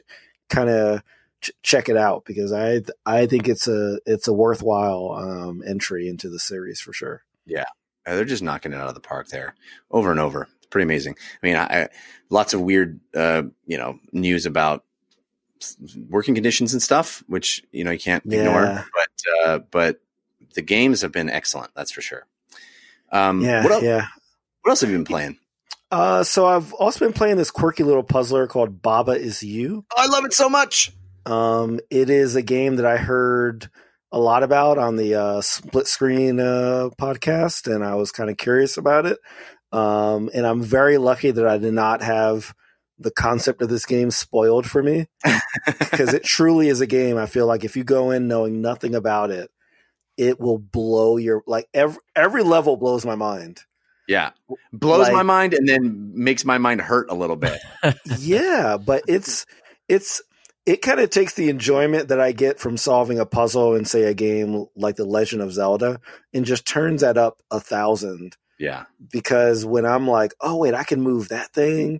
[0.49, 1.03] kind of
[1.41, 6.07] ch- check it out because I I think it's a it's a worthwhile um, entry
[6.07, 7.21] into the series for sure.
[7.67, 9.55] Uh, they're just knocking it out of the park there
[9.89, 10.47] over and over.
[10.69, 11.15] pretty amazing.
[11.41, 11.89] I mean, I, I
[12.29, 14.83] lots of weird, uh, you know, news about
[16.09, 18.85] working conditions and stuff, which you know you can't ignore.
[18.93, 20.01] But uh, but
[20.55, 21.71] the games have been excellent.
[21.75, 22.25] That's for sure.
[23.11, 24.07] Um, Yeah, what, else, yeah.
[24.61, 25.37] what else have you been playing?
[25.91, 29.85] Uh, so I've also been playing this quirky little puzzler called Baba Is You.
[29.91, 30.93] Oh, I love it so much.
[31.25, 33.69] Um, it is a game that I heard
[34.11, 38.37] a lot about on the uh, Split Screen uh, podcast, and I was kind of
[38.37, 39.17] curious about it.
[39.71, 42.53] Um, and I'm very lucky that I did not have
[42.99, 45.07] the concept of this game spoiled for me
[45.65, 47.17] because it truly is a game.
[47.17, 49.49] I feel like if you go in knowing nothing about it,
[50.17, 53.61] it will blow your like every every level blows my mind.
[54.07, 54.31] Yeah,
[54.73, 57.59] blows Like- my mind and then makes my mind hurt a little bit.
[58.19, 59.45] yeah, but it's
[59.87, 60.21] it's
[60.65, 64.03] it kind of takes the enjoyment that I get from solving a puzzle in say
[64.03, 65.99] a game like The Legend of Zelda
[66.33, 70.83] and just turns that up a thousand yeah, because when I'm like, oh wait, I
[70.83, 71.99] can move that thing.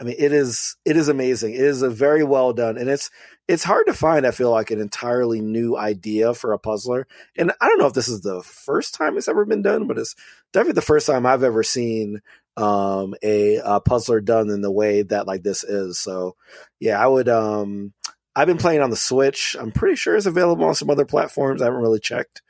[0.00, 1.54] I mean, it is it is amazing.
[1.54, 3.10] It is a very well done, and it's
[3.46, 4.26] it's hard to find.
[4.26, 7.06] I feel like an entirely new idea for a puzzler,
[7.36, 9.98] and I don't know if this is the first time it's ever been done, but
[9.98, 10.16] it's
[10.52, 12.22] definitely the first time I've ever seen
[12.56, 15.98] um, a, a puzzler done in the way that like this is.
[15.98, 16.36] So,
[16.78, 17.28] yeah, I would.
[17.28, 17.92] Um,
[18.36, 19.56] I've been playing on the Switch.
[19.58, 21.60] I'm pretty sure it's available on some other platforms.
[21.60, 22.42] I haven't really checked,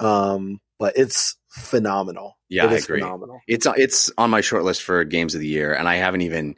[0.00, 2.36] um, but it's phenomenal.
[2.48, 3.00] Yeah, It I agree.
[3.00, 3.40] Phenomenal.
[3.48, 6.54] it's it's on my short list for games of the year, and I haven't even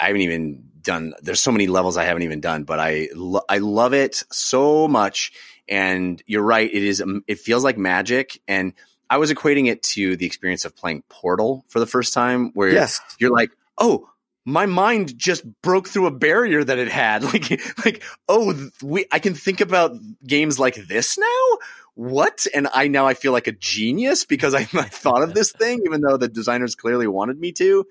[0.00, 1.12] I haven't even done.
[1.20, 4.88] There's so many levels I haven't even done, but I lo- I love it so
[4.88, 5.32] much.
[5.68, 7.00] And you're right, it is.
[7.00, 8.72] um, It feels like magic, and
[9.10, 12.70] I was equating it to the experience of playing Portal for the first time, where
[12.70, 13.00] Yes.
[13.18, 14.08] you're like, oh,
[14.46, 17.22] my mind just broke through a barrier that it had.
[17.32, 19.96] Like, like, oh, we, I can think about
[20.26, 21.58] games like this now.
[21.94, 22.46] What?
[22.54, 25.82] And I now I feel like a genius because I, I thought of this thing,
[25.84, 27.84] even though the designers clearly wanted me to.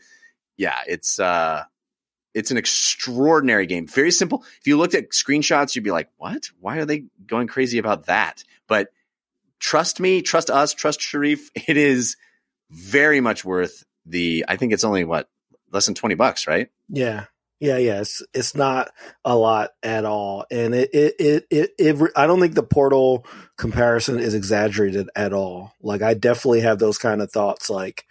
[0.58, 1.64] Yeah, it's uh,
[2.34, 3.88] it's an extraordinary game.
[3.88, 4.44] Very simple.
[4.60, 6.50] If you looked at screenshots, you'd be like, what?
[6.60, 8.44] Why are they going crazy about that?
[8.68, 8.90] But
[9.60, 11.40] trust me, trust us, trust Shareef.
[11.68, 12.16] It is
[12.72, 14.46] very much worth the.
[14.48, 15.30] I think it's only what
[15.72, 16.70] less than twenty bucks, right?
[16.90, 17.26] Yeah.
[17.62, 18.90] Yeah, yeah, it's it's not
[19.26, 23.26] a lot at all, and it it it it, it I don't think the Portal
[23.58, 25.74] comparison is exaggerated at all.
[25.82, 27.70] Like I definitely have those kind of thoughts.
[27.70, 28.06] Like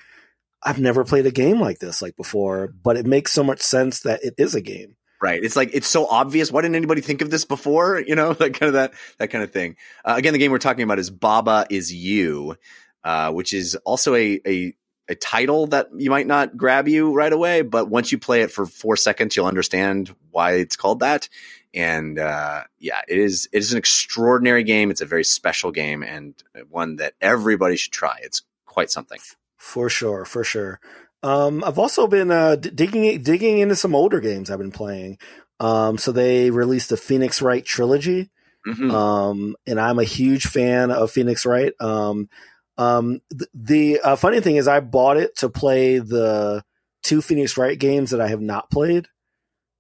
[0.63, 4.01] I've never played a game like this like before, but it makes so much sense
[4.01, 4.97] that it is a game.
[5.21, 5.43] Right.
[5.43, 6.53] It's like it's so obvious.
[6.53, 8.01] Why didn't anybody think of this before?
[8.01, 9.77] You know, like kind of that that kind of thing.
[10.05, 12.57] Uh, again, the game we're talking about is Baba is You,
[13.03, 14.75] uh, which is also a a
[15.09, 18.53] a title that you might not grab you right away, but once you play it
[18.53, 21.29] for four seconds, you'll understand why it's called that.
[21.75, 24.91] And uh, yeah, it is it is an extraordinary game.
[24.91, 26.35] It's a very special game and
[26.69, 28.19] one that everybody should try.
[28.23, 29.19] It's quite something.
[29.57, 30.81] For sure, for sure.
[31.23, 35.19] Um, I've also been uh, d- digging digging into some older games I've been playing.
[35.61, 38.31] Um, so they released the Phoenix Wright trilogy.
[38.67, 38.93] Mhm.
[38.93, 41.73] um, and I'm a huge fan of Phoenix Wright.
[41.81, 42.29] Um,
[42.77, 46.63] um, th- the uh, funny thing is, I bought it to play the
[47.03, 49.07] two Phoenix Wright games that I have not played,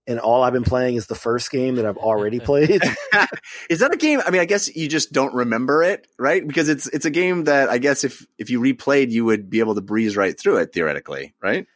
[0.08, 2.82] and all I've been playing is the first game that I've already played.
[3.70, 4.20] is that a game?
[4.26, 6.44] I mean, I guess you just don't remember it, right?
[6.44, 9.60] Because it's it's a game that I guess if if you replayed, you would be
[9.60, 11.66] able to breeze right through it theoretically, right?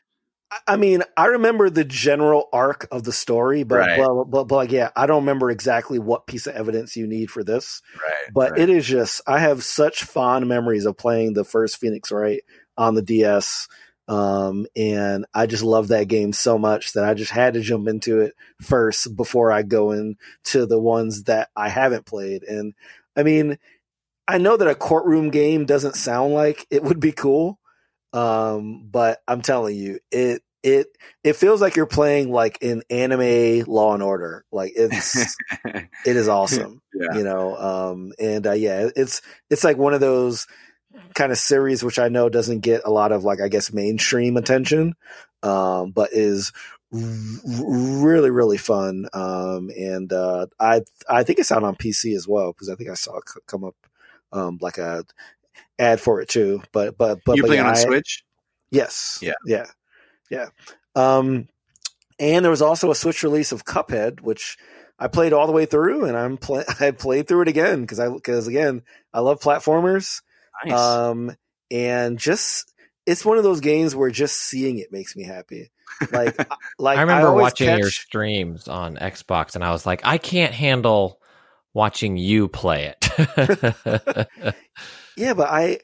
[0.66, 3.98] I mean, I remember the general arc of the story, but Right.
[3.98, 7.30] but, but but like, yeah, I don't remember exactly what piece of evidence you need
[7.30, 7.80] for this.
[7.94, 8.32] Right.
[8.34, 12.42] but it is just I have such fond memories of playing the first Phoenix Wright
[12.76, 13.68] on the DS.
[14.08, 17.88] Um, and I just love that game so much that I just had to jump
[17.88, 22.42] into it first before I go into the ones that I haven't played.
[22.42, 22.74] And
[23.16, 23.58] I mean,
[24.26, 27.58] I know that a courtroom game doesn't sound like it would be cool.
[28.12, 30.86] Um, but I'm telling you, it it
[31.24, 34.44] it feels like you're playing like an anime Law and Order.
[34.52, 37.16] Like it's it is awesome yeah.
[37.16, 40.46] you know um and uh, yeah it's it's like one of those
[41.14, 44.36] kind of series which i know doesn't get a lot of like i guess mainstream
[44.36, 44.94] attention
[45.42, 46.52] um but is
[46.92, 52.26] r- really really fun um and uh i i think it's out on pc as
[52.28, 53.76] well because i think i saw it c- come up
[54.32, 55.04] um like a
[55.78, 58.24] ad for it too but but but you but playing yeah, on I- Switch?
[58.70, 59.18] Yes.
[59.20, 59.34] Yeah.
[59.44, 59.66] Yeah.
[60.30, 60.46] Yeah.
[60.96, 61.46] Um,
[62.18, 64.56] and there was also a Switch release of Cuphead, which
[64.98, 68.00] I played all the way through, and I'm play- I played through it again because
[68.00, 68.80] I because again
[69.12, 70.22] I love platformers.
[70.64, 70.78] Nice.
[70.78, 71.36] Um,
[71.70, 72.72] and just
[73.06, 75.70] it's one of those games where just seeing it makes me happy.
[76.12, 76.36] Like
[76.78, 80.54] like I remember always watching your streams on Xbox, and I was like, I can't
[80.54, 81.20] handle
[81.74, 84.28] watching you play it.
[85.16, 85.78] Yeah, but I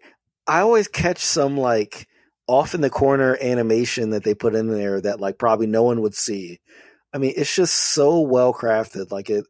[0.46, 2.08] I always catch some like
[2.46, 6.00] off in the corner animation that they put in there that like probably no one
[6.00, 6.60] would see.
[7.12, 9.10] I mean, it's just so well crafted.
[9.10, 9.44] Like it,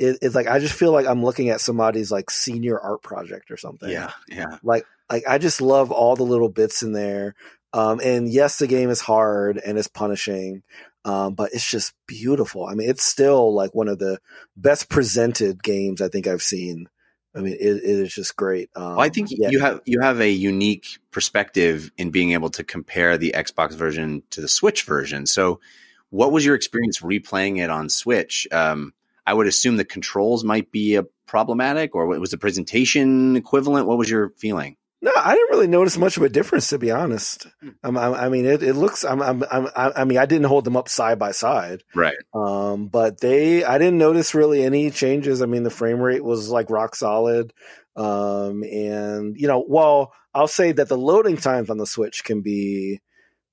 [0.00, 3.50] it, it's like I just feel like I'm looking at somebody's like senior art project
[3.50, 3.90] or something.
[3.90, 4.58] Yeah, yeah.
[4.62, 7.34] Like like I just love all the little bits in there.
[7.72, 10.62] Um, and yes, the game is hard and it's punishing,
[11.04, 12.64] um, but it's just beautiful.
[12.66, 14.18] I mean, it's still like one of the
[14.56, 16.88] best presented games I think I've seen.
[17.32, 18.70] I mean, it, it is just great.
[18.74, 19.50] Um, Well, I think yeah.
[19.50, 24.22] you have you have a unique perspective in being able to compare the Xbox version
[24.30, 25.26] to the Switch version.
[25.26, 25.60] So,
[26.08, 28.48] what was your experience replaying it on Switch?
[28.50, 28.94] Um,
[29.30, 33.86] I would assume the controls might be a problematic, or was the presentation equivalent?
[33.86, 34.76] What was your feeling?
[35.00, 37.46] No, I didn't really notice much of a difference, to be honest.
[37.62, 37.68] Hmm.
[37.84, 39.04] Um, I, I mean, it, it looks.
[39.04, 42.16] I'm, I'm, I'm, I I mean, I didn't hold them up side by side, Right.
[42.34, 43.62] um, but they.
[43.62, 45.42] I didn't notice really any changes.
[45.42, 47.52] I mean, the frame rate was like rock solid,
[47.94, 52.40] um, and you know, well, I'll say that the loading times on the Switch can
[52.40, 53.00] be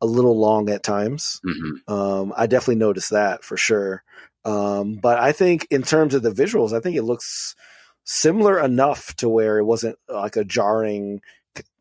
[0.01, 1.39] a little long at times.
[1.43, 4.03] hmm Um, I definitely noticed that for sure.
[4.47, 7.55] Um, but I think in terms of the visuals, I think it looks
[8.05, 11.21] similar enough to where it wasn't like a jarring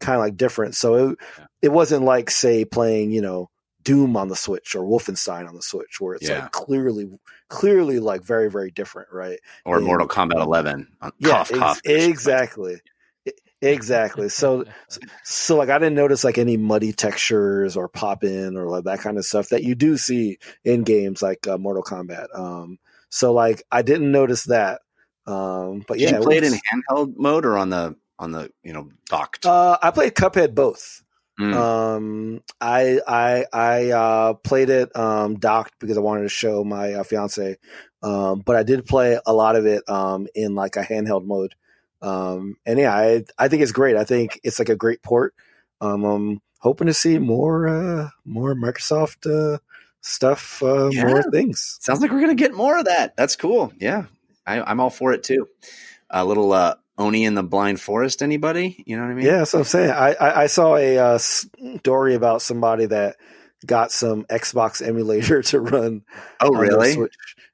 [0.00, 0.78] kind of like difference.
[0.78, 1.18] So it,
[1.62, 3.50] it wasn't like say playing, you know,
[3.84, 6.40] Doom on the Switch or Wolfenstein on the Switch where it's Yeah.
[6.40, 7.08] like clearly,
[7.48, 9.38] clearly like very, very different, right?
[9.64, 9.86] Or Yeah.
[9.86, 10.88] Mortal Kombat 11.
[11.00, 11.80] Uh, Yeah, cough, ex- cough.
[11.84, 12.80] exactly.
[13.62, 14.28] Exactly.
[14.36, 14.64] So,
[15.24, 19.00] so like I didn't notice like any muddy textures or pop in or like that
[19.00, 22.26] kind of stuff that you do see in games like uh, Mortal Kombat.
[22.38, 22.78] Um,
[23.08, 24.80] so like I didn't notice that.
[25.26, 28.32] Um, but Did yeah, you play it was- in handheld mode or on the on
[28.32, 29.46] the you know docked?
[29.46, 31.02] Uh, I played Cuphead both.
[31.40, 31.54] Mm.
[31.54, 36.94] Um, I I I uh, played it um, docked because I wanted to show my
[36.94, 37.56] uh, fiance.
[38.02, 41.54] Um, but I did play a lot of it um, in like a handheld mode.
[42.02, 43.96] Um, and yeah, I I think it's great.
[43.96, 45.34] I think it's like a great port.
[45.80, 49.58] Um, I'm hoping to see more uh, more Microsoft uh,
[50.00, 51.04] stuff, uh, Yeah.
[51.06, 51.78] more things.
[51.80, 53.16] Sounds like we're gonna get more of that.
[53.16, 53.72] That's cool.
[53.78, 54.04] Yeah,
[54.46, 55.48] I, I'm all for it too.
[56.10, 58.22] A little uh, Ori in the Blind Forest.
[58.22, 58.82] Anybody?
[58.86, 59.26] You know what I mean?
[59.26, 59.90] Yeah, that's what I'm saying.
[59.90, 63.16] I I, I saw a uh, story about somebody that
[63.64, 66.02] got some Xbox emulator to run
[66.40, 66.96] Oh, really?
[66.96, 67.08] Oh,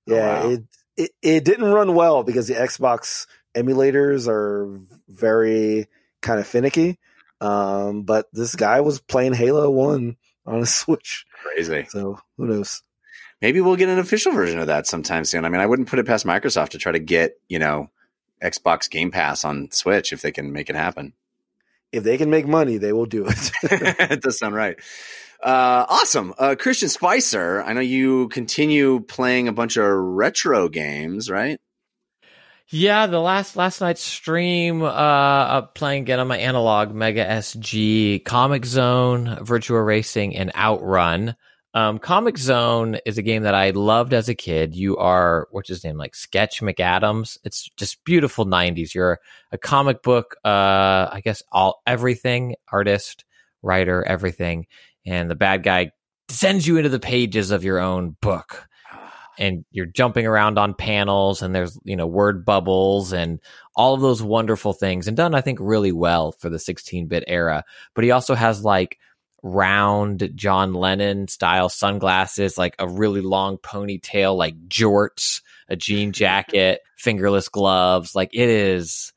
[0.07, 0.51] Yeah, wow.
[0.51, 0.62] it,
[0.97, 5.88] it it didn't run well because the Xbox emulators are very
[6.20, 6.98] kind of finicky.
[7.40, 11.86] Um, but this guy was playing Halo One on a Switch, Crazy.
[11.88, 12.82] so who knows?
[13.40, 15.44] Maybe we'll get an official version of that sometime soon.
[15.44, 17.90] I mean, I wouldn't put it past Microsoft to try to get you know
[18.42, 21.14] Xbox Game Pass on Switch if they can make it happen.
[21.90, 23.50] If they can make money, they will do it.
[23.62, 24.78] it does sound right.
[25.42, 26.32] Uh, awesome.
[26.38, 31.61] Uh, Christian Spicer, I know you continue playing a bunch of retro games, right?
[32.74, 38.64] Yeah, the last last night's stream, uh, playing again on my analog Mega SG, Comix
[38.64, 41.36] Zone, Virtua Racing, and Outrun.
[41.74, 44.74] Um, Comix Zone is a game that I loved as a kid.
[44.74, 47.36] You are what's his name, like Sketch McAdams.
[47.44, 48.94] It's just beautiful '90s.
[48.94, 49.20] You're
[49.50, 53.26] a comic book, uh, I guess all everything artist,
[53.60, 54.66] writer, everything,
[55.04, 55.90] and the bad guy
[56.30, 58.66] sends you into the pages of your own book
[59.38, 63.40] and you're jumping around on panels and there's you know word bubbles and
[63.74, 67.64] all of those wonderful things and done i think really well for the 16-bit era.
[67.94, 68.98] But he also has like
[69.42, 76.80] round john lennon style sunglasses like a really long ponytail like jorts a jean jacket
[76.96, 78.14] fingerless gloves.
[78.14, 79.12] Like it is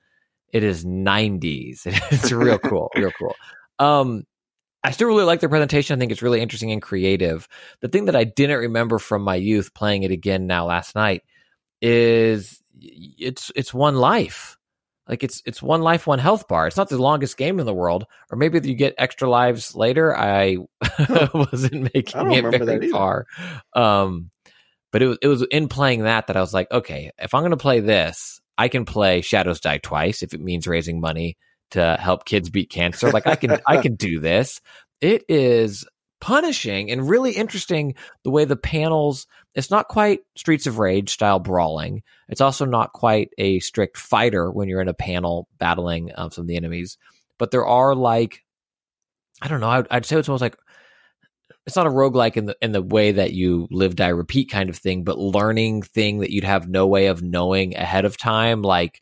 [0.52, 3.36] it is 90s it's real cool real cool.
[3.78, 4.26] Um
[4.86, 5.96] I still really like the presentation.
[5.96, 7.48] I think it's really interesting and creative.
[7.82, 11.24] The thing that I didn't remember from my youth playing it again now last night
[11.82, 14.58] is it's it's one life.
[15.08, 16.68] Like it's it's one life, one health bar.
[16.68, 20.16] It's not the longest game in the world, or maybe you get extra lives later.
[20.16, 20.58] I
[21.34, 23.26] wasn't making I it very far.
[23.74, 24.30] Um,
[24.92, 27.42] but it was it was in playing that that I was like, okay, if I'm
[27.42, 31.38] going to play this, I can play Shadows Die Twice if it means raising money
[31.72, 33.12] to help kids beat cancer.
[33.12, 34.62] Like I can I can do this.
[35.02, 35.86] It is
[36.22, 37.94] punishing and really interesting
[38.24, 42.94] the way the panels it's not quite streets of rage style brawling it's also not
[42.94, 46.98] quite a Street Fighter when you're in a panel battling um, some of the enemies
[47.38, 48.44] but there are like
[49.42, 50.58] i don't know i'd, I'd say it's almost like
[51.68, 54.70] it's not a roguelike in the in the way that you live die repeat kind
[54.70, 58.62] of thing but learning thing that you'd have no way of knowing ahead of time
[58.62, 59.02] like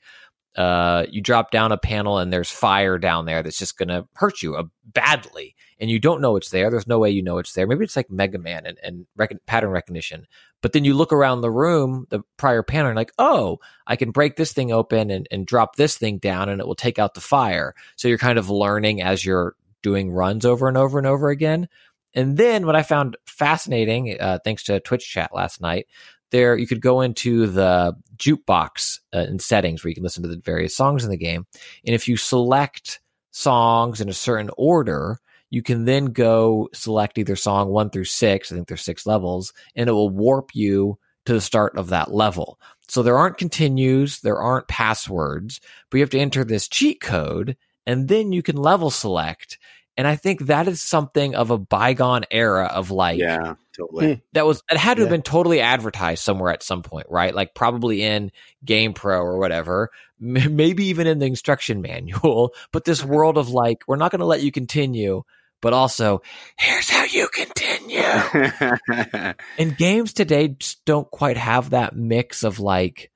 [0.55, 4.07] uh, you drop down a panel and there's fire down there that's just going to
[4.13, 6.69] hurt you uh, badly and you don't know it's there.
[6.69, 7.67] There's no way you know it's there.
[7.67, 10.27] Maybe it's like mega man and, and rec- pattern recognition.
[10.61, 14.11] But then you look around the room the prior panel and like oh i can
[14.11, 17.15] break this thing open and, and drop this thing down and it will take out
[17.15, 17.75] the fire.
[17.95, 21.67] So you're kind of learning as you're doing runs over and over and over again.
[22.13, 25.87] And then what I found fascinating, uh, thanks to Twitch chat last night,
[26.33, 30.29] there you could go into the jukebox uh, in settings where you can listen to
[30.29, 31.45] the various songs in the game.
[31.85, 32.99] And if you select
[33.31, 35.19] songs in a certain order,
[35.51, 38.51] you can then go select either song one through six.
[38.51, 42.11] I think there's six levels, and it will warp you to the start of that
[42.11, 42.59] level.
[42.87, 47.55] So there aren't continues, there aren't passwords, but you have to enter this cheat code,
[47.85, 49.59] and then you can level select.
[49.95, 54.15] And I think that is something of a bygone era of like Yeah, totally.
[54.15, 54.19] Hmm.
[54.33, 57.33] that was it had to have been totally advertised somewhere at some point, right?
[57.33, 58.31] Like probably in
[58.65, 59.91] Game Pro or whatever,
[60.21, 62.53] m- maybe even in the instruction manual.
[62.71, 63.11] But this mm-hmm.
[63.11, 65.23] world of like, we're not going to let you continue,
[65.61, 66.21] but also
[66.57, 67.99] here's how you continue.
[69.57, 73.11] and games today just don't quite have that mix of like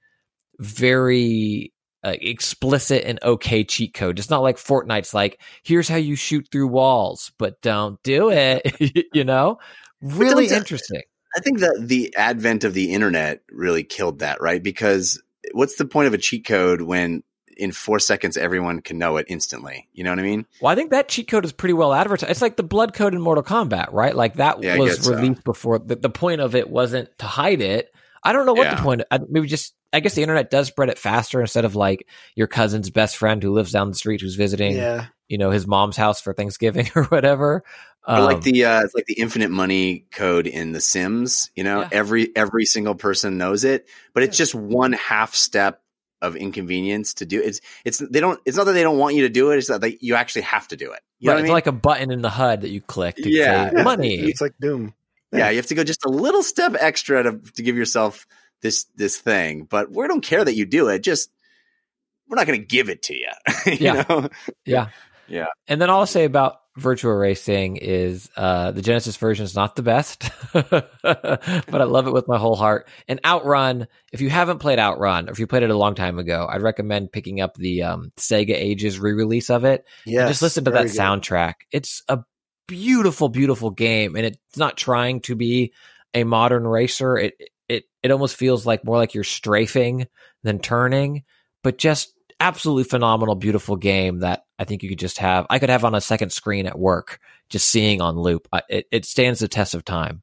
[0.59, 1.73] very
[2.07, 4.17] uh, explicit and okay cheat code.
[4.19, 9.09] It's not like Fortnite's like, here's how you shoot through walls, but don't do it.
[9.13, 9.59] you know,
[10.01, 11.01] really interesting.
[11.35, 14.63] I think that the advent of the internet really killed that, right?
[14.63, 17.23] Because what's the point of a cheat code when
[17.57, 19.87] in four seconds everyone can know it instantly?
[19.93, 20.45] You know what I mean?
[20.61, 22.31] Well, I think that cheat code is pretty well advertised.
[22.31, 24.15] It's like the blood code in Mortal Kombat, right?
[24.15, 25.13] Like that Yeah, was guess so.
[25.15, 25.79] released before.
[25.79, 27.93] The, the point of it wasn't to hide it.
[28.23, 28.83] I don't know what the Yeah.
[28.83, 29.01] point.
[29.11, 29.73] I, maybe just.
[29.93, 33.41] I guess the internet does spread it faster instead of like your cousin's best friend
[33.41, 35.05] who lives down the street who's visiting, Yeah.
[35.29, 37.63] you know, his mom's house for Thanksgiving or whatever.
[38.07, 41.51] Or like Um, the uh, it's like the infinite money code in The Sims.
[41.55, 41.89] You know, Yeah.
[41.91, 45.81] every every single person knows it, but it's just one half step
[46.21, 47.41] of inconvenience to do.
[47.41, 48.39] It's it's they don't.
[48.45, 49.57] It's not that they don't want you to do it.
[49.57, 50.99] It's that they, you actually have to do it.
[51.19, 51.53] You know right, what I it's mean?
[51.53, 53.71] like a button in the HUD that you click to Yeah.
[53.71, 54.15] say money.
[54.15, 54.93] It's like Doom.
[55.33, 58.25] yeah, you have to go just a little step extra to to give yourself
[58.61, 59.67] this this thing.
[59.69, 60.99] But we don't care that you do it.
[60.99, 61.29] Just
[62.27, 63.29] we're not going to give it to you.
[63.65, 64.03] you Yeah.
[64.09, 64.29] know?
[64.65, 64.87] Yeah.
[65.29, 65.47] Yeah.
[65.67, 69.75] And then all I'll say about Virtua Racing is uh, the Genesis version is not
[69.75, 72.87] the best, but I love it with my whole heart.
[73.07, 76.19] And Outrun, if you haven't played Outrun, or if you played it a long time
[76.19, 79.85] ago, I'd recommend picking up the um, Sega Ages re release of it.
[80.05, 80.27] Yeah.
[80.27, 81.55] just listen to that soundtrack.
[81.71, 82.19] It's a
[82.67, 85.73] beautiful, beautiful game, and it's not trying to be
[86.13, 87.17] a modern racer.
[87.17, 87.33] It
[87.69, 90.07] it it almost feels like more like you're strafing
[90.43, 91.23] than turning,
[91.63, 95.45] but just absolutely phenomenal, beautiful game that I think you could just have.
[95.49, 98.47] I could have on a second screen at work, just seeing on loop.
[98.51, 100.21] I- It it stands the test of time.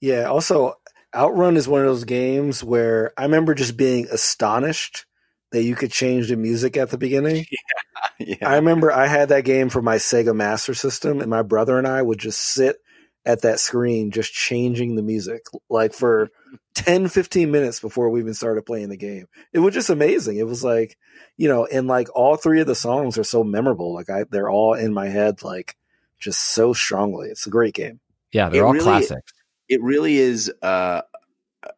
[0.00, 0.24] Yeah.
[0.24, 0.74] Also,
[1.14, 5.06] Outrun is one of those games where I remember just being astonished
[5.52, 7.44] that you could change the music at the beginning.
[8.18, 8.36] yeah.
[8.48, 11.86] I remember I had that game for my Sega Master System, and my brother and
[11.86, 12.76] I would just sit
[13.24, 16.28] at that screen just changing the music like for
[16.74, 19.26] 10, 15 minutes before we even started playing the game.
[19.52, 20.38] It was just amazing.
[20.38, 20.96] It was like,
[21.36, 23.94] you know, and like all three of the songs are so memorable.
[23.94, 25.76] Like I, they're all in my head, like
[26.18, 27.28] just so strongly.
[27.28, 28.00] It's a great game.
[28.32, 29.32] Yeah, they're It all really- classics.
[29.68, 31.02] it really is uh,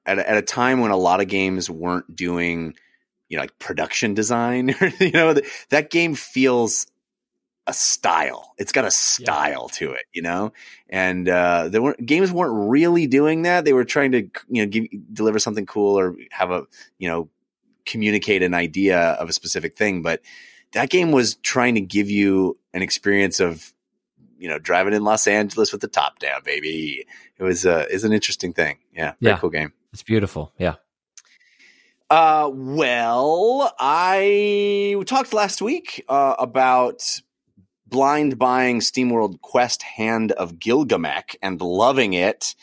[0.06, 2.74] at a, at a time when a lot of games weren't doing
[3.28, 4.68] you know like production design
[5.00, 6.86] you know th- that game feels
[7.66, 10.52] a style it's got a style to it you know
[10.90, 14.66] and uh there weren't games weren't really doing that they were trying to you know
[14.66, 16.64] give deliver something cool or have a
[16.98, 17.28] you know
[17.86, 20.20] communicate an idea of a specific thing but
[20.72, 23.72] that game was trying to give you an experience of
[24.38, 27.06] you know driving in Los Angeles with the top down baby
[27.38, 28.76] it was uh is an interesting thing.
[28.94, 29.38] Yeah, very Yeah.
[29.38, 29.72] cool game.
[29.92, 30.52] It's beautiful.
[30.58, 30.74] Yeah.
[32.10, 37.20] Uh, well, I talked last week uh, about
[37.94, 42.56] blind buying SteamWorld Quest Hand of Gilgamech and loving it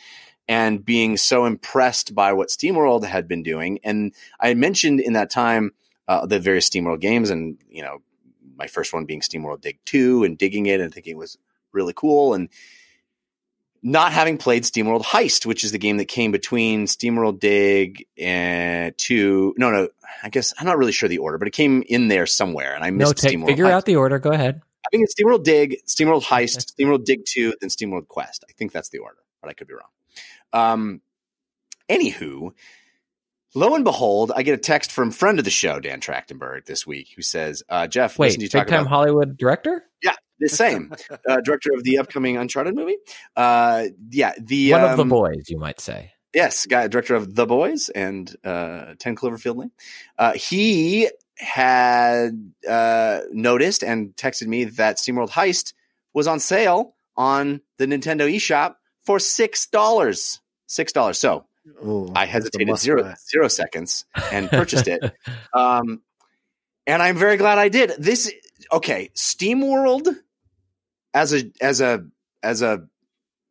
[0.50, 3.80] and being so impressed by what SteamWorld had been doing.
[3.82, 5.72] And I mentioned in that time
[6.10, 8.00] uh, the various SteamWorld games and, you know,
[8.58, 11.38] my first one being SteamWorld Dig 2 and digging it and thinking it was
[11.72, 12.34] really cool.
[12.34, 12.50] And
[13.82, 18.98] not having played SteamWorld Heist, which is the game that came between SteamWorld Dig and
[18.98, 19.56] two.
[19.58, 19.88] No, no,
[20.22, 22.84] I guess I'm not really sure the order, but it came in there somewhere, and
[22.84, 23.48] I No, missed take, SteamWorld.
[23.48, 23.72] figure Heist.
[23.72, 24.20] out the order.
[24.20, 24.62] Go ahead.
[24.86, 28.44] I think it's SteamWorld Dig, SteamWorld Heist, SteamWorld Dig Two, then SteamWorld Quest.
[28.50, 29.90] I think that's the order, but I could be wrong.
[30.54, 31.02] Um,
[31.90, 32.54] anywho,
[33.54, 36.86] lo and behold, I get a text from friend of the show, Dan Trachtenberg, this
[36.88, 39.86] week, who says, uh, "Jeff, Wait, listen you big time about Hollywood director?
[40.04, 40.94] Yeah, the same
[41.28, 42.98] uh, director of the upcoming Uncharted movie.
[43.36, 46.12] Uh, yeah, the One of the um, boys, you might say.
[46.34, 49.72] Yes, guy, director of The Boys and uh, 10 Cloverfield Lane.
[50.18, 51.10] Uh, he
[51.42, 55.74] had uh, noticed and texted me that SteamWorld Heist
[56.14, 60.40] was on sale on the Nintendo eShop for $6.
[60.70, 61.16] $6.
[61.16, 61.46] So
[61.84, 65.04] Ooh, I hesitated zero, zero seconds and purchased it.
[65.54, 66.02] Um,
[66.88, 67.92] and I'm very glad I did.
[67.98, 68.32] This,
[68.72, 70.16] okay, SteamWorld
[71.14, 72.06] as a as a
[72.42, 72.88] as a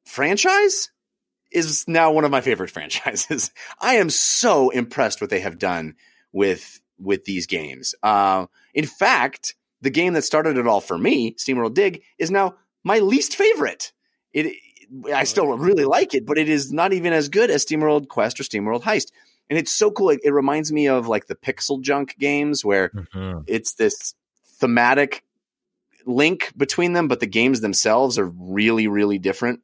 [0.06, 0.90] franchise
[1.50, 3.50] is now one of my favorite franchises.
[3.80, 5.96] I am so impressed what they have done
[6.32, 7.94] with with these games.
[8.02, 12.54] Uh, in fact, the game that started it all for me, SteamWorld Dig, is now
[12.84, 13.92] my least favorite.
[14.32, 14.54] It
[15.14, 18.40] I still really like it, but it is not even as good as SteamWorld Quest
[18.40, 19.12] or SteamWorld Heist.
[19.48, 20.10] And it's so cool.
[20.10, 23.44] It, it reminds me of like the Pixel Junk games where Mhm.
[23.46, 24.14] it's this
[24.58, 25.24] thematic
[26.06, 29.60] link between them, but the games themselves are really, really different.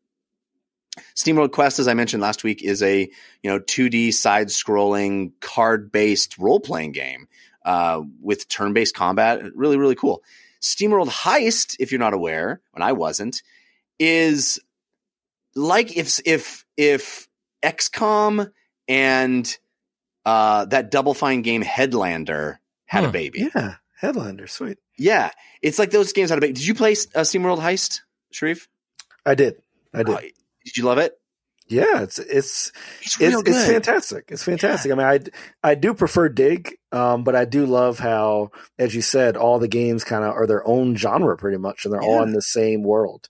[1.14, 3.00] SteamWorld Quest, as I mentioned last week, is a
[3.42, 7.28] you know 2D side-scrolling card-based role-playing game
[7.64, 9.42] uh, with turn-based combat.
[9.54, 10.22] Really, really cool.
[10.62, 13.42] SteamWorld Heist, if you're not aware, when I wasn't,
[13.98, 14.58] is
[15.54, 17.28] like if if if
[17.62, 18.50] XCOM
[18.88, 19.58] and
[20.24, 23.12] uh, that Double Fine game Headlander had a Hmm.
[23.12, 23.48] baby.
[23.54, 24.78] Yeah, Headlander, sweet.
[24.98, 25.30] Yeah,
[25.62, 26.54] it's like those games had a baby.
[26.54, 28.00] Did you play uh, SteamWorld Heist,
[28.32, 28.66] Shareef?
[29.24, 29.56] I did.
[29.94, 30.32] I did.
[30.66, 31.18] Did you love it?
[31.68, 32.70] yeah, it's it's
[33.02, 34.28] It's it's, it's fantastic.
[34.28, 34.92] It's fantastic.
[34.92, 39.02] I mean, I I do prefer Dig, um, but I do love how, as you
[39.02, 42.22] said, all the games kind of are their own genre, pretty much, and they're all
[42.22, 43.28] in the same world.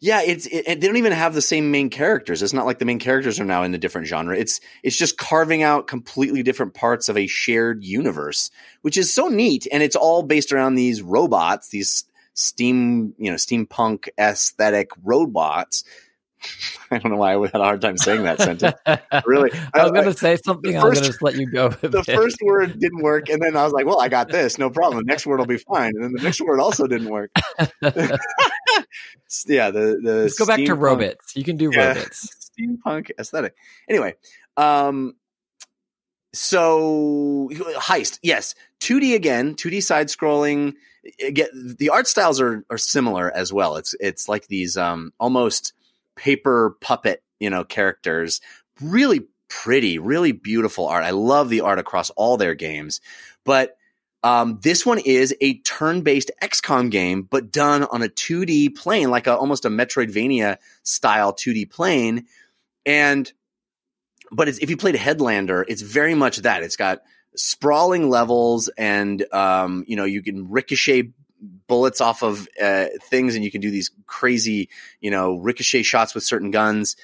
[0.00, 2.42] Yeah, it's it, they don't even have the same main characters.
[2.42, 4.36] It's not like the main characters are now in a different genre.
[4.36, 8.50] It's it's just carving out completely different parts of a shared universe,
[8.82, 9.68] which is so neat.
[9.70, 12.04] And it's all based around these robots, these
[12.34, 15.84] steam, you know, steampunk aesthetic robots.
[16.90, 18.74] I don't know why I had a hard time saying that sentence.
[19.26, 20.76] Really, I was going to say something.
[20.76, 21.68] I'm going to let you go.
[21.68, 22.14] The it.
[22.14, 25.04] first word didn't work, and then I was like, "Well, I got this, no problem.
[25.04, 27.30] The next word will be fine." And then the next word also didn't work.
[29.46, 31.36] yeah, the the Let's go back to robots.
[31.36, 31.88] You can do Yeah.
[31.88, 32.50] robots.
[32.58, 33.54] steampunk aesthetic.
[33.88, 34.14] Anyway,
[34.56, 35.14] um,
[36.32, 40.74] so heist, yes, 2D again, 2D side scrolling.
[41.24, 43.76] Again, the art styles are are similar as well.
[43.76, 45.72] It's it's like these um almost
[46.18, 48.40] paper puppet, you know, characters.
[48.80, 51.04] Really pretty, really beautiful art.
[51.04, 53.00] I love the art across all their games,
[53.44, 53.74] but.
[54.24, 59.28] Um, this one is a turn-based XCOM game, but done on a 2D plane, like
[59.28, 62.26] a almost a Metroidvania style 2D plane.
[62.84, 63.32] And
[64.30, 66.62] but if you played Headlander, it's very much that.
[66.62, 67.02] It's got
[67.36, 71.12] sprawling levels, and um, you know you can ricochet
[71.68, 74.68] bullets off of uh, things, and you can do these crazy,
[75.00, 76.96] you know, ricochet shots with certain guns.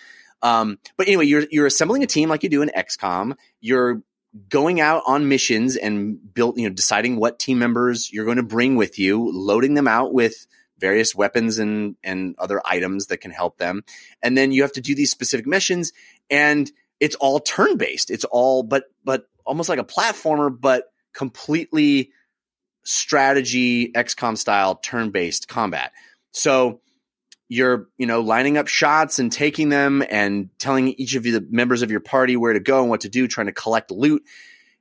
[0.42, 3.36] Um, but anyway, you're you're assembling a team like you do in XCOM.
[3.60, 4.02] You're
[4.48, 8.42] going out on missions and built, you know, deciding what team members you're going to
[8.42, 10.46] bring with you, loading them out with
[10.78, 13.82] various weapons and and other items that can help them
[14.22, 15.92] and then you have to do these specific missions
[16.30, 22.10] and it's all turn based it's all but but almost like a platformer but completely
[22.85, 25.93] strategy xcom style turn based combat
[26.32, 26.80] so
[27.49, 31.47] you're you know lining up shots and taking them and telling each of you the
[31.51, 34.22] members of your party where to go and what to do trying to collect loot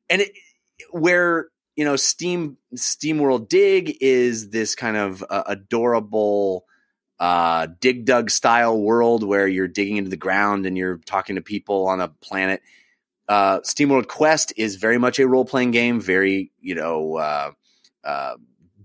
[0.10, 0.32] and it
[0.91, 6.66] where you know steam SteamWorld Dig is this kind of uh, adorable
[7.20, 11.41] uh, dig dug style world where you're digging into the ground and you're talking to
[11.41, 12.62] people on a planet.
[13.30, 17.51] Uh, SteamWorld Quest is very much a role playing game, very you know uh,
[18.04, 18.36] uh,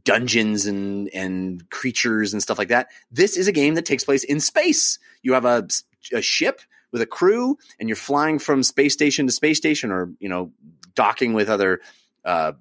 [0.05, 2.89] dungeons and and creatures and stuff like that.
[3.11, 4.99] This is a game that takes place in space.
[5.23, 5.69] You have a,
[6.13, 6.61] a ship
[6.93, 10.53] with a crew, and you're flying from space station to space station, or you know
[10.95, 11.81] docking with other
[12.25, 12.53] uh,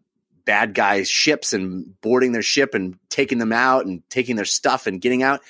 [0.46, 4.88] bad guys' ships and boarding their ship and taking them out and taking their stuff
[4.88, 5.42] and getting out.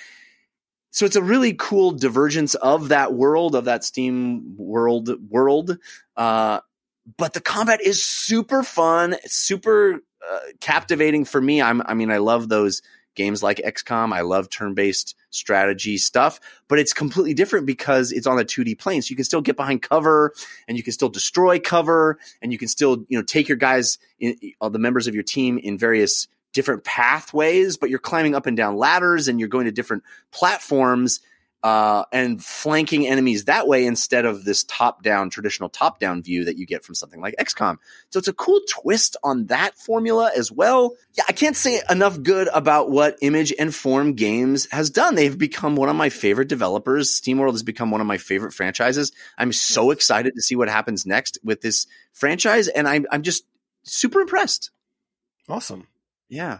[0.92, 5.78] So it's a really cool divergence of that world of that Steam world world.
[6.16, 6.62] Uh,
[7.18, 11.62] but the combat is super fun, super uh, captivating for me.
[11.62, 12.82] I'm, I mean, I love those
[13.16, 14.14] games like XCOM.
[14.14, 19.02] I love turn-based strategy stuff, but it's completely different because it's on a 2D plane.
[19.02, 20.34] So you can still get behind cover
[20.68, 23.98] and you can still destroy cover and you can still, you know, take your guys,
[24.20, 28.46] in, all the members of your team in various different pathways, but you're climbing up
[28.46, 31.20] and down ladders and you're going to different platforms
[31.68, 36.46] uh, and flanking enemies that way instead of this top down, traditional top down view
[36.46, 37.76] that you get from something like XCOM.
[38.10, 40.94] So it's a cool twist on that formula as well.
[41.18, 45.16] Yeah, I can't say enough good about what Image and Form Games has done.
[45.16, 47.12] They've become one of my favorite developers.
[47.20, 49.12] SteamWorld has become one of my favorite franchises.
[49.38, 53.44] I'm so excited to see what happens next with this franchise, and I'm, I'm just
[53.84, 54.72] super impressed.
[55.50, 55.90] Awesome.
[56.30, 56.60] Yeah.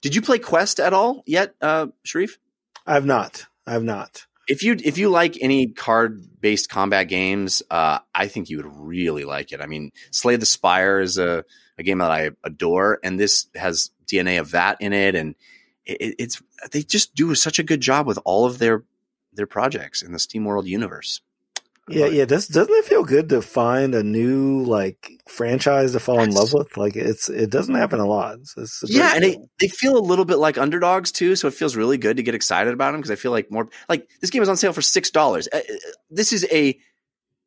[0.00, 2.38] Did you play Quest at all yet, uh, Shareef?
[2.84, 3.46] I've not.
[3.64, 4.26] I've not.
[4.48, 8.74] If you if you like any card based combat games, uh, I think you would
[8.74, 9.60] really like it.
[9.60, 11.44] I mean, Slay the Spire is a,
[11.76, 15.34] a game that I adore, and this has DNA of that in it, and
[15.84, 16.42] it, it's
[16.72, 18.84] they just do such a good job with all of their
[19.34, 21.20] their projects in the SteamWorld universe.
[21.90, 22.12] Yeah, it.
[22.12, 22.24] yeah.
[22.24, 26.52] Does doesn't it feel good to find a new like franchise to fall in love
[26.52, 26.76] with?
[26.76, 28.38] Like it's it doesn't happen a lot.
[28.56, 31.76] A Yeah, and they, they feel a little bit like underdogs too, so it feels
[31.76, 34.42] really good to get excited about them because I feel like more like this game
[34.42, 35.48] is on sale for six dollars.
[35.52, 35.74] Uh, uh,
[36.10, 36.78] This is a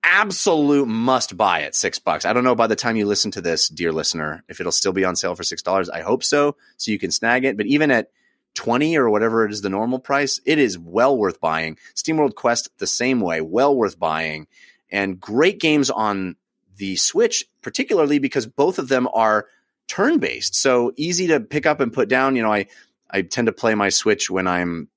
[0.03, 2.25] absolute must buy at six bucks.
[2.25, 4.93] I don't know by the time you listen to this, dear listener, if it'll still
[4.93, 5.89] be on sale for six dollars.
[5.89, 7.57] I hope so, so you can snag it.
[7.57, 8.09] But even at
[8.53, 11.77] twenty or whatever it is the normal price, it is well worth buying.
[11.95, 14.47] SteamWorld Quest the same way, well worth buying,
[14.91, 16.35] and great games on
[16.77, 19.47] the Switch, particularly because both of them are
[19.87, 20.55] turn based.
[20.55, 22.35] So easy to pick up and put down.
[22.35, 22.67] You know, I,
[23.09, 24.89] I tend to play my Switch when I'm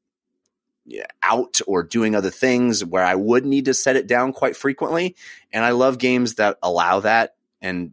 [1.22, 5.16] out or doing other things where I would need to set it down quite frequently.
[5.52, 7.92] And I love games that allow that and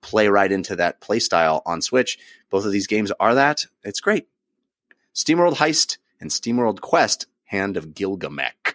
[0.00, 2.18] play right into that play style on Switch.
[2.48, 3.66] Both of these games are that.
[3.82, 4.28] It's great.
[5.14, 8.74] SteamWorld Heist and SteamWorld Quest Hand of Gilgamech.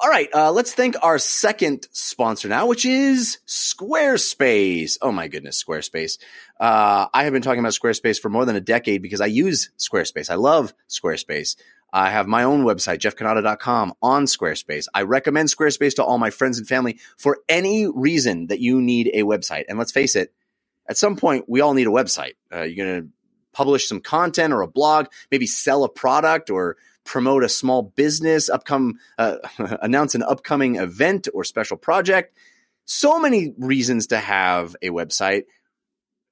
[0.00, 4.96] All right, uh, let's thank our second sponsor now, which is Squarespace.
[5.02, 6.18] Oh my goodness, Squarespace.
[6.60, 9.70] Uh, I have been talking about Squarespace for more than a decade because I use
[9.76, 10.30] Squarespace.
[10.30, 11.56] I love Squarespace.
[11.92, 14.86] I have my own website, jeffcannata.com on Squarespace.
[14.94, 19.10] I recommend Squarespace to all my friends and family for any reason that you need
[19.14, 19.64] a website.
[19.68, 20.32] And let's face it,
[20.88, 22.34] at some point, we all need a website.
[22.52, 23.08] Uh, you're going to
[23.52, 28.50] publish some content or a blog, maybe sell a product or promote a small business,
[28.50, 29.36] upcome, uh,
[29.82, 32.36] announce an upcoming event or special project.
[32.84, 35.44] So many reasons to have a website.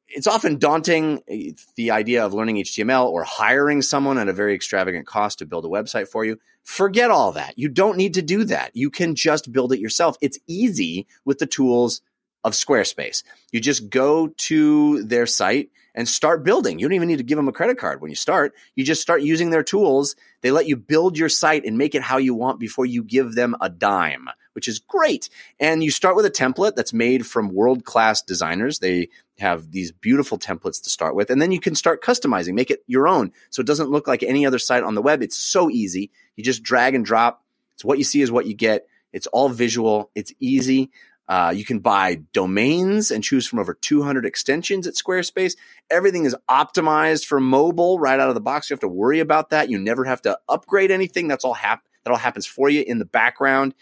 [0.09, 4.55] It's often daunting, eh, the idea of learning HTML or hiring someone at a very
[4.55, 6.39] extravagant cost to build a website for you.
[6.63, 7.59] Forget all that.
[7.59, 8.71] You don't need to do that.
[8.75, 10.17] You can just build it yourself.
[10.21, 12.03] It's easy with the tools
[12.45, 13.25] of Squarespace.
[13.51, 16.79] You just go to their site and start building.
[16.79, 18.55] You don't even need to give them a credit card when you start.
[18.75, 20.15] You just start using their tools.
[20.43, 23.35] They let you build your site and make it how you want before you give
[23.35, 25.31] them a dime, which is great.
[25.59, 28.79] And you start with a template that's made from world class designers.
[28.79, 31.31] They have these beautiful templates to start with.
[31.31, 33.33] And then you can start customizing, make it your own.
[33.49, 35.23] So it doesn't look like any other site on the web.
[35.23, 36.11] It's so easy.
[36.37, 37.43] You just drag and drop.
[37.75, 38.87] It's what you see is what you get.
[39.13, 40.11] It's all visual.
[40.15, 40.91] It's easy.
[41.29, 45.57] Uh, you can buy domains and choose from over 200 extensions at Squarespace.
[45.91, 48.71] Everything is optimized for mobile right out of the box.
[48.71, 49.69] You have to worry about that.
[49.69, 51.27] You never have to upgrade anything.
[51.27, 53.75] That's all hap- that all happens for you in the background.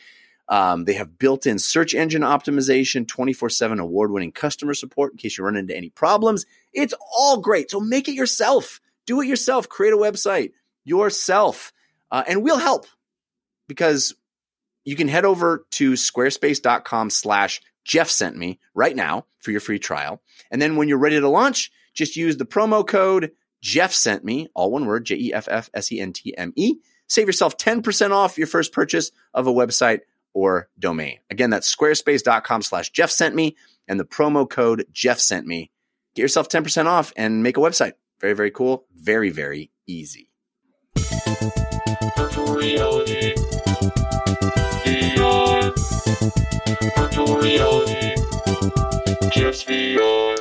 [0.49, 5.57] Um, they have built-in search engine optimization, 24/7 award-winning customer support in case you run
[5.57, 6.45] into any problems.
[6.73, 7.71] It's all great.
[7.71, 8.81] So make it yourself.
[9.07, 9.69] Do it yourself.
[9.69, 10.53] Create a website
[10.85, 11.73] yourself,
[12.11, 12.87] uh, and we'll help
[13.69, 14.15] because
[14.85, 19.79] you can head over to squarespace.com slash Jeff sent me right now for your free
[19.79, 20.23] trial.
[20.51, 24.49] And then when you're ready to launch, just use the promo code Jeff sent me,
[24.55, 26.77] all one word, J E F F S E N T M E.
[27.09, 30.01] Save yourself 10% off your first purchase of a website
[30.35, 31.19] or domain.
[31.31, 33.57] Again, that's squarespace.com slash Jeff sent me
[33.89, 35.71] and the promo code Jeff sent me.
[36.15, 37.93] Get yourself 10% off and make a website.
[38.21, 38.87] Very, very cool.
[38.95, 40.31] Very, very easy.
[42.17, 43.35] Virtual reality.
[44.85, 45.73] VR.
[46.97, 48.15] Virtual reality.
[49.31, 50.39] Just VR.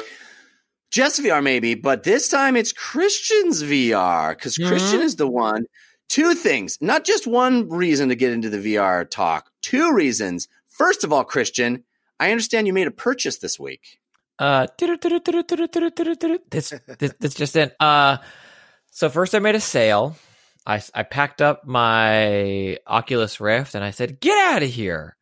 [0.92, 4.68] Just VR maybe, but this time it's Christian's VR because Mhm.
[4.68, 5.66] Christian is the one.
[6.10, 9.50] Two things, not just one reason to get into the VR talk.
[9.62, 10.48] Two reasons.
[10.68, 11.84] First of all, Christian,
[12.20, 14.00] I understand you made a purchase this week.
[14.38, 17.72] Uh, this, this, this just in.
[17.80, 18.18] Uh,
[18.92, 20.16] so first I made a sale.
[20.66, 25.16] I, I packed up my Oculus Rift and I said, "Get out of here!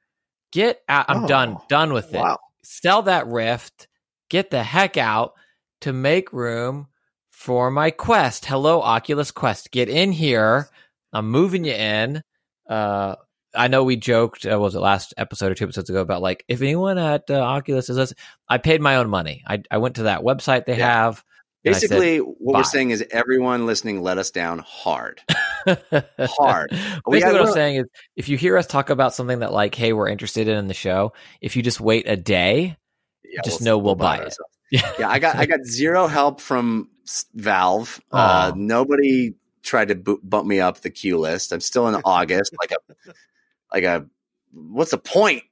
[0.52, 1.06] Get out!
[1.10, 1.58] I'm Oh, done.
[1.70, 2.20] Done with it.
[2.20, 2.38] Wow.
[2.64, 3.88] Sell that Rift.
[4.30, 5.34] Get the heck out
[5.82, 6.88] to make room
[7.32, 8.46] for my Quest.
[8.46, 9.72] Hello, Oculus Quest.
[9.72, 10.70] Get in here.
[11.12, 12.22] I'm moving you in.
[12.70, 13.16] Uh,
[13.56, 14.46] I know we joked.
[14.46, 17.40] Uh, was it last episode or two episodes ago about like if anyone at uh,
[17.40, 18.14] Oculus is this,
[18.48, 19.44] I paid my own money.
[19.48, 20.86] I I went to that website they Yeah.
[21.06, 21.24] have.
[21.64, 25.22] I said, Basically, what "Bye." we're saying is everyone listening let us down hard.
[26.20, 26.72] Hard.
[26.72, 27.86] Basically, what I'm saying is,
[28.16, 30.74] if you hear us talk about something that, like, hey, we're interested in in the
[30.74, 32.78] show, if you just wait a day,
[33.24, 34.24] Yeah, Just know we'll buy it.
[34.24, 34.54] ourselves.
[35.00, 36.90] yeah, I got I got zero help from
[37.36, 38.02] Valve.
[38.12, 41.52] Uh, nobody tried to bu- bump me up the queue list.
[41.52, 43.14] I'm still in August, like a
[43.72, 44.08] like a
[44.52, 45.44] what's the point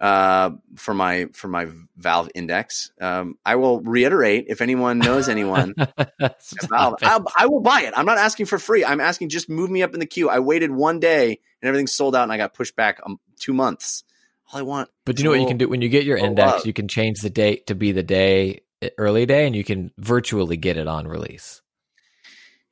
[0.00, 2.90] uh, for my for my Valve index?
[3.00, 5.74] Um, I will reiterate if anyone knows anyone.
[6.68, 6.94] Valve.
[7.02, 7.92] I'll, I will buy it.
[7.96, 8.84] I'm not asking for free.
[8.84, 10.28] I'm asking just move me up in the queue.
[10.28, 13.52] I waited one day and everything's sold out, and I got pushed back um, two
[13.52, 14.04] months.
[14.52, 14.88] All I want.
[15.04, 16.52] But do you know what you can do when you get your index?
[16.52, 16.66] love.
[16.66, 18.62] You can change the date to be the day
[18.98, 21.62] early day, and you can virtually get it on release.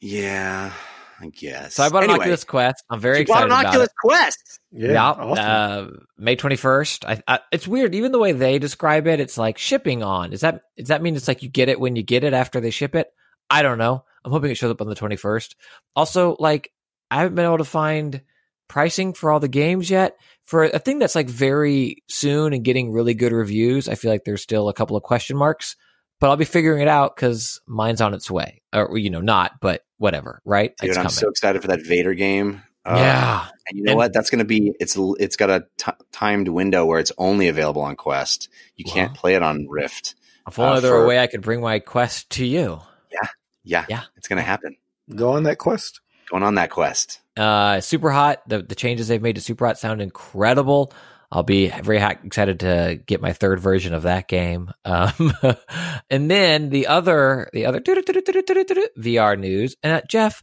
[0.01, 0.73] Yeah,
[1.21, 1.75] I guess.
[1.75, 2.85] So I bought an Anyway, Oculus Quest.
[2.91, 3.95] I'm very you bought excited an Oculus it.
[4.05, 4.61] Quest.
[4.71, 5.45] Yeah, Yeah, awesome.
[5.45, 5.87] uh,
[6.17, 7.05] May 21st.
[7.07, 7.95] I, I, it's weird.
[7.95, 10.31] Even the way they describe it, it's like shipping on.
[10.31, 12.61] Does that does that mean it's like you get it when you get it after
[12.61, 13.09] they ship it?
[13.51, 14.05] I don't know.
[14.25, 15.55] I'm hoping it shows up on the 21st.
[15.97, 16.71] Also, like
[17.11, 18.21] I haven't been able to find
[18.69, 20.17] pricing for all the games yet.
[20.45, 24.25] For a thing that's like very soon and getting really good reviews, I feel like
[24.25, 25.77] there's still a couple of question marks.
[26.21, 29.61] But I'll be figuring it out because mine's on its way, or you know, not,
[29.61, 30.77] but whatever, right?
[30.79, 32.63] Dude, it's I'm so excited for that Vader game.
[32.85, 34.13] Uh, yeah, and you know And- what?
[34.15, 37.83] That's going to be it's it's got a t- timed window where it's only available
[37.83, 38.49] on Quest.
[38.77, 40.15] You can't play it on Rift.
[40.47, 42.81] if only uh, there were a way I could bring my quest to you.
[43.13, 43.29] Yeah,
[43.65, 44.03] yeah, Yeah.
[44.17, 44.77] it's going to happen.
[45.15, 46.01] Go on that quest.
[46.31, 47.21] Going on that quest.
[47.37, 48.43] Uh, super hot.
[48.49, 50.93] The the changes they've made to super hot sound incredible.
[51.31, 54.71] I'll be very excited to get my third version of that game.
[54.85, 55.33] Um,
[56.11, 59.77] and then the other the other VR news.
[59.83, 60.43] And uh, Jeff,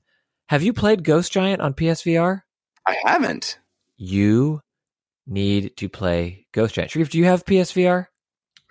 [0.50, 2.42] have you played Ghost Giant on PSVR?
[2.88, 3.58] I haven't.
[3.98, 4.62] You
[5.26, 6.92] need to play Ghost Giant.
[6.92, 8.08] Shareef, do you have PSVR?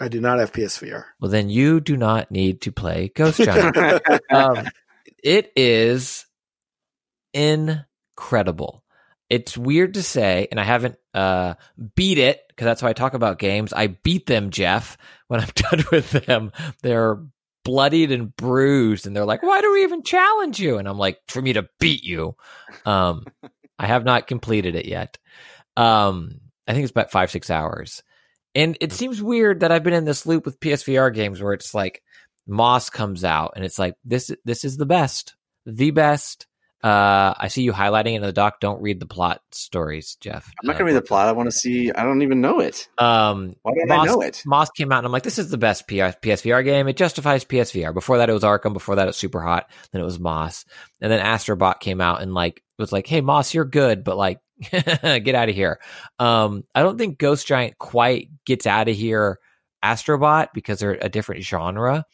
[0.01, 1.05] I do not have PSVR.
[1.21, 3.77] Well, then you do not need to play Ghost Giant.
[4.31, 4.69] um,
[5.23, 6.27] it is
[7.33, 8.84] incredible.
[9.35, 11.55] It's weird to say, and I haven't uh,
[11.97, 13.73] beat it because that's how I talk about games.
[13.73, 14.97] I beat them, Jeff.
[15.27, 16.53] When I'm done with them,
[16.83, 17.19] they're
[17.65, 21.19] bloodied and bruised, and they're like, "Why do we even challenge you?" And I'm like,
[21.27, 22.37] "For me to beat you."
[22.85, 23.25] Um,
[23.79, 25.19] I have not completed it yet.
[25.77, 28.03] Um, I think it's about five six hours,
[28.55, 31.75] and it seems weird that I've been in this loop with PSVR games where it's
[31.75, 32.03] like
[32.47, 35.35] Moss comes out and it's like this this is the best,
[35.67, 36.47] the best.
[36.85, 38.61] Uh, I see you highlighting it in the doc.
[38.61, 40.53] Don't read the plot stories, Jeff.
[40.61, 41.29] I'm not going to read the plot.
[41.29, 41.91] I want to see.
[41.91, 42.91] I don't even know it.
[42.99, 44.43] Um, Why don't Moss, I know it?
[44.45, 46.87] Moss came out and I'm like, this is the best P- PSVR game.
[46.87, 47.95] It justifies PSVR.
[47.95, 48.75] Before that, it was Arkham.
[48.75, 49.71] Before that, it was Super Hot.
[49.93, 50.67] Then it was Moss.
[51.01, 54.19] And then Astrobot came out and like it was like, hey Moss, you're good, but
[54.19, 54.41] like,
[54.71, 55.81] get out of here.
[56.19, 59.39] Um, I don't think Ghost Giant quite gets out of here.
[59.83, 62.05] Astrobot because they're a different genre,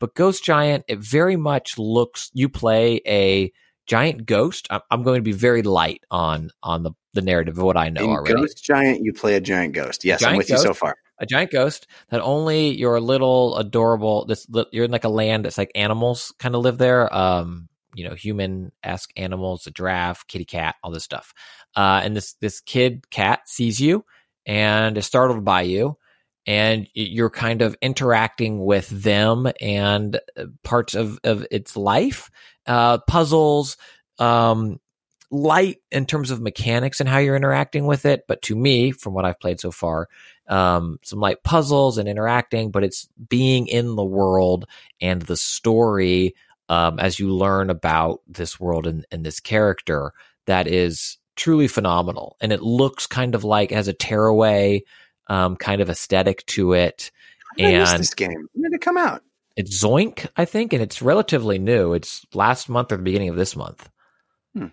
[0.00, 2.30] but Ghost Giant it very much looks.
[2.34, 3.52] You play a
[3.88, 4.68] giant ghost.
[4.70, 7.88] I'm, I'm going to be very light on on the the narrative of what I
[7.88, 8.34] know In already.
[8.34, 10.04] Ghost Giant, you play a giant ghost.
[10.04, 10.96] Yes, I'm Giant with you so far.
[11.18, 15.58] a giant ghost that only your little adorable this you're in like a land that's
[15.58, 20.44] like animals kind of live there um you know human esque animals a giraffe kitty
[20.44, 21.32] cat all this stuff
[21.74, 24.04] uh and this this kid cat sees you
[24.46, 25.96] and is startled by you
[26.46, 32.30] and you're kind of interacting with them and uh, parts of of its life
[32.68, 33.76] uh puzzles
[34.18, 34.78] um
[35.30, 39.12] light in terms of mechanics and how you're interacting with it but to me from
[39.12, 40.08] what i've played so far
[40.48, 44.66] um, some light puzzles and interacting, but it's being in the world
[45.00, 46.34] and the story
[46.70, 50.12] um, as you learn about this world and, and this character
[50.46, 52.36] that is truly phenomenal.
[52.40, 54.84] And it looks kind of like has a tearaway
[55.28, 57.10] um, kind of aesthetic to it.
[57.58, 58.48] How did I miss And- this game?
[58.54, 59.22] When did it come out?
[59.58, 61.92] It's Zoink, I think, and it's relatively new.
[61.92, 63.90] It's last month or the beginning of this month.
[64.54, 64.66] Hmm.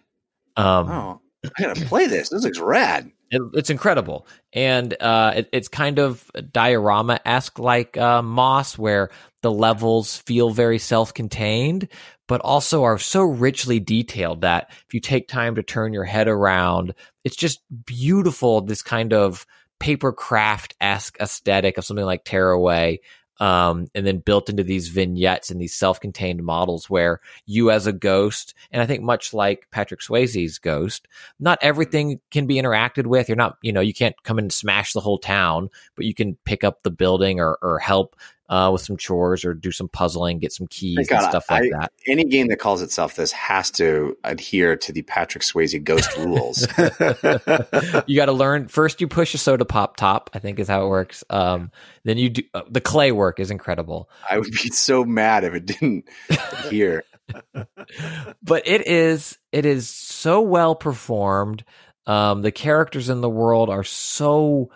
[0.55, 1.21] Um, Oh,
[1.57, 2.29] I gotta play this.
[2.29, 3.11] This looks rad.
[3.31, 9.09] It, it's incredible, and uh, it, it's kind of diorama esque, like uh, Moss, where
[9.41, 11.87] the levels feel very self contained,
[12.27, 16.27] but also are so richly detailed that if you take time to turn your head
[16.27, 16.93] around,
[17.23, 18.61] it's just beautiful.
[18.61, 19.47] This kind of
[19.79, 22.99] paper craft esque aesthetic of something like Tearaway.
[23.37, 27.91] Um, and then built into these vignettes and these self-contained models where you as a
[27.91, 33.27] ghost, and I think much like Patrick Swayze's ghost, not everything can be interacted with.
[33.27, 36.37] You're not, you know, you can't come and smash the whole town, but you can
[36.45, 38.15] pick up the building or, or help
[38.47, 41.63] uh, with some chores or do some puzzling, get some keys Thank and stuff like
[41.63, 41.91] I- that.
[42.07, 46.61] Any game that calls itself this has to adhere to the Patrick Swayze ghost rules.
[48.07, 49.01] you got to learn first.
[49.01, 51.23] You push a soda pop top, I think is how it works.
[51.29, 51.71] Um,
[52.03, 54.09] then you do uh, the clay work is incredible.
[54.29, 57.03] I would be so mad if it didn't adhere.
[58.43, 61.63] but it is it is so well performed.
[62.05, 64.69] Um, the characters in the world are so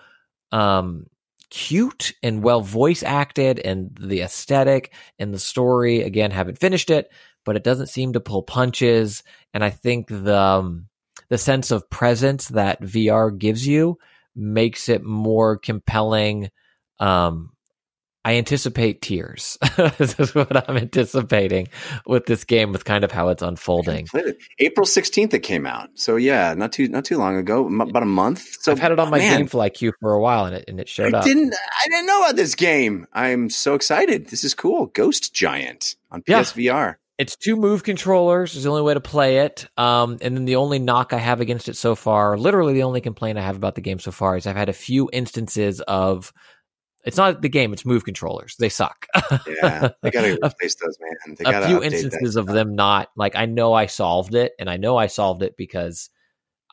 [0.51, 1.05] um,
[1.49, 6.01] cute and well voice acted, and the aesthetic and the story.
[6.01, 7.11] Again, haven't finished it,
[7.45, 9.23] but it doesn't seem to pull punches.
[9.53, 10.87] And I think the um,
[11.29, 13.97] the sense of presence that VR gives you
[14.35, 16.49] makes it more compelling.
[16.99, 17.51] Um,
[18.25, 19.57] I anticipate tears.
[19.97, 21.69] this is what I'm anticipating
[22.05, 24.07] with this game, with kind of how it's unfolding.
[24.13, 24.37] It.
[24.59, 25.89] April 16th it came out.
[25.95, 28.45] So yeah, not too not too long ago, m- about a month.
[28.61, 30.79] So I've had it on my man, GameFly queue for a while, and it and
[30.79, 31.23] it showed I up.
[31.23, 33.07] didn't I didn't know about this game.
[33.13, 34.27] I'm so excited.
[34.27, 34.87] This is cool.
[34.87, 36.41] Ghost Giant on Yeah.
[36.41, 36.95] PSVR.
[37.17, 39.67] It's two move controllers is the only way to play it.
[39.77, 43.01] Um, and then the only knock I have against it so far, literally the only
[43.01, 46.31] complaint I have about the game so far is I've had a few instances of
[47.05, 48.55] it's not the game, it's move controllers.
[48.57, 49.07] They suck.
[49.47, 51.35] Yeah, they gotta replace those, man.
[51.37, 54.77] They a few instances of them not like I know I solved it, and I
[54.77, 56.09] know I solved it because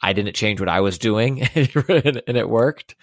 [0.03, 2.97] I didn't change what I was doing, and, it worked.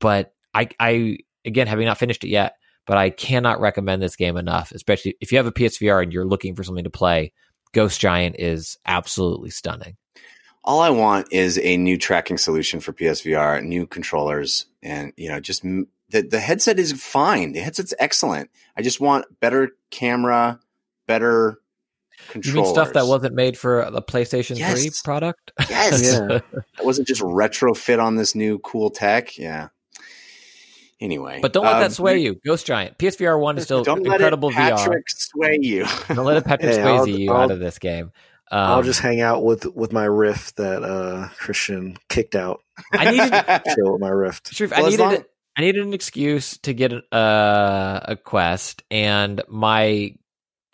[0.00, 2.54] But I, I again, having not finished it yet,
[2.86, 4.72] but I cannot recommend this game enough.
[4.72, 7.32] Especially if you have a PSVR and you're looking for something to play.
[7.72, 9.96] Ghost Giant is absolutely stunning.
[10.64, 15.40] All I want is a new tracking solution for PSVR, new controllers, and you know,
[15.40, 17.52] just m- the the headset is fine.
[17.52, 18.50] The headset's excellent.
[18.76, 20.60] I just want better camera,
[21.06, 21.58] better
[22.34, 24.80] You mean stuff that wasn't made for the PlayStation Yes.
[24.80, 25.52] 3 product?
[25.70, 26.40] yes, Yeah.
[26.76, 29.36] that wasn't just retrofit on this new cool tech.
[29.38, 29.68] Yeah.
[31.00, 32.40] Anyway, But don't let um, that sway you.
[32.44, 32.98] Ghost Giant.
[32.98, 34.76] PSVR 1 is still Don't let incredible it, VR.
[34.76, 35.86] Patrick sway you.
[36.08, 38.10] Don't let it Patrick Hey, I'll- you I'll- out of this game.
[38.50, 42.60] Um, I'll just hang out with with my rift that uh Christian kicked out.
[42.94, 44.50] I needed to Chill with my rift.
[44.54, 45.24] Shareef, Well, I needed long-
[45.58, 50.14] I needed an excuse to get uh, a quest, and my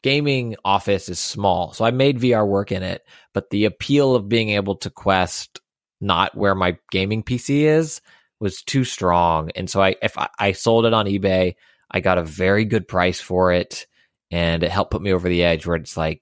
[0.02, 3.02] gaming office is small, so I made VR work in it.
[3.32, 5.62] But the appeal of being able to quest
[6.02, 8.02] not where my gaming PC is
[8.40, 11.54] was too strong, and so I if I, I sold it on eBay,
[11.90, 13.86] I got a very good price for it,
[14.30, 15.66] and it helped put me over the edge.
[15.66, 16.20] Where it's like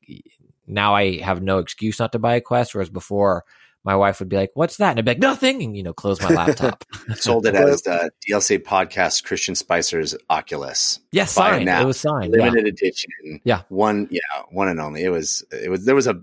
[0.68, 3.44] now I have no excuse not to buy a quest, whereas before.
[3.84, 5.92] My wife would be like, "What's that?" And I'd be like, "Nothing," and you know,
[5.92, 6.84] close my laptop.
[7.16, 11.00] Sold it as uh, the DLC podcast Christian Spicer's Oculus.
[11.10, 11.64] Yes, Buy it signed.
[11.66, 11.82] now.
[11.82, 12.34] It was signed.
[12.36, 12.44] Yeah.
[12.44, 13.10] limited edition.
[13.44, 13.62] Yeah.
[13.68, 15.02] one, yeah, one and only.
[15.02, 15.84] It was, it was.
[15.84, 16.22] There was a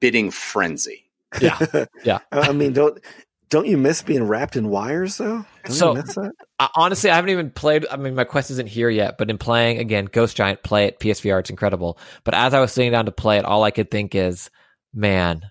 [0.00, 1.04] bidding frenzy.
[1.40, 1.58] Yeah.
[2.04, 2.18] Yeah.
[2.32, 2.98] I mean, don't
[3.50, 5.44] don't you miss being wrapped in wires though?
[5.64, 6.32] Don't So- you miss that?
[6.60, 7.86] I, honestly, I haven't even played.
[7.90, 11.00] I mean, my quest isn't here yet, but in playing again, Ghost Giant, play it
[11.00, 11.40] PSVR.
[11.40, 11.98] It's incredible.
[12.24, 14.50] But as I was sitting down to play it, all I could think is,
[14.94, 15.42] man,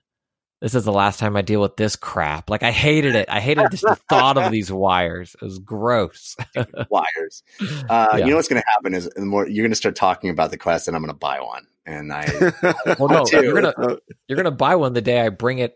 [0.61, 2.49] this is the last time I deal with this crap.
[2.49, 3.29] Like I hated it.
[3.29, 5.35] I hated just the thought of these wires.
[5.41, 6.35] It was gross.
[6.89, 7.43] Wires.
[7.89, 8.17] Uh, Yeah.
[8.17, 10.51] You know what's going to happen is the more you're going to start talking about
[10.51, 11.65] the quest, and I'm going to buy one.
[11.85, 12.25] And I,
[12.99, 13.41] Well, no, too.
[13.41, 13.95] you're gonna Uh,
[14.27, 15.75] you're gonna buy one the day I bring it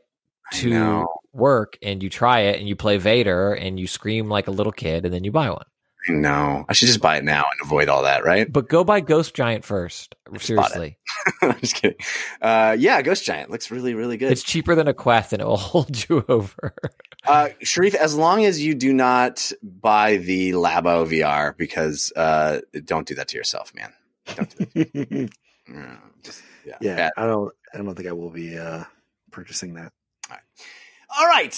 [0.55, 4.51] to work, and you try it, and you play Vader, and you scream like a
[4.51, 5.65] little kid, and then you buy one.
[6.07, 6.65] I know.
[6.67, 8.51] I should just buy it now and avoid all that, right?
[8.51, 10.15] But go buy Ghost Giant first.
[10.37, 10.97] Seriously.
[11.41, 11.97] I'm just kidding.
[12.41, 14.31] Uh, yeah, Ghost Giant looks really, really good.
[14.31, 16.73] It's cheaper than a quest and it will hold you over.
[17.25, 23.07] Uh, Shareef, as long as you do not buy the Labo VR, because uh, don't
[23.07, 23.93] do that to yourself, man.
[25.65, 27.09] Yeah, just- yeah, yeah.
[27.15, 27.53] I don't.
[27.73, 28.83] I don't think I will be uh
[29.31, 29.93] purchasing that.
[30.29, 30.41] All right,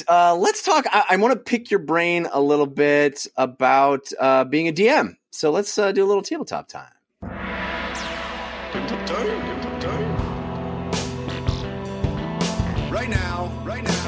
[0.08, 0.86] uh, let's talk.
[0.92, 5.16] I, I want to pick your brain a little bit about uh, being a DM.
[5.32, 6.92] So let's uh, do a little tabletop time.
[12.92, 14.06] Right now, right now.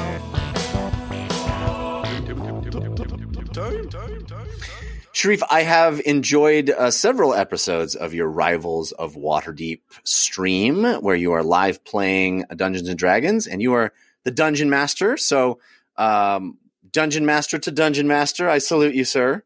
[5.12, 11.32] Shareef, I have enjoyed uh, several episodes of your Rivals of Waterdeep stream, where you
[11.32, 13.92] are live playing Dungeons and Dragons, and you are
[14.24, 15.16] the Dungeon Master.
[15.16, 15.60] So,
[15.96, 16.58] um,
[16.90, 19.42] Dungeon Master to Dungeon Master, I salute you, sir.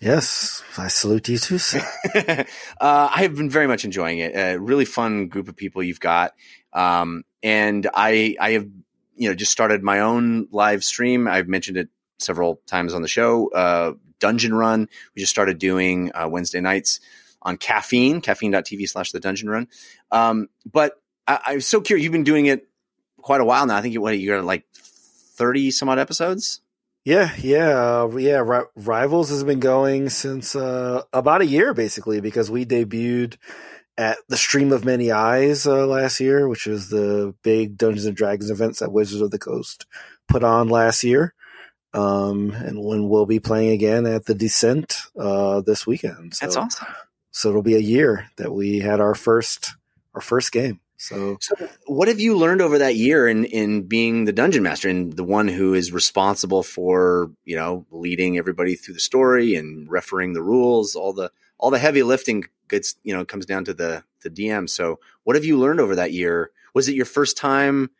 [0.00, 1.80] Yes, I salute you too, sir.
[2.14, 2.44] uh,
[2.80, 4.34] I have been very much enjoying it.
[4.34, 6.32] A really fun group of people you've got,
[6.72, 8.68] um, and I I have
[9.14, 11.28] you know just started my own live stream.
[11.28, 11.88] I've mentioned it
[12.18, 13.48] several times on the show.
[13.50, 14.88] Uh, Dungeon Run.
[15.14, 17.00] We just started doing uh, Wednesday nights
[17.42, 19.68] on Caffeine, caffeine.tv slash the Dungeon Run.
[20.10, 22.02] Um, but I, I'm so curious.
[22.02, 22.66] You've been doing it
[23.24, 23.76] quite a while now.
[23.76, 26.60] I think you what you got like thirty some odd episodes.
[27.04, 28.38] Yeah, yeah, uh, yeah.
[28.38, 33.36] Ri- Rivals has been going since uh, about a year, basically, because we debuted
[33.98, 38.16] at the Stream of Many Eyes uh, last year, which is the big Dungeons and
[38.16, 39.86] Dragons events that Wizards of the Coast
[40.28, 41.34] put on last year.
[41.92, 46.34] Um, and when we'll be playing again at the Descent uh, this weekend.
[46.34, 46.88] So, That's awesome.
[47.30, 49.74] So it'll be a year that we had our first
[50.14, 50.80] our first game.
[51.04, 54.88] So So, what have you learned over that year in in being the dungeon master
[54.88, 59.90] and the one who is responsible for you know leading everybody through the story and
[59.90, 60.96] refereeing the rules?
[60.96, 64.68] All the all the heavy lifting gets you know comes down to the the DM.
[64.68, 66.50] So, what have you learned over that year?
[66.72, 67.90] Was it your first time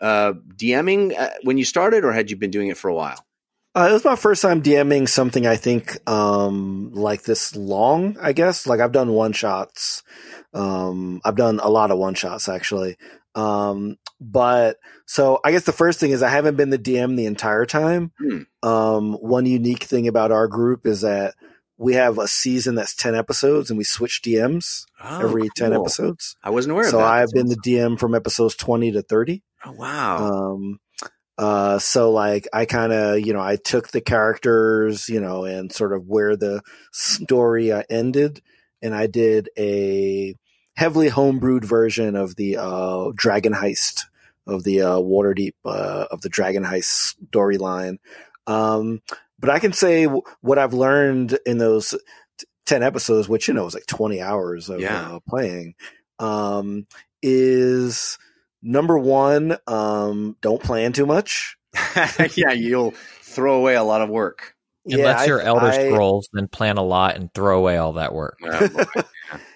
[0.00, 3.24] uh, DMing uh, when you started, or had you been doing it for a while?
[3.78, 8.16] Uh, it was my first time DMing something I think um, like this long.
[8.20, 10.02] I guess like I've done one shots.
[10.52, 12.96] Um, I've done a lot of one shots actually.
[13.36, 17.26] Um, but so I guess the first thing is I haven't been the DM the
[17.26, 18.10] entire time.
[18.18, 18.68] Hmm.
[18.68, 21.34] Um, one unique thing about our group is that
[21.76, 26.34] we have a season that's 10 episodes and we switch DMs Oh, every 10 episodes.
[26.42, 27.06] I wasn't aware So of that.
[27.06, 29.44] So I've been the DM from episodes 20 to 30.
[29.64, 30.16] Oh, wow.
[30.16, 30.80] Um,
[31.38, 35.72] uh, so like I kind of, you know, I took the characters, you know, and
[35.72, 36.62] sort of where the
[36.92, 38.42] story uh, ended,
[38.82, 40.34] and I did a
[40.74, 44.04] heavily homebrewed version of the uh, Dragon Heist
[44.46, 47.98] of the uh, Waterdeep uh, of the Dragon Heist storyline.
[48.46, 49.02] Um,
[49.38, 51.90] but I can say w- what I've learned in those
[52.38, 55.16] t- ten episodes, which you know is like twenty hours of Yeah.
[55.16, 55.74] uh, playing,
[56.18, 56.86] um,
[57.22, 58.18] is
[58.62, 61.56] number one, um, don't plan too much.
[62.34, 64.54] yeah, you'll throw away a lot of work.
[64.86, 68.14] Unless I- you're Elder I- Scrolls, then plan a lot and throw away all that
[68.14, 68.38] work.
[68.44, 68.84] Oh.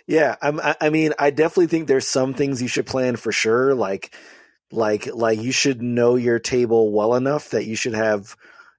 [0.07, 3.33] Yeah, I'm, I, I mean, I definitely think there's some things you should plan for
[3.33, 3.75] sure.
[3.75, 4.15] Like,
[4.71, 8.37] like, like you should know your table well enough that you should have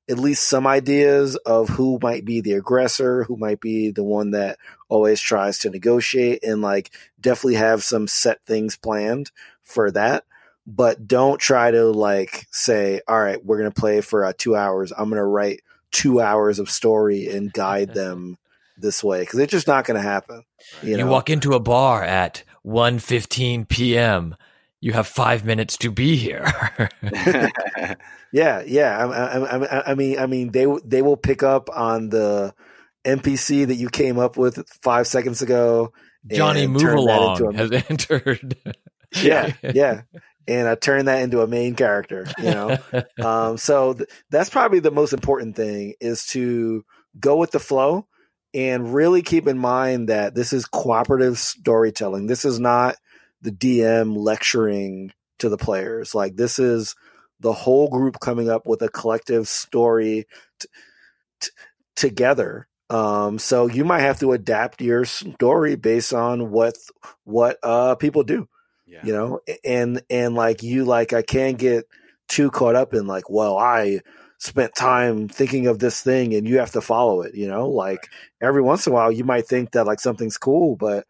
[0.09, 4.31] at least some ideas of who might be the aggressor, who might be the one
[4.31, 4.57] that
[4.89, 9.31] always tries to negotiate, and like definitely have some set things planned
[9.63, 10.25] for that.
[10.65, 14.93] But don't try to like say, all right, we're gonna play for uh, two hours.
[14.97, 15.61] I'm gonna write
[15.91, 18.37] two hours of story and guide them
[18.77, 20.43] this way because it's just not gonna happen.
[20.81, 21.07] You, You, know?
[21.07, 24.35] walk into a bar at 1.15 p.m.
[24.79, 26.45] You have five minutes to be here.
[28.33, 28.97] Yeah, yeah.
[28.97, 32.53] I, I, I, I mean, I mean, they they will pick up on the
[33.05, 35.93] NPC that you came up with five seconds ago.
[36.27, 38.57] Johnny Move Along has entered.
[39.15, 40.01] Yeah, yeah,
[40.47, 42.27] and I turn that into a main character.
[42.37, 42.77] You know,
[43.23, 46.83] um, so th- that's probably the most important thing is to
[47.19, 48.07] go with the flow
[48.53, 52.27] and really keep in mind that this is cooperative storytelling.
[52.27, 52.95] This is not
[53.41, 56.13] the DM lecturing to the players.
[56.13, 56.95] Like this is
[57.39, 60.25] the whole group coming up with a collective story
[60.59, 60.67] t-
[61.41, 61.51] t-
[61.95, 62.67] together.
[62.89, 66.75] Um, so you might have to adapt your story based on what
[67.23, 68.47] what uh, people do
[68.93, 69.01] yeah.
[69.03, 71.85] you know and and like you like i can't get
[72.27, 73.99] too caught up in like well i
[74.37, 78.09] spent time thinking of this thing and you have to follow it you know like
[78.41, 81.05] every once in a while you might think that like something's cool but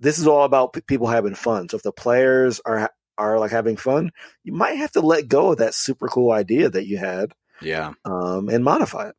[0.00, 3.50] this is all about p- people having fun so if the players are are like
[3.50, 4.10] having fun
[4.42, 7.92] you might have to let go of that super cool idea that you had yeah.
[8.04, 9.14] um and modify it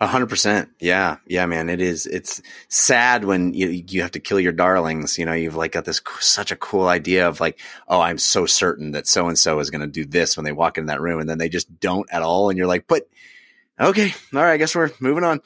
[0.00, 0.70] A hundred percent.
[0.80, 1.16] Yeah.
[1.26, 1.68] Yeah, man.
[1.68, 5.18] It is, it's sad when you, you have to kill your darlings.
[5.18, 8.46] You know, you've like got this such a cool idea of like, oh, I'm so
[8.46, 11.00] certain that so and so is going to do this when they walk in that
[11.00, 11.20] room.
[11.20, 12.48] And then they just don't at all.
[12.48, 13.08] And you're like, but
[13.78, 14.14] okay.
[14.34, 14.54] All right.
[14.54, 15.40] I guess we're moving on.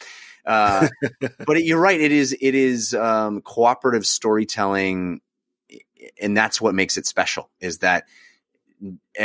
[0.47, 0.89] Uh,
[1.21, 2.01] but it, you're right.
[2.01, 5.21] It is, it is, um, cooperative storytelling.
[6.21, 8.05] And that's what makes it special is that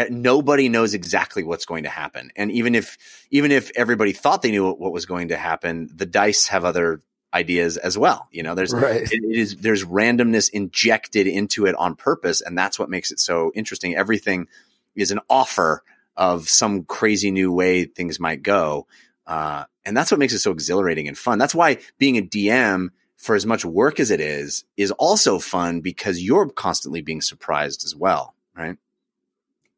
[0.10, 2.32] nobody knows exactly what's going to happen.
[2.36, 2.98] And even if,
[3.32, 6.66] even if everybody thought they knew what, what was going to happen, the dice have
[6.66, 7.02] other
[7.34, 8.28] ideas as well.
[8.32, 12.42] You know, there's, right it, it is, there's randomness injected into it on purpose.
[12.42, 13.96] And that's what makes it so interesting.
[13.96, 14.48] Everything
[14.96, 15.84] is an offer
[16.16, 18.88] of some crazy new way things might go.
[19.26, 21.38] Uh, and that's what makes it so exhilarating and fun.
[21.38, 25.82] That's why being a DM for as much work as it is, is also fun
[25.82, 28.36] because you're constantly being surprised as well.
[28.56, 28.78] Right.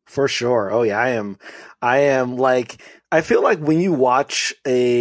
[0.10, 0.72] For sure.
[0.72, 1.38] Oh yeah, I am.
[1.82, 2.82] I am like.
[3.12, 4.92] I feel like when you watch a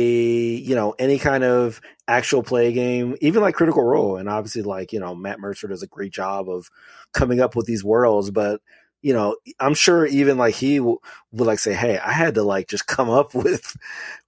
[0.54, 4.92] you know any kind of actual play game, even like Critical Role, and obviously like
[4.92, 6.68] you know Matt Mercer does a great job of
[7.12, 8.60] coming up with these worlds, but
[9.02, 10.98] you know I'm sure even like he w-
[11.32, 13.76] would like say, hey, I had to like just come up with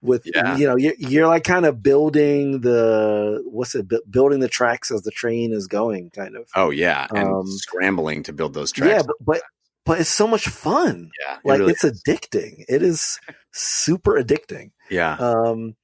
[0.02, 0.56] with Yeah.
[0.56, 4.90] you know you're, you're like kind of building the what's it bu- building the tracks
[4.90, 6.48] as the train is going, kind of.
[6.54, 7.06] Oh yeah.
[7.14, 8.90] And Um, scrambling to build those tracks.
[8.92, 9.42] Yeah, but, but
[9.90, 11.34] but it's so much fun yeah.
[11.34, 12.00] it like really it's is.
[12.04, 13.18] addicting it is
[13.50, 15.16] super addicting yeah.
[15.16, 15.74] um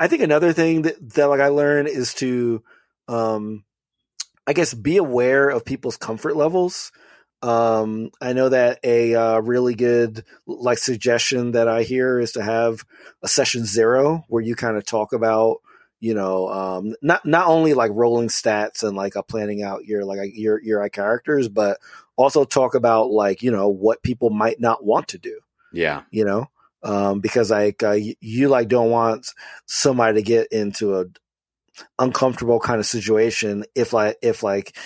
[0.00, 2.60] i think another thing that, that like i learned is to
[3.06, 3.62] um
[4.48, 6.90] i guess be aware of people's comfort levels
[7.42, 12.42] um i know that a uh, really good like suggestion that i hear is to
[12.42, 12.84] have
[13.22, 15.58] a session zero where you kind of talk about
[16.00, 20.04] you know um not not only like rolling stats and like uh, planning out your
[20.04, 21.78] like your your characters but
[22.16, 25.40] also talk about like you know what people might not want to do
[25.72, 26.02] yeah.
[26.10, 26.46] you know
[26.82, 29.26] um because like uh, you, you like don't want
[29.66, 31.06] somebody to get into a
[31.98, 34.76] uncomfortable kind of situation if like if like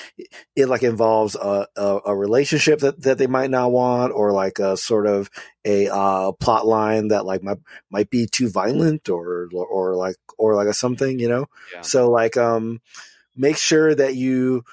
[0.54, 4.60] it like involves a, a, a relationship that, that they might not want or like
[4.60, 5.28] a sort of
[5.64, 7.58] a uh plot line that like might
[7.90, 11.80] might be too violent or or like or like a something you know Yeah.
[11.80, 12.80] so like um
[13.34, 14.64] make sure that you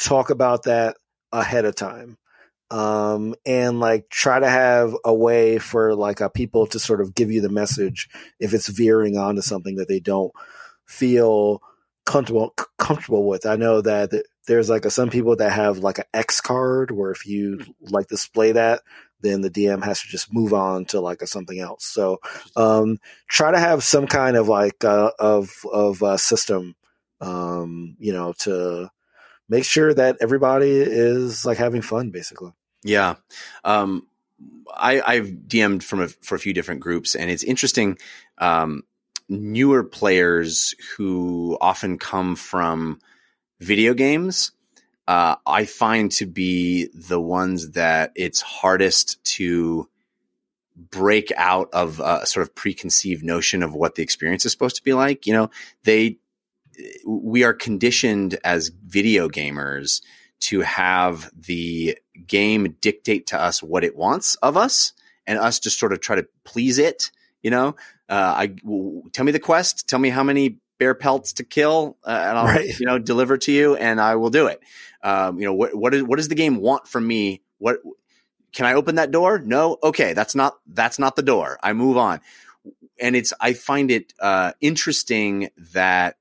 [0.00, 0.96] talk about that
[1.32, 2.16] ahead of time
[2.70, 7.14] um and like try to have a way for like uh, people to sort of
[7.14, 8.08] give you the message
[8.38, 10.32] if it's veering onto something that they don't
[10.86, 11.60] feel
[12.10, 13.46] comfortable comfortable with.
[13.46, 14.10] I know that
[14.46, 18.08] there's like a, some people that have like an X card where if you like
[18.08, 18.82] display that,
[19.20, 21.84] then the DM has to just move on to like a something else.
[21.84, 22.18] So
[22.56, 22.98] um,
[23.28, 26.74] try to have some kind of like uh, of of system,
[27.20, 28.90] um, you know, to
[29.50, 32.52] make sure that everybody is like having fun, basically.
[32.82, 33.16] Yeah.
[33.64, 34.06] Um,
[34.74, 37.98] I, I've DM'd from a, for a few different groups, and it's interesting.
[38.38, 38.84] Um,
[39.28, 43.00] newer players who often come from
[43.60, 44.52] video games,
[45.06, 49.88] uh, I find to be the ones that it's hardest to
[50.90, 54.84] break out of a sort of preconceived notion of what the experience is supposed to
[54.84, 55.26] be like.
[55.26, 55.50] You know,
[55.84, 56.18] they,
[57.06, 60.02] we are conditioned as video gamers
[60.40, 64.92] to have the game dictate to us what it wants of us
[65.26, 67.10] and us just sort of try to please it
[67.42, 67.74] you know?
[68.08, 71.96] Uh, i w- tell me the quest tell me how many bear pelts to kill
[72.04, 72.78] uh, and i'll Right.
[72.80, 74.60] you know deliver to you and i will do it.
[75.02, 77.42] Um, you know what what, is, what does the game want from me?
[77.58, 77.78] What
[78.52, 79.38] can i open that door?
[79.38, 79.78] No?
[79.82, 81.58] Okay that's not that's not the door.
[81.62, 82.20] I move on.
[83.00, 86.16] And it's i find it uh, interesting that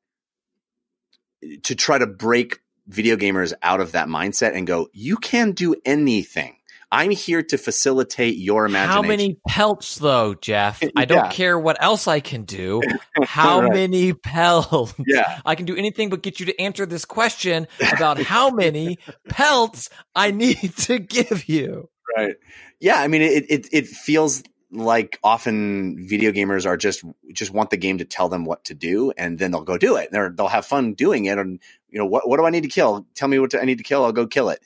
[1.64, 5.76] to try to break video gamers out of that mindset and go, you can do
[5.86, 6.56] anything.
[6.92, 9.04] I'm here to facilitate your imagination.
[9.04, 10.82] How many pelts, though, Jeff?
[10.96, 11.30] I don't Yeah.
[11.30, 12.82] care what else I can do.
[13.24, 13.74] How Right.
[13.74, 14.96] many pelts?
[15.06, 15.40] Yeah.
[15.46, 18.98] I can do anything but get you to answer this question about how many
[19.28, 21.90] pelts I need to give you.
[22.18, 22.36] Right.
[22.80, 23.00] Yeah.
[23.00, 27.78] I mean, it, it, it feels like often video gamers are just, just want the
[27.78, 30.12] game to tell them what to do and then they'll go do it.
[30.12, 31.38] They're, they'll have fun doing it.
[31.38, 31.60] And,
[31.90, 33.08] you know, what, what do I need to kill?
[33.16, 34.04] Tell me what I need to kill.
[34.04, 34.60] I'll go kill it.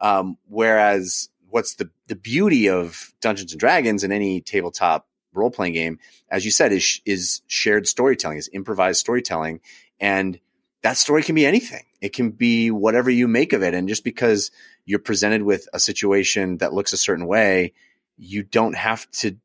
[0.00, 5.72] Um, whereas what's the, the beauty of Dungeons and Dragons and any tabletop role playing
[5.72, 5.98] game,
[6.30, 9.60] as you said, is, is shared storytelling, is improvised storytelling.
[9.98, 10.38] And
[10.82, 11.84] that story can be anything.
[12.00, 13.74] It can be whatever you make of it.
[13.74, 14.50] And just because
[14.84, 17.72] you're presented with a situation that looks a certain way,
[18.18, 19.36] you don't have to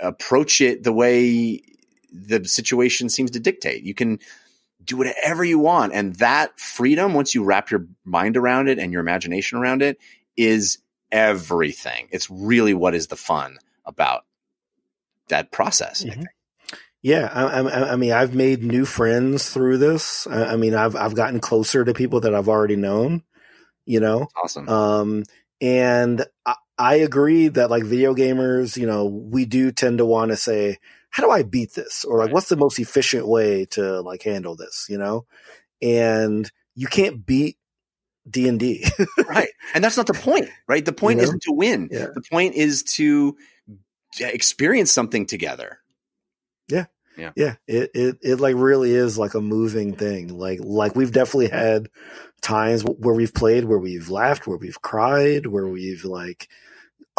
[0.00, 1.62] approach it the way
[2.12, 3.82] the situation seems to dictate.
[3.82, 4.18] You can
[4.82, 5.92] do whatever you want.
[5.92, 9.98] And that freedom, once you wrap your mind around it and your imagination around it,
[10.36, 10.78] is
[11.12, 12.08] everything.
[12.10, 14.24] It's really what is the fun about
[15.28, 16.04] that process.
[16.04, 16.14] I Mhm.
[16.14, 16.28] think.
[17.02, 20.26] Yeah, I, I, I mean, I've made new friends through this.
[20.26, 23.22] I, I mean, I've I've gotten closer to people that I've already known.
[23.86, 24.68] You know, Awesome.
[24.68, 25.24] um,
[25.60, 26.24] and
[26.80, 30.78] I, agree that like video gamers, you know, we do tend to want to say,
[31.10, 34.56] "How do I beat this?" or like, "What's the most efficient way to like handle
[34.56, 35.26] this?" You know,
[35.82, 37.56] and you can't beat
[38.28, 38.84] D and D.
[39.28, 39.50] right.
[39.74, 40.84] And that's not the point, right?
[40.84, 41.28] The point You know?
[41.28, 41.88] isn't to win.
[41.90, 42.06] Yeah.
[42.14, 43.36] The point is to
[44.18, 45.78] experience something together.
[46.68, 46.86] Yeah,
[47.16, 50.28] yeah, yeah, it, it it like really is like a moving thing.
[50.38, 51.88] Like like we've definitely had
[52.40, 56.48] times where we've played where we've laughed, where we've cried, where we've like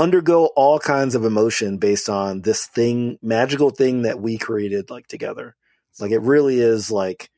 [0.01, 5.07] undergo all kinds of emotion based on this thing, magical thing that we created like
[5.07, 5.55] together.
[5.99, 7.29] Like it really is like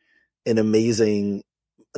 [0.45, 1.43] an amazing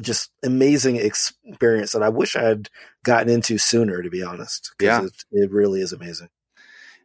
[0.01, 2.69] just amazing experience that I wish I had
[3.03, 4.73] gotten into sooner to be honest.
[4.81, 5.05] Yeah.
[5.05, 6.29] it, it really is amazing.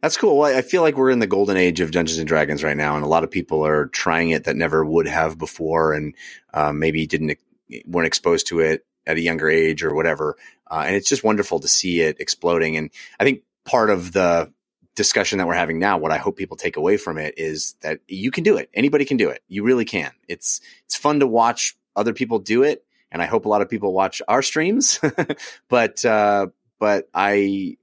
[0.01, 0.39] That's cool.
[0.39, 2.95] Well, I feel like we're in the golden age of Dungeons and Dragons right now,
[2.95, 6.15] and a lot of people are trying it that never would have before, and
[6.55, 7.37] um, maybe didn't
[7.85, 10.37] weren't exposed to it at a younger age or whatever.
[10.69, 12.77] Uh, and it's just wonderful to see it exploding.
[12.77, 12.89] And
[13.19, 14.51] I think part of the
[14.95, 17.99] discussion that we're having now, what I hope people take away from it is that
[18.07, 18.69] you can do it.
[18.73, 19.41] Anybody can do it.
[19.47, 20.11] You really can.
[20.27, 23.69] It's it's fun to watch other people do it, and I hope a lot of
[23.69, 24.99] people watch our streams.
[25.69, 26.47] but uh,
[26.79, 27.77] but I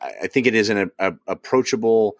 [0.00, 2.16] I think it is an a, approachable,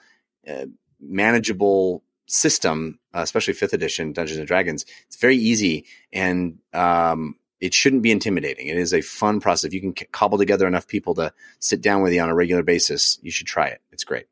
[0.48, 0.66] uh,
[1.00, 4.84] manageable system, uh, especially fifth edition Dungeons and Dragons.
[5.06, 8.68] It's very easy and um, it shouldn't be intimidating.
[8.68, 9.64] It is a fun process.
[9.64, 12.62] If you can cobble together enough people to sit down with you on a regular
[12.62, 13.80] basis, you should try it.
[13.92, 14.26] It's great.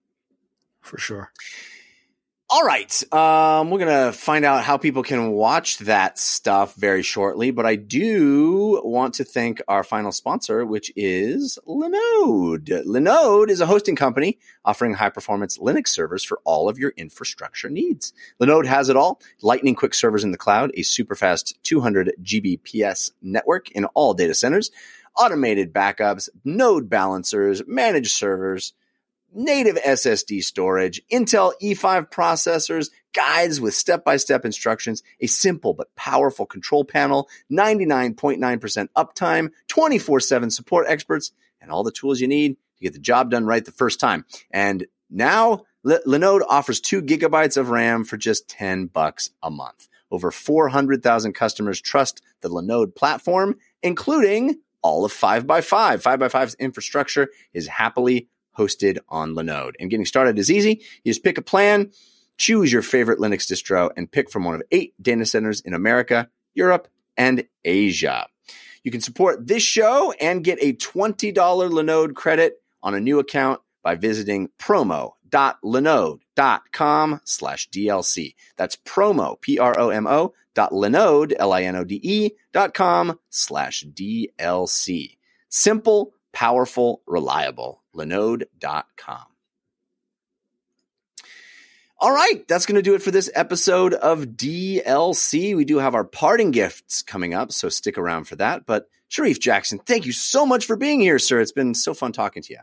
[0.80, 1.32] For sure.
[2.50, 3.02] All right.
[3.12, 7.64] Um, we're going to find out how people can watch that stuff very shortly, but
[7.64, 12.84] I do want to thank our final sponsor, which is Linode.
[12.84, 17.70] Linode is a hosting company offering high performance Linux servers for all of your infrastructure
[17.70, 18.12] needs.
[18.38, 23.12] Linode has it all lightning quick servers in the cloud, a super fast 200 Gbps
[23.22, 24.70] network in all data centers,
[25.16, 28.74] automated backups, node balancers, managed servers
[29.34, 35.94] native SSD storage, Intel E5 processors, guides with step by step instructions, a simple but
[35.96, 42.56] powerful control panel, 99.9% uptime, 24 7 support experts, and all the tools you need
[42.76, 44.24] to get the job done right the first time.
[44.50, 49.88] And now Linode offers two gigabytes of RAM for just 10 bucks a month.
[50.10, 56.02] over 400,000 customers trust the Linode platform, including all of 5x5.
[56.02, 59.72] 5x5's infrastructure is happily hosted on Linode.
[59.80, 60.82] And getting started is easy.
[61.02, 61.90] You just pick a plan,
[62.36, 66.28] choose your favorite Linux distro, and pick from one of eight data centers in America,
[66.54, 68.26] Europe, and Asia.
[68.82, 73.62] You can support this show and get a $20 Linode credit on a new account
[73.82, 78.34] by visiting promo.linode.com slash DLC.
[78.56, 85.16] That's promo, P-R-O-M-O dot linode, L-I-N-O-D-E dot com slash DLC.
[85.48, 87.83] Simple, powerful, reliable.
[87.94, 89.24] Linode.com.
[92.00, 95.56] All right, that's going to do it for this episode of DLC.
[95.56, 98.66] We do have our parting gifts coming up, so stick around for that.
[98.66, 101.40] But Shareef Jackson, thank you so much for being here, sir.
[101.40, 102.58] It's been so fun talking to you.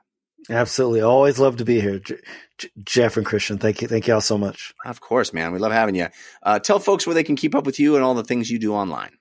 [0.50, 1.02] Absolutely.
[1.02, 2.00] Always love to be here.
[2.00, 2.18] J-
[2.58, 3.88] J- Jeff and Christian, thank you.
[3.88, 4.74] Thank you all so much.
[4.86, 5.54] Of course, man.
[5.54, 6.08] We love having you.
[6.44, 8.60] Uh, tell folks where they can keep up with you and all the things you
[8.60, 9.12] do online.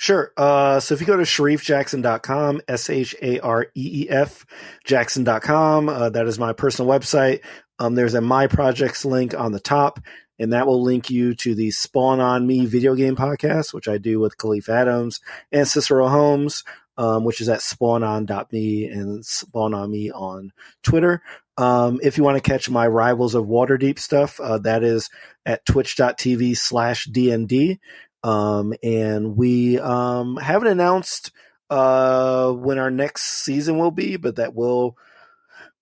[0.00, 0.32] Sure.
[0.34, 4.46] Uh, so if you go to shareefjackson.com, S H A R E E F
[4.86, 7.44] Jackson.com, uh, that is my personal website.
[7.78, 10.00] Um, there's a My Projects link on the top,
[10.38, 13.98] and that will link you to the Spawn on Me video game podcast, which I
[13.98, 15.20] do with Kahlief Adams
[15.52, 16.64] and Cicero Holmes,
[16.96, 20.50] um, which is at spawnon.me and spawn on me on
[20.82, 21.20] Twitter.
[21.58, 25.10] Um, if you want to catch my Rivals of Waterdeep stuff, uh, that is
[25.44, 27.80] at twitch.tv slash DND.
[28.22, 31.32] Um, and we um, haven't announced
[31.70, 34.96] uh, when our next season will be, but that will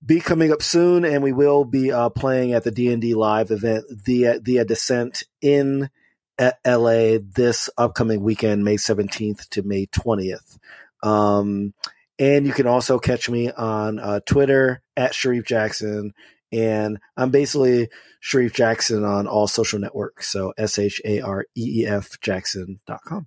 [0.05, 3.15] be coming up soon, and we will be uh, playing at the D and D
[3.15, 5.91] live event, the the Descent in
[6.39, 10.59] uh, LA this upcoming weekend, May seventeenth to May twentieth.
[11.03, 11.75] Um,
[12.19, 16.13] and you can also catch me on uh, Twitter at Shareef Jackson,
[16.53, 17.89] and I'm basically
[18.23, 20.31] Shareef Jackson on all social networks.
[20.31, 23.27] So S H A R E E F Jackson.com.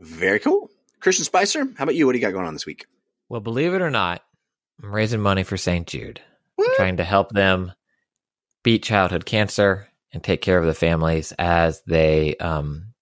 [0.00, 0.70] Very cool.
[1.00, 2.06] Christian Spicer, how about you?
[2.06, 2.86] What do you got going on this week?
[3.28, 4.22] Well, believe it or not,
[4.82, 5.86] I'm raising money for St.
[5.86, 6.20] Jude,
[6.76, 7.72] trying to help them
[8.62, 12.94] beat childhood cancer and take care of the families as they um,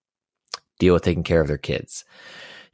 [0.79, 2.05] deal with taking care of their kids.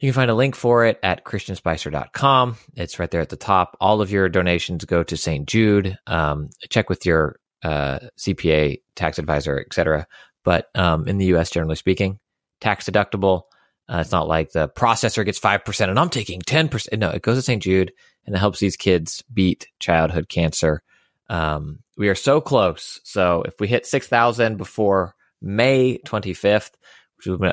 [0.03, 2.57] You can find a link for it at christianspicer.com.
[2.75, 3.77] It's right there at the top.
[3.79, 5.47] All of your donations go to St.
[5.47, 5.97] Jude.
[6.07, 10.05] Um, check with your uh, CPA, tax advisor, etc.
[10.43, 12.19] But um, in the U.S., generally speaking,
[12.59, 13.43] tax deductible.
[13.87, 16.99] Uh, it's not like the processor gets 5% and I'm taking 10%.
[16.99, 17.63] No, it goes to St.
[17.63, 17.93] Jude
[18.25, 20.83] and it helps these kids beat childhood cancer.
[21.29, 22.99] Um, we are so close.
[23.05, 27.02] So if we hit 6,000 before May 25th, which is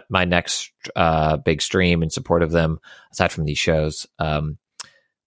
[0.09, 2.79] my next uh, big stream in support of them,
[3.13, 4.59] aside from these shows, um,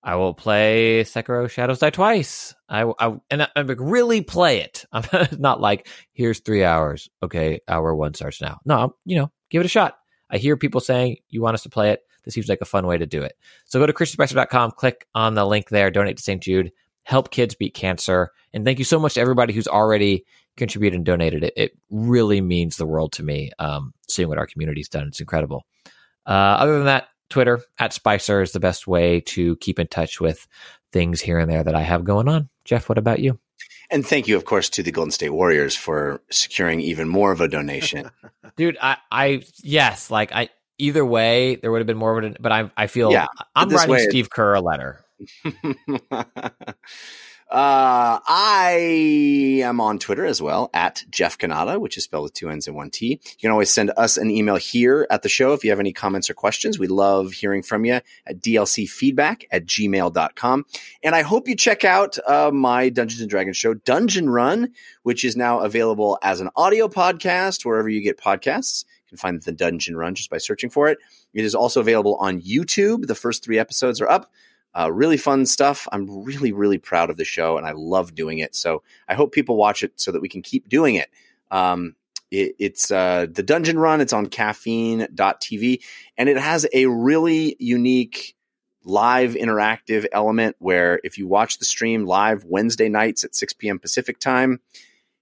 [0.03, 2.53] I will play Sekiro Shadows Die Twice.
[2.67, 4.85] I, I and I, I'm like, really play it.
[4.91, 5.05] I'm
[5.39, 7.09] not like here's three hours.
[7.21, 8.59] Okay, hour one starts now.
[8.65, 9.97] No, I'm, you know, give it a shot.
[10.29, 12.01] I hear people saying you want us to play it.
[12.25, 13.37] This seems like a fun way to do it.
[13.65, 16.41] So go to christianspicer.com, click on the link there, donate to St.
[16.41, 16.71] Jude,
[17.03, 18.31] help kids beat cancer.
[18.53, 20.25] And thank you so much to everybody who's already
[20.57, 21.43] contributed and donated.
[21.43, 25.07] It, it really means the world to me, um, seeing what our community's done.
[25.07, 25.65] It's incredible.
[26.25, 30.21] Uh, other than that, Twitter at Spicer is the best way to keep in touch
[30.21, 30.47] with
[30.91, 32.49] things here and there that I have going on.
[32.65, 33.39] Jeff, what about you?
[33.89, 37.41] And thank you, of course, to the Golden State Warriors for securing even more of
[37.41, 38.09] a donation.
[38.55, 42.37] Dude, I, I, yes, like I, either way, there would have been more of it,
[42.39, 45.03] but I, I feel Yeah, I'm this writing way- Steve Kerr a letter.
[47.53, 52.49] uh, I am on Twitter as well at Jeff Cannata, which is spelled with two
[52.49, 53.19] N's and one T.
[53.23, 55.93] You can always send us an email here at the show if you have any
[55.93, 56.79] comments or questions.
[56.79, 60.65] We love hearing from you at dlcfeedback at gmail.com.
[61.03, 64.73] And I hope you check out uh, my Dungeons and Dragons show, Dungeon Run,
[65.03, 68.83] which is now available as an audio podcast wherever you get podcasts.
[69.05, 70.97] You can find the Dungeon Run just by searching for it.
[71.35, 73.05] It is also available on YouTube.
[73.05, 74.31] The first three episodes are up.
[74.75, 75.87] Uh, really fun stuff.
[75.91, 78.55] I'm really, really proud of the show and I love doing it.
[78.55, 81.09] So I hope people watch it so that we can keep doing it.
[81.51, 81.95] Um,
[82.31, 84.01] it it's uh, the Dungeon Run.
[84.01, 85.81] It's on caffeine.tv
[86.17, 88.35] and it has a really unique
[88.83, 93.79] live interactive element where if you watch the stream live Wednesday nights at 6 p.m.
[93.79, 94.59] Pacific time,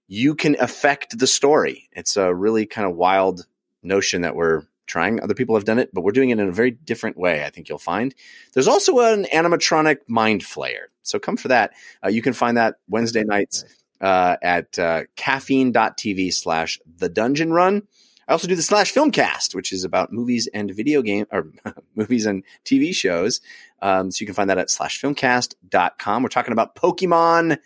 [0.08, 1.88] you can affect the story.
[1.92, 3.46] It's a really kind of wild
[3.82, 5.20] notion that we're trying.
[5.20, 7.44] Other people have done it, but we're doing it in a very different way.
[7.44, 8.14] I think you'll find.
[8.52, 10.86] There's also an animatronic mind flayer.
[11.02, 11.72] So come for that.
[12.04, 13.64] Uh, you can find that Wednesday nights
[14.00, 17.82] uh, at uh, caffeine.tv slash the dungeon run.
[18.28, 21.48] I also do the slash filmcast, which is about movies and video game or
[21.94, 23.40] movies and TV shows.
[23.80, 26.22] Um, so you can find that at slash filmcast.com.
[26.22, 27.58] We're talking about Pokemon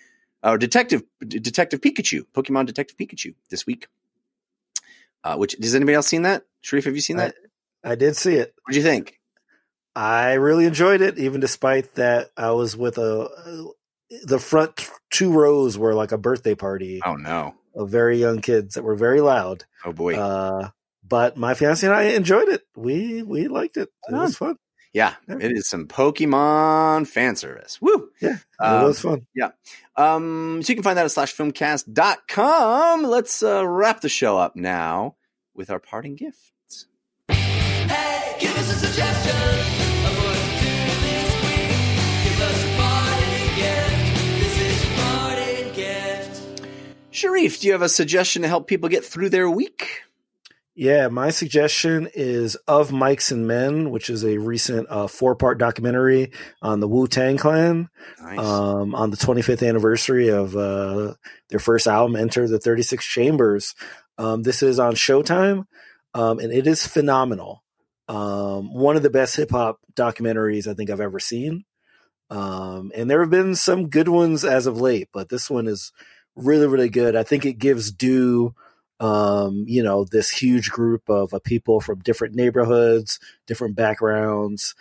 [0.42, 3.88] or Detective Detective Pikachu, Pokemon Detective Pikachu this week.
[5.26, 6.44] Uh, which does anybody else seen that?
[6.64, 7.34] Shareef, have you seen that?
[7.82, 8.54] I did see it.
[8.62, 9.18] What do you think?
[9.96, 13.70] I really enjoyed it, even despite that I was with a
[14.24, 17.54] the front two rows were like a birthday party Oh no!
[17.74, 19.64] of very young kids that were very loud.
[19.84, 20.14] Oh boy!
[20.14, 20.70] Uh,
[21.02, 22.62] but my fiance and I enjoyed it.
[22.76, 23.88] We we liked it.
[24.08, 24.56] It was fun.
[24.96, 25.36] Yeah, yeah.
[25.42, 27.82] it is some Pokemon fan service.
[27.82, 28.08] Woo!
[28.18, 29.26] Yeah, Um, it was fun.
[29.94, 33.02] Um, so you can find that at slashfilmcast.com.
[33.04, 35.16] Let's uh, wrap the show up now
[35.54, 36.86] with our parting gifts.
[37.28, 40.72] Hey, give us a suggestion of what to do
[41.04, 41.76] this week.
[42.24, 44.40] Give us a parting gift.
[44.40, 46.32] This is your parting gift.
[47.12, 50.04] Shareef, do you have a suggestion to help people get through their week?
[50.78, 55.56] Yeah, my suggestion is of Mics and Men, which is a recent uh, four part
[55.56, 57.88] documentary on the Wu Tang Clan.
[58.22, 58.38] Nice.
[58.38, 61.14] um, on the 25th anniversary of uh,
[61.48, 63.74] their first album, Enter the 36 Chambers.
[64.18, 65.64] Um, this is on Showtime,
[66.12, 67.62] um, and it is phenomenal.
[68.06, 71.64] Um, one of the best hip hop documentaries I think I've ever seen.
[72.28, 75.90] Um, and there have been some good ones as of late, but this one is
[76.34, 77.16] really, really good.
[77.16, 78.54] I think it gives due,
[79.00, 84.74] um, you know, this huge group of uh, people from different neighborhoods, different backgrounds.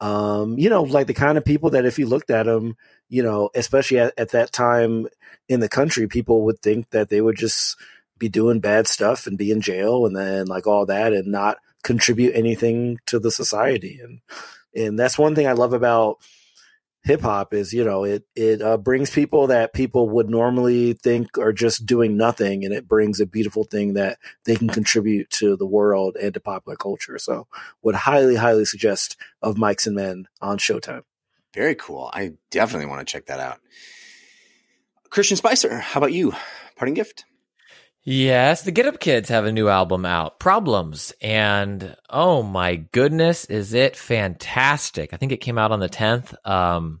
[0.00, 2.76] Um, you know, like the kind of people that if you looked at them,
[3.08, 5.06] you know, especially at, at that time
[5.48, 7.76] in the country, people would think that they would just
[8.18, 11.58] be doing bad stuff and be in jail and then like all that and not
[11.82, 14.00] contribute anything to the society.
[14.02, 14.20] And
[14.74, 16.18] and that's one thing I love about
[17.04, 21.36] hip hop is you know it it uh, brings people that people would normally think
[21.38, 25.56] are just doing nothing, and it brings a beautiful thing that they can contribute to
[25.56, 27.18] the world and to popular culture.
[27.18, 27.46] So,
[27.82, 31.02] would highly highly suggest of Mics and Men on Showtime.
[31.54, 32.10] Very cool.
[32.14, 33.60] I definitely want to check that out.
[35.10, 36.32] Christian Spicer, how about you?
[36.76, 37.26] Parting gift?
[38.04, 41.12] Yes, the Get Up Kids have a new album out, Problems.
[41.20, 45.12] And oh my goodness, is it fantastic.
[45.12, 46.34] I think it came out on the 10th.
[46.44, 47.00] Um,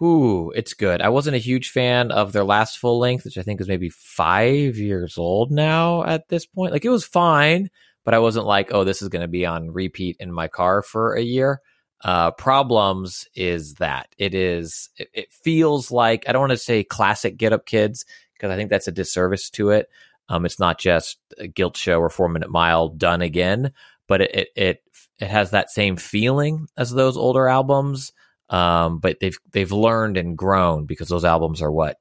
[0.00, 1.02] whoo, it's good.
[1.02, 3.90] I wasn't a huge fan of their last full length, which I think is maybe
[3.90, 6.72] five years old now at this point.
[6.72, 7.68] Like it was fine,
[8.02, 10.80] but I wasn't like, oh, this is going to be on repeat in my car
[10.80, 11.60] for a year.
[12.02, 16.82] Uh, Problems is that it is, it, it feels like, I don't want to say
[16.82, 18.06] classic Get Up Kids
[18.38, 19.88] because I think that's a disservice to it.
[20.28, 23.72] Um, it's not just a guilt show or four minute mile done again,
[24.06, 24.82] but it, it it
[25.18, 28.12] it has that same feeling as those older albums.
[28.50, 31.96] Um, but they've they've learned and grown because those albums are what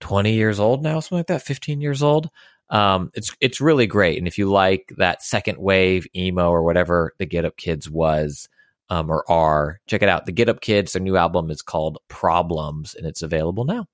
[0.00, 2.28] twenty years old now, something like that, fifteen years old.
[2.70, 7.12] Um, it's it's really great, and if you like that second wave emo or whatever
[7.18, 8.48] the Get Up Kids was
[8.88, 10.26] um, or are, check it out.
[10.26, 13.86] The Get Up Kids, their new album is called Problems, and it's available now.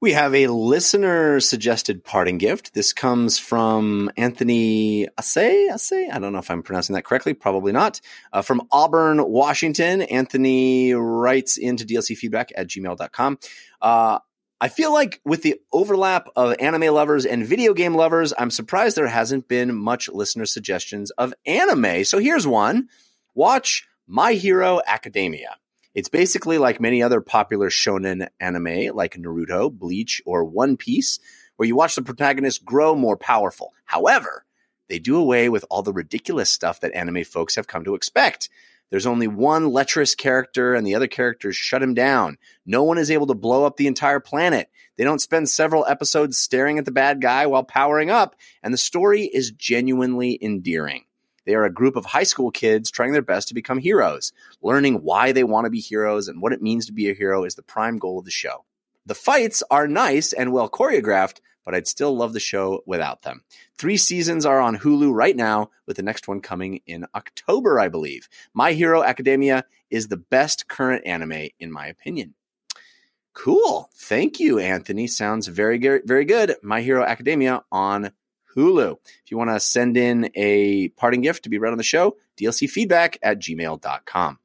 [0.00, 2.72] We have a listener suggested parting gift.
[2.72, 5.66] This comes from Anthony Assay.
[5.66, 6.08] Assay?
[6.08, 7.34] I don't know if I'm pronouncing that correctly.
[7.34, 8.00] Probably not.
[8.32, 10.02] Uh, from Auburn, Washington.
[10.02, 13.38] Anthony writes into dlcfeedback at gmail.com.
[13.82, 14.20] Uh,
[14.60, 18.96] I feel like with the overlap of anime lovers and video game lovers, I'm surprised
[18.96, 22.04] there hasn't been much listener suggestions of anime.
[22.04, 22.88] So here's one
[23.34, 25.57] watch My Hero Academia.
[25.98, 31.18] It's basically like many other popular shonen anime like Naruto, Bleach, or One Piece,
[31.56, 33.74] where you watch the protagonist grow more powerful.
[33.84, 34.44] However,
[34.88, 38.48] they do away with all the ridiculous stuff that anime folks have come to expect.
[38.90, 42.38] There's only one lecherous character, and the other characters shut him down.
[42.64, 44.70] No one is able to blow up the entire planet.
[44.98, 48.78] They don't spend several episodes staring at the bad guy while powering up, and the
[48.78, 51.06] story is genuinely endearing.
[51.48, 54.34] They are a group of high school kids trying their best to become heroes.
[54.60, 57.44] Learning why they want to be heroes and what it means to be a hero
[57.44, 58.66] is the prime goal of the show.
[59.06, 63.44] The fights are nice and well choreographed, but I'd still love the show without them.
[63.78, 67.88] Three seasons are on Hulu right now, with the next one coming in October, I
[67.88, 68.28] believe.
[68.52, 72.34] My Hero Academia is the best current anime, in my opinion.
[73.32, 73.88] Cool.
[73.94, 75.06] Thank you, Anthony.
[75.06, 76.56] Sounds very, very, good.
[76.62, 78.10] My Hero Academia on
[78.56, 78.96] Hulu.
[79.24, 82.16] If you want to send in a parting gift to be read on the show,
[82.38, 84.38] dlcfeedback at gmail.com.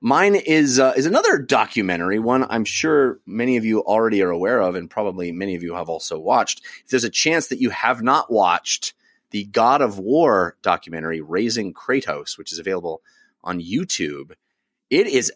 [0.00, 4.60] Mine is uh, is another documentary, one I'm sure many of you already are aware
[4.60, 6.62] of, and probably many of you have also watched.
[6.84, 8.94] If there's a chance that you have not watched
[9.30, 13.02] the God of War documentary, Raising Kratos, which is available
[13.42, 14.32] on YouTube,
[14.88, 15.32] it is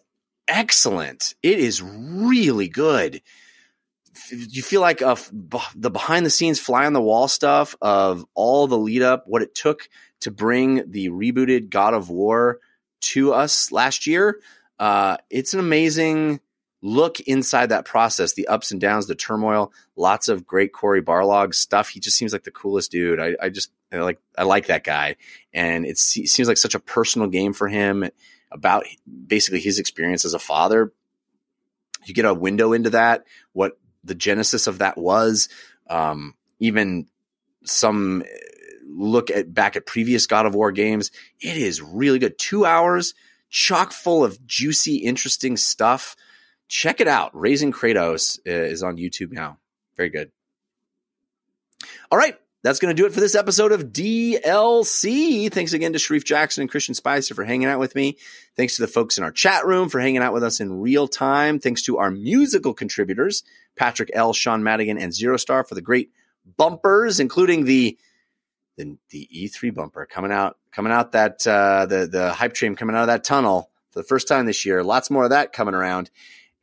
[0.47, 1.35] excellent.
[1.43, 3.21] It is really good.
[4.29, 5.15] You feel like uh,
[5.75, 9.41] the behind the scenes, fly on the wall stuff of all the lead up, what
[9.41, 9.89] it took
[10.21, 12.59] to bring the rebooted God of War
[13.01, 14.39] to us last year.
[14.79, 16.39] Uh, it's an amazing
[16.81, 21.55] look inside that process, the ups and downs, the turmoil, lots of great Cory Barlog
[21.55, 21.89] stuff.
[21.89, 23.19] He just seems like the coolest dude.
[23.19, 25.15] I, I just I like I like that guy,
[25.53, 28.09] and it seems like such a personal game for him
[28.51, 28.85] about
[29.27, 30.93] basically his experience as a father.
[32.05, 35.49] You get a window into that, what the genesis of that was,
[35.89, 37.07] um, even
[37.63, 38.23] some
[38.85, 41.11] look at back at previous God of War games.
[41.39, 42.37] It is really good.
[42.37, 43.13] Two hours,
[43.49, 46.15] chock full of juicy, interesting stuff.
[46.67, 47.31] Check it out.
[47.33, 49.57] Raising Kratos uh, is on YouTube now.
[49.95, 50.31] Very good.
[52.11, 52.35] All right.
[52.63, 55.51] That's going to do it for this episode of DLC.
[55.51, 58.17] Thanks again to Shareef Jackson and Christian Spicer for hanging out with me.
[58.55, 61.09] Thanks to the folks in our chat room for hanging out with us in real
[61.09, 61.59] time.
[61.59, 63.43] Thanks to our musical contributors,
[63.75, 66.11] Patrick L., Sean Madigan, and Zero Star for the great
[66.57, 67.97] bumpers, including the
[68.75, 72.95] the, the E3 bumper coming out, coming out that uh, the the hype train coming
[72.95, 74.83] out of that tunnel for the first time this year.
[74.83, 76.09] Lots more of that coming around.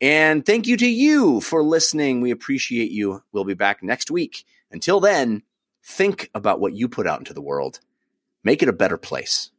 [0.00, 2.20] And thank you to you for listening.
[2.20, 3.22] We appreciate you.
[3.32, 4.44] We'll be back next week.
[4.70, 5.42] Until then,
[5.82, 7.80] think about what you put out into the world.
[8.42, 9.50] Make it a better place.